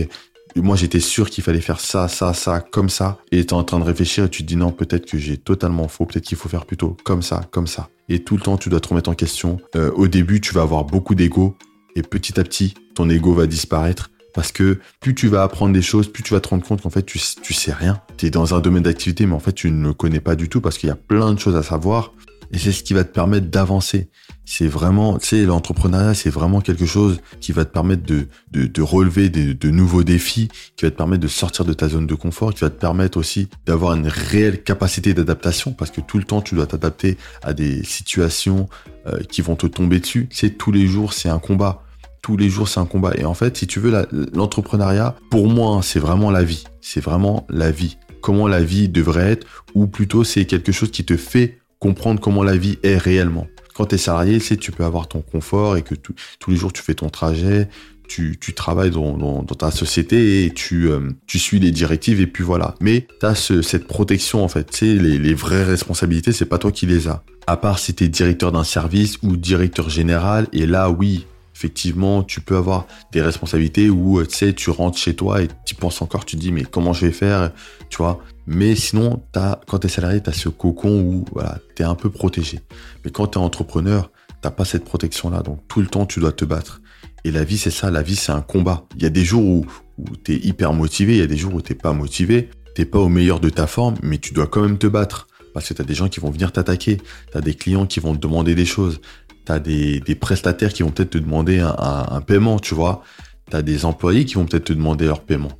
moi 0.61 0.77
j'étais 0.77 1.01
sûr 1.01 1.31
qu'il 1.31 1.45
fallait 1.45 1.61
faire 1.61 1.81
ça, 1.81 2.09
ça, 2.09 2.35
ça, 2.35 2.61
comme 2.61 2.89
ça. 2.89 3.19
Et 3.33 3.45
tu 3.45 3.51
es 3.51 3.53
en 3.55 3.65
train 3.65 3.79
de 3.79 3.85
réfléchir 3.85 4.25
et 4.25 4.29
tu 4.29 4.43
te 4.43 4.49
dis 4.49 4.57
non, 4.57 4.71
peut-être 4.71 5.07
que 5.07 5.19
j'ai 5.19 5.37
totalement 5.37 5.89
faux, 5.89 6.07
peut-être 6.07 6.25
qu'il 6.25 6.39
faut 6.39 6.49
faire 6.49 6.67
plutôt 6.67 6.97
comme 7.05 7.23
ça, 7.23 7.43
comme 7.51 7.67
ça. 7.67 7.89
Et 8.09 8.25
tout 8.25 8.37
le 8.37 8.43
temps, 8.43 8.57
tu 8.57 8.69
dois 8.69 8.81
te 8.81 8.89
remettre 8.89 9.11
en 9.11 9.15
question. 9.15 9.59
Euh, 9.77 9.91
au 9.93 10.09
début, 10.09 10.41
tu 10.41 10.55
vas 10.55 10.63
avoir 10.63 10.85
beaucoup 10.85 11.15
d'ego 11.15 11.57
et 11.95 12.03
petit 12.03 12.39
à 12.41 12.45
petit, 12.45 12.75
ton 12.95 13.11
ego 13.11 13.35
va 13.35 13.47
disparaître. 13.47 14.11
Parce 14.35 14.53
que 14.53 14.79
plus 15.01 15.15
tu 15.15 15.27
vas 15.27 15.43
apprendre 15.43 15.73
des 15.73 15.83
choses, 15.83 16.07
plus 16.07 16.23
tu 16.23 16.33
vas 16.35 16.41
te 16.41 16.49
rendre 16.49 16.65
compte 16.65 16.83
qu'en 16.83 16.91
fait, 16.91 17.03
tu, 17.03 17.19
sais 17.19 17.73
rien. 17.73 18.01
Tu 18.17 18.27
es 18.27 18.31
dans 18.31 18.55
un 18.55 18.61
domaine 18.61 18.85
d'activité, 18.85 19.27
mais 19.27 19.35
en 19.35 19.41
fait, 19.41 19.53
tu 19.53 19.71
ne 19.71 19.89
le 19.89 19.95
connais 19.95 20.21
pas 20.21 20.37
du 20.37 20.49
tout 20.49 20.61
parce 20.61 20.79
qu'il 20.79 20.89
y 20.89 20.93
a 20.93 20.97
plein 20.97 21.33
de 21.33 21.41
choses 21.41 21.57
à 21.57 21.63
savoir. 21.63 22.13
Et 22.53 22.59
c'est 22.59 22.73
ce 22.73 22.83
qui 22.83 22.95
va 22.95 23.05
te 23.05 23.13
permettre 23.13 23.49
d'avancer. 23.49 24.09
C'est 24.45 24.67
vraiment, 24.67 25.19
tu 25.19 25.27
sais, 25.27 25.45
l'entrepreneuriat, 25.45 26.15
c'est 26.15 26.31
vraiment 26.31 26.63
quelque 26.63 26.87
chose 26.87 27.21
qui 27.41 27.53
va 27.53 27.67
te 27.67 27.73
permettre 27.73 28.05
de, 28.05 28.29
de, 28.51 28.67
de 28.67 28.83
relever 28.83 29.29
de, 29.29 29.71
nouveaux 29.71 30.03
défis, 30.03 30.49
qui 30.77 30.87
va 30.87 30.91
te 30.91 30.97
permettre 30.97 31.23
de 31.23 31.29
sortir 31.29 31.67
de 31.67 31.75
ta 31.75 31.89
zone 31.89 32.07
de 32.07 32.15
confort, 32.15 32.55
qui 32.55 32.61
va 32.61 32.71
te 32.71 32.81
permettre 32.81 33.19
aussi 33.19 33.49
d'avoir 33.67 33.95
une 33.95 34.07
réelle 34.07 34.63
capacité 34.63 35.13
d'adaptation, 35.13 35.73
parce 35.73 35.91
que 35.91 36.01
tout 36.01 36.17
le 36.17 36.25
temps, 36.25 36.41
tu 36.41 36.55
dois 36.55 36.67
t'adapter 36.67 37.19
à 37.43 37.53
des 37.53 37.85
situations 37.85 38.69
euh, 39.07 39.21
qui 39.29 39.43
vont 39.43 39.57
te 39.57 39.67
tomber 39.67 40.01
dessus. 40.01 40.29
C'est 40.31 40.57
tous 40.57 40.73
les 40.73 40.87
jours, 40.87 41.13
c'est 41.13 41.29
un 41.29 41.39
combat. 41.39 41.83
Tous 42.23 42.37
les 42.37 42.49
jours, 42.49 42.69
c'est 42.69 42.81
un 42.81 42.87
combat. 42.87 43.13
Et 43.17 43.27
en 43.27 43.35
fait, 43.35 43.57
si 43.57 43.67
tu 43.67 43.81
veux, 43.81 44.07
l'entrepreneuriat, 44.33 45.15
pour 45.31 45.47
moi, 45.49 45.77
hein, 45.77 45.83
c'est 45.83 46.01
vraiment 46.01 46.31
la 46.31 46.43
vie. 46.43 46.65
C'est 46.81 47.01
vraiment 47.01 47.47
la 47.51 47.71
vie. 47.71 47.99
Comment 48.23 48.49
la 48.49 48.63
vie 48.63 48.89
devrait 48.89 49.33
être, 49.33 49.47
ou 49.75 49.87
plutôt, 49.87 50.25
c'est 50.25 50.47
quelque 50.47 50.73
chose 50.73 50.91
qui 50.91 51.05
te 51.05 51.17
fait 51.17 51.59
comprendre 51.79 52.21
comment 52.21 52.43
la 52.43 52.57
vie 52.57 52.79
est 52.83 52.97
réellement. 52.97 53.47
Quand 53.75 53.87
tu 53.87 53.95
es 53.95 53.99
salarié, 53.99 54.41
tu 54.41 54.57
tu 54.57 54.73
peux 54.73 54.85
avoir 54.85 55.09
ton 55.09 55.21
confort 55.21 55.77
et 55.77 55.83
que 55.83 55.95
tous 55.95 56.51
les 56.51 56.57
jours 56.57 56.73
tu 56.73 56.83
fais 56.83 56.95
ton 56.95 57.09
trajet, 57.09 57.69
tu, 58.09 58.55
travailles 58.55 58.91
dans, 58.91 59.45
ta 59.45 59.71
société 59.71 60.45
et 60.45 60.51
tu, 60.51 60.89
euh, 60.89 61.11
tu 61.27 61.39
suis 61.39 61.61
les 61.61 61.71
directives 61.71 62.21
et 62.21 62.27
puis 62.27 62.43
voilà. 62.43 62.75
Mais 62.81 63.07
tu 63.21 63.27
as 63.27 63.35
cette 63.35 63.87
protection 63.87 64.43
en 64.43 64.49
fait. 64.49 64.71
Tu 64.71 64.79
sais, 64.79 64.95
les, 64.95 65.19
les 65.19 65.35
vraies 65.35 65.65
responsabilités, 65.65 66.33
c'est 66.33 66.47
pas 66.47 66.59
toi 66.59 66.73
qui 66.73 66.87
les 66.87 67.09
as. 67.09 67.23
À 67.47 67.57
part 67.57 67.79
si 67.79 67.95
tu 67.95 68.05
es 68.05 68.09
directeur 68.09 68.51
d'un 68.51 68.65
service 68.65 69.19
ou 69.23 69.37
directeur 69.37 69.91
général, 69.91 70.49
et 70.53 70.67
là 70.67 70.91
oui, 70.91 71.27
effectivement, 71.59 72.23
tu 72.23 72.41
peux 72.41 72.57
avoir 72.57 72.87
des 73.13 73.21
responsabilités 73.21 73.91
où, 73.91 74.25
tu 74.25 74.35
sais, 74.35 74.53
tu 74.53 74.71
rentres 74.71 74.99
chez 74.99 75.15
toi 75.15 75.43
et 75.43 75.49
tu 75.65 75.75
penses 75.75 76.01
encore, 76.03 76.25
tu 76.25 76.37
te 76.37 76.41
dis, 76.41 76.53
mais 76.53 76.63
comment 76.63 76.93
je 76.93 77.07
vais 77.07 77.13
faire, 77.13 77.51
tu 77.91 77.99
vois. 77.99 78.21
Mais 78.51 78.75
sinon, 78.77 79.23
quand 79.67 79.79
tu 79.81 79.89
es 79.89 79.91
salarié, 79.91 80.23
tu 80.23 80.31
as 80.31 80.33
ce 80.33 80.49
cocon 80.49 81.03
où 81.03 81.25
voilà, 81.33 81.59
tu 81.77 81.83
es 81.83 81.85
un 81.85 81.95
peu 81.95 82.09
protégé. 82.09 82.61
Mais 83.05 83.11
quand 83.11 83.27
tu 83.27 83.39
es 83.39 83.43
entrepreneur, 83.43 84.11
t'as 84.41 84.51
pas 84.51 84.65
cette 84.65 84.87
protection-là. 84.87 85.43
Donc 85.43 85.61
tout 85.69 85.83
le 85.83 85.87
temps, 85.87 86.07
tu 86.07 86.19
dois 86.19 86.33
te 86.33 86.47
battre. 86.47 86.81
Et 87.25 87.31
la 87.31 87.45
vie, 87.45 87.59
c'est 87.59 87.71
ça. 87.71 87.91
La 87.91 88.01
vie, 88.01 88.17
c'est 88.17 88.33
un 88.33 88.41
combat. 88.41 88.87
Il 88.97 89.03
y 89.03 89.07
a 89.07 89.11
des 89.11 89.23
jours 89.23 89.45
où, 89.45 89.67
où 89.99 90.05
tu 90.25 90.33
es 90.33 90.37
hyper 90.39 90.73
motivé, 90.73 91.13
il 91.13 91.19
y 91.19 91.23
a 91.23 91.27
des 91.27 91.37
jours 91.37 91.53
où 91.53 91.61
t'es 91.61 91.75
pas 91.75 91.93
motivé. 91.93 92.49
T'es 92.75 92.87
pas 92.87 92.99
au 92.99 93.11
meilleur 93.11 93.39
de 93.39 93.51
ta 93.51 93.67
forme, 93.67 93.97
mais 94.03 94.17
tu 94.17 94.33
dois 94.33 94.47
quand 94.47 94.63
même 94.63 94.79
te 94.79 94.87
battre. 94.87 95.27
Parce 95.53 95.69
que 95.69 95.75
tu 95.75 95.83
des 95.83 95.95
gens 95.95 96.09
qui 96.09 96.21
vont 96.21 96.31
venir 96.31 96.51
t'attaquer. 96.51 96.97
Tu 97.31 97.37
as 97.37 97.43
des 97.43 97.53
clients 97.53 97.85
qui 97.85 98.01
vont 98.01 98.15
te 98.15 98.21
demander 98.21 98.55
des 98.55 98.65
choses. 98.65 99.03
Tu 99.45 99.53
as 99.53 99.59
des, 99.59 100.01
prestataires 100.19 100.73
qui 100.73 100.83
vont 100.85 100.91
peut-être 100.91 101.11
te 101.11 101.19
demander 101.19 101.59
un 101.61 102.21
paiement, 102.23 102.59
tu 102.59 102.75
vois. 102.75 103.03
Tu 103.51 103.57
as 103.57 103.63
des 103.63 103.85
employés 103.85 104.25
qui 104.25 104.37
vont 104.37 104.47
peut-être 104.47 104.65
te 104.65 104.73
demander 104.73 105.05
leur 105.05 105.21
paiement. 105.21 105.53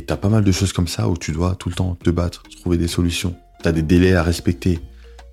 Et 0.00 0.02
t'as 0.02 0.16
pas 0.16 0.30
mal 0.30 0.44
de 0.44 0.50
choses 0.50 0.72
comme 0.72 0.88
ça 0.88 1.10
où 1.10 1.16
tu 1.18 1.30
dois 1.30 1.54
tout 1.56 1.68
le 1.68 1.74
temps 1.74 1.94
te 1.94 2.08
battre, 2.08 2.42
trouver 2.62 2.78
des 2.78 2.88
solutions. 2.88 3.36
T'as 3.62 3.70
des 3.70 3.82
délais 3.82 4.14
à 4.14 4.22
respecter. 4.22 4.78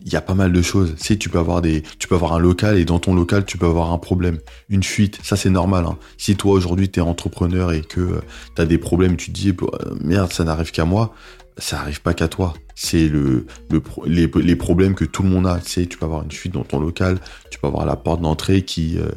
Il 0.06 0.12
y 0.12 0.18
a 0.18 0.22
pas 0.22 0.34
mal 0.34 0.52
de 0.52 0.62
choses. 0.62 0.94
Si 0.98 1.18
tu 1.18 1.30
peux 1.30 1.40
avoir 1.40 1.62
des, 1.62 1.84
tu 2.00 2.10
peux 2.10 2.16
avoir 2.16 2.34
un 2.34 2.40
local 2.40 2.78
et 2.78 2.84
dans 2.84 3.00
ton 3.00 3.16
local 3.16 3.46
tu 3.46 3.58
peux 3.58 3.66
avoir 3.66 3.94
un 3.94 3.98
problème, 3.98 4.40
une 4.68 4.84
fuite. 4.84 5.20
Ça 5.24 5.38
c'est 5.38 5.50
normal. 5.50 5.86
Hein. 5.86 5.98
Si 6.18 6.36
toi 6.36 6.52
aujourd'hui 6.52 6.90
t'es 6.90 7.00
entrepreneur 7.00 7.72
et 7.72 7.80
que 7.80 8.02
euh, 8.02 8.22
t'as 8.56 8.66
des 8.66 8.78
problèmes, 8.78 9.16
tu 9.16 9.32
te 9.32 9.40
dis 9.40 9.52
euh, 9.52 9.96
merde 10.02 10.34
ça 10.34 10.44
n'arrive 10.44 10.72
qu'à 10.72 10.84
moi. 10.84 11.14
Ça 11.58 11.80
arrive 11.80 12.02
pas 12.02 12.14
qu'à 12.14 12.28
toi. 12.28 12.54
C'est 12.76 13.08
le, 13.08 13.46
le 13.72 13.82
les, 14.06 14.28
les, 14.28 14.56
problèmes 14.58 14.96
que 14.96 15.06
tout 15.06 15.24
le 15.24 15.30
monde 15.30 15.48
a. 15.48 15.60
Tu 15.60 15.72
sais, 15.72 15.86
tu 15.86 15.98
peux 15.98 16.06
avoir 16.06 16.24
une 16.24 16.32
fuite 16.32 16.54
dans 16.54 16.66
ton 16.66 16.82
local, 16.82 17.20
tu 17.52 17.58
peux 17.58 17.68
avoir 17.68 17.86
la 17.86 17.96
porte 17.96 18.20
d'entrée 18.20 18.64
qui 18.64 19.00
euh, 19.00 19.08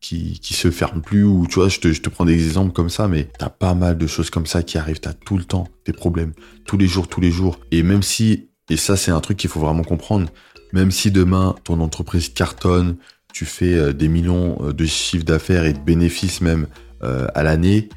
qui, 0.00 0.38
se 0.42 0.70
ferme 0.70 1.02
plus 1.02 1.24
ou 1.24 1.46
tu 1.48 1.56
vois 1.56 1.68
je 1.68 1.80
te, 1.80 2.08
prends 2.08 2.24
des 2.24 2.44
exemples 2.44 2.72
comme 2.72 2.88
ça 2.88 3.08
mais 3.08 3.28
t'as 3.38 3.48
pas 3.48 3.74
mal 3.74 3.98
de 3.98 4.06
choses 4.06 4.30
comme 4.30 4.46
ça 4.46 4.62
qui 4.62 4.78
arrivent 4.78 5.00
t'as 5.00 5.12
tout 5.12 5.36
le 5.36 5.44
temps 5.44 5.68
des 5.86 5.92
problèmes 5.92 6.32
tous 6.66 6.78
les 6.78 6.86
jours 6.86 7.08
tous 7.08 7.20
les 7.20 7.30
jours 7.30 7.58
et 7.72 7.82
même 7.82 8.02
si 8.02 8.48
et 8.70 8.76
ça 8.76 8.96
c'est 8.96 9.10
un 9.10 9.20
truc 9.20 9.36
qu'il 9.36 9.50
faut 9.50 9.60
vraiment 9.60 9.84
comprendre 9.84 10.28
même 10.72 10.90
si 10.90 11.10
demain 11.10 11.56
ton 11.64 11.80
entreprise 11.80 12.28
cartonne 12.28 12.96
tu 13.32 13.44
fais 13.44 13.74
euh, 13.74 13.92
des 13.92 14.08
millions 14.08 14.58
euh, 14.60 14.72
de 14.72 14.86
chiffres 14.86 15.24
d'affaires 15.24 15.64
et 15.64 15.72
de 15.72 15.80
bénéfices 15.80 16.40
même 16.40 16.68
euh, 17.02 17.26
à 17.34 17.42
l'année 17.42 17.88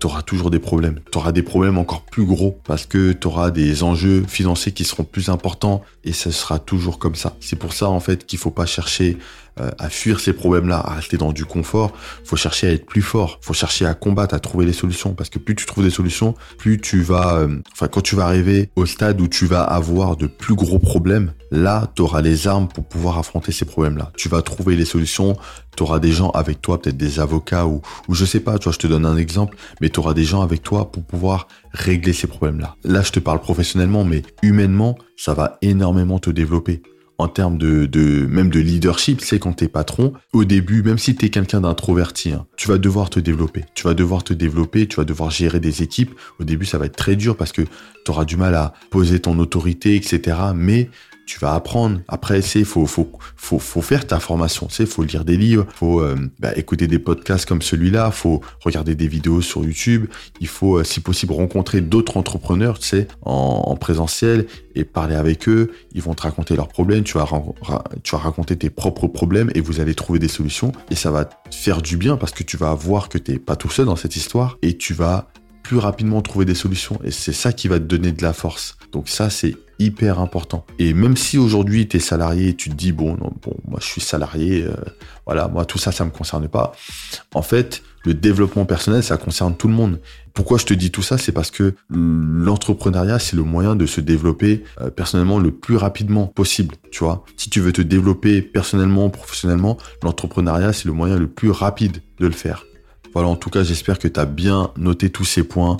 tu 0.00 0.06
auras 0.06 0.22
toujours 0.22 0.50
des 0.50 0.58
problèmes. 0.58 1.00
Tu 1.12 1.18
auras 1.18 1.32
des 1.32 1.42
problèmes 1.42 1.76
encore 1.76 2.02
plus 2.06 2.24
gros 2.24 2.58
parce 2.64 2.86
que 2.86 3.12
tu 3.12 3.26
auras 3.26 3.50
des 3.50 3.82
enjeux 3.82 4.24
financiers 4.26 4.72
qui 4.72 4.84
seront 4.84 5.04
plus 5.04 5.28
importants 5.28 5.82
et 6.02 6.14
ce 6.14 6.30
sera 6.30 6.58
toujours 6.58 6.98
comme 6.98 7.14
ça. 7.14 7.36
C'est 7.40 7.56
pour 7.56 7.74
ça 7.74 7.90
en 7.90 8.00
fait 8.00 8.24
qu'il 8.24 8.38
faut 8.38 8.50
pas 8.50 8.64
chercher 8.64 9.18
euh, 9.58 9.70
à 9.78 9.88
fuir 9.88 10.20
ces 10.20 10.34
problèmes-là, 10.34 10.78
à 10.84 10.94
rester 10.94 11.16
dans 11.16 11.32
du 11.32 11.46
confort. 11.46 11.92
Faut 12.24 12.36
chercher 12.36 12.68
à 12.68 12.72
être 12.72 12.84
plus 12.84 13.00
fort. 13.00 13.38
Faut 13.40 13.54
chercher 13.54 13.86
à 13.86 13.94
combattre, 13.94 14.34
à 14.34 14.38
trouver 14.38 14.66
des 14.66 14.74
solutions. 14.74 15.14
Parce 15.14 15.30
que 15.30 15.38
plus 15.38 15.54
tu 15.54 15.64
trouves 15.64 15.84
des 15.84 15.90
solutions, 15.90 16.34
plus 16.58 16.78
tu 16.78 17.00
vas, 17.00 17.38
euh, 17.38 17.58
enfin, 17.72 17.88
quand 17.88 18.02
tu 18.02 18.16
vas 18.16 18.26
arriver 18.26 18.70
au 18.76 18.84
stade 18.84 19.18
où 19.20 19.28
tu 19.28 19.46
vas 19.46 19.62
avoir 19.62 20.16
de 20.16 20.26
plus 20.26 20.54
gros 20.54 20.78
problèmes, 20.78 21.32
là, 21.50 21.90
tu 21.94 22.02
auras 22.02 22.20
les 22.20 22.46
armes 22.46 22.68
pour 22.68 22.84
pouvoir 22.84 23.18
affronter 23.18 23.50
ces 23.50 23.64
problèmes-là. 23.64 24.12
Tu 24.16 24.28
vas 24.28 24.42
trouver 24.42 24.76
les 24.76 24.84
solutions. 24.84 25.36
Tu 25.74 25.82
auras 25.82 26.00
des 26.00 26.12
gens 26.12 26.30
avec 26.30 26.60
toi, 26.60 26.80
peut-être 26.80 26.96
des 26.96 27.18
avocats 27.20 27.66
ou, 27.66 27.80
ou 28.08 28.14
je 28.14 28.24
sais 28.24 28.40
pas, 28.40 28.58
tu 28.58 28.64
vois, 28.64 28.72
je 28.72 28.78
te 28.78 28.86
donne 28.86 29.06
un 29.06 29.16
exemple, 29.16 29.56
mais 29.80 29.88
tu 29.88 30.00
auras 30.00 30.14
des 30.14 30.24
gens 30.24 30.42
avec 30.42 30.62
toi 30.62 30.90
pour 30.90 31.02
pouvoir 31.02 31.48
régler 31.72 32.12
ces 32.12 32.26
problèmes-là. 32.26 32.76
Là, 32.84 33.02
je 33.02 33.12
te 33.12 33.20
parle 33.20 33.40
professionnellement, 33.40 34.04
mais 34.04 34.22
humainement, 34.42 34.98
ça 35.16 35.34
va 35.34 35.58
énormément 35.62 36.18
te 36.18 36.30
développer 36.30 36.82
en 37.18 37.28
termes 37.28 37.58
de, 37.58 37.86
de 37.86 38.26
même 38.26 38.50
de 38.50 38.60
leadership, 38.60 39.20
c'est 39.20 39.38
quand 39.38 39.54
t'es 39.54 39.68
patron, 39.68 40.12
au 40.32 40.44
début, 40.44 40.82
même 40.82 40.98
si 40.98 41.14
t'es 41.14 41.30
quelqu'un 41.30 41.62
d'introverti, 41.62 42.32
hein, 42.32 42.46
tu 42.56 42.68
vas 42.68 42.78
devoir 42.78 43.10
te 43.10 43.20
développer. 43.20 43.64
Tu 43.74 43.84
vas 43.84 43.94
devoir 43.94 44.22
te 44.22 44.32
développer, 44.32 44.86
tu 44.86 44.96
vas 44.96 45.04
devoir 45.04 45.30
gérer 45.30 45.60
des 45.60 45.82
équipes. 45.82 46.14
Au 46.38 46.44
début, 46.44 46.66
ça 46.66 46.78
va 46.78 46.86
être 46.86 46.96
très 46.96 47.16
dur 47.16 47.36
parce 47.36 47.52
que 47.52 47.62
tu 47.62 48.10
auras 48.10 48.24
du 48.24 48.36
mal 48.36 48.54
à 48.54 48.74
poser 48.90 49.20
ton 49.20 49.38
autorité, 49.38 49.96
etc. 49.96 50.36
Mais 50.54 50.90
tu 51.26 51.40
vas 51.40 51.54
apprendre. 51.54 52.00
Après, 52.08 52.40
c'est 52.40 52.64
faut 52.64 52.86
faut 52.86 53.10
faut 53.36 53.58
faut 53.58 53.82
faire 53.82 54.06
ta 54.06 54.20
formation. 54.20 54.68
C'est 54.70 54.86
faut 54.86 55.02
lire 55.02 55.24
des 55.24 55.36
livres, 55.36 55.66
faut 55.74 56.00
euh, 56.00 56.16
bah, 56.38 56.56
écouter 56.56 56.86
des 56.86 57.00
podcasts 57.00 57.46
comme 57.46 57.62
celui-là, 57.62 58.10
faut 58.12 58.40
regarder 58.60 58.94
des 58.94 59.08
vidéos 59.08 59.42
sur 59.42 59.64
YouTube. 59.64 60.06
Il 60.40 60.46
faut, 60.46 60.78
euh, 60.78 60.84
si 60.84 61.00
possible, 61.00 61.32
rencontrer 61.32 61.80
d'autres 61.80 62.16
entrepreneurs, 62.16 62.78
tu 62.78 63.06
en, 63.22 63.64
en, 63.66 63.76
présentiel 63.76 64.46
et 64.74 64.84
parler 64.84 65.16
avec 65.16 65.48
eux. 65.48 65.72
Ils 65.92 66.02
vont 66.02 66.14
te 66.14 66.22
raconter 66.22 66.54
leurs 66.54 66.68
problèmes. 66.68 67.02
Tu 67.02 67.18
vas 67.18 67.28
tu 68.02 68.12
vas 68.12 68.22
raconter 68.22 68.56
tes 68.56 68.70
propres 68.70 69.08
problèmes 69.08 69.50
et 69.54 69.60
vous 69.60 69.80
allez 69.80 69.94
trouver 69.94 70.20
des 70.20 70.28
solutions. 70.28 70.72
Et 70.90 70.94
ça 70.94 71.10
va 71.10 71.24
te 71.24 71.54
faire 71.54 71.82
du 71.82 71.96
bien 71.96 72.16
parce 72.16 72.32
que 72.32 72.44
tu 72.44 72.56
vas 72.56 72.72
voir 72.74 73.08
que 73.08 73.18
t'es 73.18 73.38
pas 73.38 73.56
tout 73.56 73.68
seul 73.68 73.86
dans 73.86 73.96
cette 73.96 74.14
histoire 74.14 74.58
et 74.62 74.76
tu 74.76 74.94
vas 74.94 75.28
plus 75.64 75.78
rapidement 75.78 76.22
trouver 76.22 76.44
des 76.44 76.54
solutions. 76.54 77.00
Et 77.02 77.10
c'est 77.10 77.32
ça 77.32 77.52
qui 77.52 77.66
va 77.66 77.80
te 77.80 77.84
donner 77.84 78.12
de 78.12 78.22
la 78.22 78.32
force. 78.32 78.76
Donc 78.92 79.08
ça, 79.08 79.30
c'est 79.30 79.56
hyper 79.78 80.20
important. 80.20 80.64
Et 80.78 80.94
même 80.94 81.16
si 81.16 81.38
aujourd'hui 81.38 81.88
tu 81.88 81.96
es 81.96 82.00
salarié 82.00 82.54
tu 82.54 82.70
te 82.70 82.74
dis 82.74 82.92
bon 82.92 83.14
bon 83.14 83.56
moi 83.68 83.78
je 83.80 83.86
suis 83.86 84.00
salarié 84.00 84.64
euh, 84.64 84.74
voilà 85.24 85.48
moi 85.48 85.64
tout 85.64 85.78
ça 85.78 85.92
ça 85.92 86.04
me 86.04 86.10
concerne 86.10 86.48
pas. 86.48 86.72
En 87.34 87.42
fait, 87.42 87.82
le 88.04 88.14
développement 88.14 88.64
personnel 88.64 89.02
ça 89.02 89.16
concerne 89.16 89.56
tout 89.56 89.68
le 89.68 89.74
monde. 89.74 90.00
Pourquoi 90.34 90.58
je 90.58 90.66
te 90.66 90.74
dis 90.74 90.90
tout 90.90 91.02
ça? 91.02 91.18
C'est 91.18 91.32
parce 91.32 91.50
que 91.50 91.74
l'entrepreneuriat 91.90 93.18
c'est 93.18 93.36
le 93.36 93.42
moyen 93.42 93.74
de 93.74 93.86
se 93.86 94.00
développer 94.00 94.64
euh, 94.80 94.90
personnellement 94.90 95.38
le 95.38 95.50
plus 95.50 95.76
rapidement 95.76 96.26
possible, 96.26 96.76
tu 96.90 97.04
vois. 97.04 97.24
Si 97.36 97.50
tu 97.50 97.60
veux 97.60 97.72
te 97.72 97.82
développer 97.82 98.42
personnellement, 98.42 99.10
professionnellement, 99.10 99.76
l'entrepreneuriat 100.02 100.72
c'est 100.72 100.86
le 100.86 100.92
moyen 100.92 101.16
le 101.16 101.26
plus 101.26 101.50
rapide 101.50 102.02
de 102.20 102.26
le 102.26 102.32
faire. 102.32 102.64
Voilà, 103.16 103.30
en 103.30 103.36
tout 103.36 103.48
cas, 103.48 103.62
j'espère 103.62 103.98
que 103.98 104.08
tu 104.08 104.20
as 104.20 104.26
bien 104.26 104.72
noté 104.76 105.08
tous 105.08 105.24
ces 105.24 105.42
points. 105.42 105.78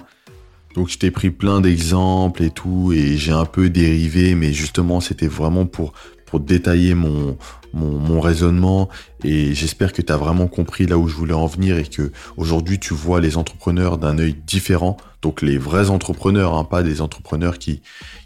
Donc 0.76 0.90
je 0.90 0.98
t'ai 0.98 1.10
pris 1.10 1.30
plein 1.30 1.62
d'exemples 1.62 2.42
et 2.42 2.50
tout, 2.50 2.92
et 2.94 3.16
j'ai 3.16 3.32
un 3.32 3.46
peu 3.46 3.70
dérivé, 3.70 4.34
mais 4.34 4.52
justement 4.52 5.00
c'était 5.00 5.26
vraiment 5.26 5.64
pour, 5.64 5.94
pour 6.26 6.38
détailler 6.38 6.94
mon, 6.94 7.38
mon, 7.72 7.98
mon 7.98 8.20
raisonnement, 8.20 8.90
et 9.24 9.54
j'espère 9.54 9.94
que 9.94 10.02
tu 10.02 10.12
as 10.12 10.18
vraiment 10.18 10.48
compris 10.48 10.86
là 10.86 10.98
où 10.98 11.08
je 11.08 11.14
voulais 11.14 11.32
en 11.32 11.46
venir, 11.46 11.78
et 11.78 11.84
que 11.84 12.12
aujourd'hui 12.36 12.78
tu 12.78 12.92
vois 12.92 13.22
les 13.22 13.38
entrepreneurs 13.38 13.96
d'un 13.96 14.18
œil 14.18 14.36
différent, 14.46 14.98
donc 15.22 15.40
les 15.40 15.56
vrais 15.56 15.88
entrepreneurs, 15.88 16.52
hein, 16.52 16.64
pas 16.64 16.82
des 16.82 17.00
entrepreneurs 17.00 17.58
qui, 17.58 17.80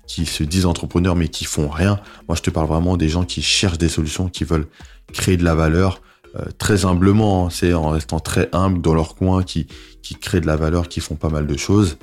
qui 0.09 0.27
se 0.27 0.43
disent 0.43 0.67
entrepreneurs 0.67 1.15
mais 1.15 1.29
qui 1.29 1.45
font 1.45 1.69
rien. 1.69 2.01
Moi 2.27 2.35
je 2.35 2.43
te 2.43 2.51
parle 2.51 2.67
vraiment 2.67 2.97
des 2.97 3.09
gens 3.09 3.25
qui 3.25 3.43
cherchent 3.43 3.79
des 3.79 3.89
solutions, 3.89 4.29
qui 4.29 4.43
veulent 4.43 4.67
créer 5.13 5.37
de 5.37 5.45
la 5.45 5.55
valeur, 5.55 6.03
euh, 6.35 6.47
très 6.59 6.85
humblement, 6.85 7.47
hein, 7.47 7.51
c'est 7.51 7.75
en 7.75 7.91
restant 7.91 8.19
très 8.19 8.49
humble 8.53 8.83
dans 8.83 8.95
leur 8.95 9.15
coin, 9.15 9.45
qui, 9.45 9.69
qui 10.03 10.17
créent 10.17 10.41
de 10.41 10.49
la 10.49 10.57
valeur, 10.57 10.89
qui 10.89 10.99
font 10.99 11.15
pas 11.15 11.29
mal 11.29 11.47
de 11.47 11.57
choses. 11.57 11.97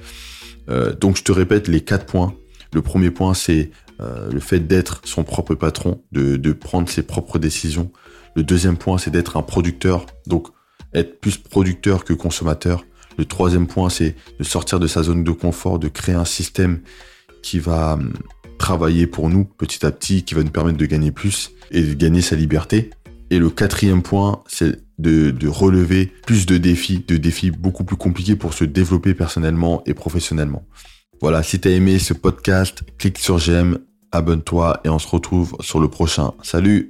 Euh, 0.69 0.93
donc 0.93 1.17
je 1.17 1.23
te 1.23 1.32
répète 1.32 1.67
les 1.67 1.82
quatre 1.82 2.06
points. 2.06 2.34
Le 2.73 2.82
premier 2.82 3.12
point, 3.12 3.34
c'est 3.34 3.71
euh, 4.01 4.30
le 4.32 4.39
fait 4.39 4.60
d'être 4.60 5.01
son 5.06 5.23
propre 5.23 5.56
patron, 5.56 6.03
de, 6.12 6.51
prendre 6.53 6.89
ses 6.89 7.03
propres 7.03 7.39
décisions. 7.39 7.91
Le 8.36 8.43
deuxième 8.43 8.77
point, 8.77 8.97
c'est 8.97 9.10
d'être 9.10 9.38
un 9.38 9.41
producteur, 9.41 10.06
donc 10.27 10.47
être 10.93 11.19
plus 11.19 11.38
producteur 11.38 12.03
que 12.03 12.13
consommateur. 12.13 12.86
Le 13.17 13.25
troisième 13.25 13.67
point, 13.67 13.89
c'est 13.89 14.15
de 14.38 14.43
sortir 14.43 14.80
de 14.80 14.88
sa 14.88 15.03
zone 15.03 15.23
de 15.23 15.32
confort, 15.32 15.80
de 15.80 15.88
créer 15.88 16.15
un 16.15 16.25
système 16.25 16.82
qui 17.41 17.60
va 17.60 17.93
hum, 17.93 18.13
travailler 18.60 19.08
pour 19.08 19.30
nous 19.30 19.45
petit 19.45 19.86
à 19.86 19.91
petit, 19.91 20.23
qui 20.23 20.36
va 20.36 20.43
nous 20.43 20.51
permettre 20.51 20.77
de 20.77 20.86
gagner 20.86 21.12
plus 21.12 21.51
et 21.71 21.82
de 21.82 21.93
gagner 21.93 22.21
sa 22.21 22.36
liberté. 22.36 22.91
Et 23.30 23.40
le 23.40 23.50
quatrième 23.50 24.02
point, 24.02 24.44
c'est 24.48 24.82
de, 25.00 25.48
relever 25.48 26.12
plus 26.26 26.46
de 26.46 26.58
défis, 26.58 27.04
de 27.08 27.18
défis 27.18 27.52
beaucoup 27.52 27.84
plus 27.84 27.98
compliqués 27.98 28.36
pour 28.36 28.54
se 28.54 28.63
développer 28.63 29.13
personnellement 29.13 29.84
et 29.86 29.94
professionnellement. 29.94 30.66
Voilà, 31.22 31.44
si 31.44 31.60
t'as 31.60 31.72
aimé 31.72 32.00
ce 32.00 32.13
podcast, 32.13 32.84
clique 32.98 33.18
sur 33.18 33.38
j'aime, 33.38 33.80
abonne-toi 34.12 34.82
et 34.84 34.90
on 34.90 35.00
se 35.00 35.08
retrouve 35.08 35.58
sur 35.60 35.80
le 35.80 35.88
prochain. 35.88 36.34
Salut 36.44 36.90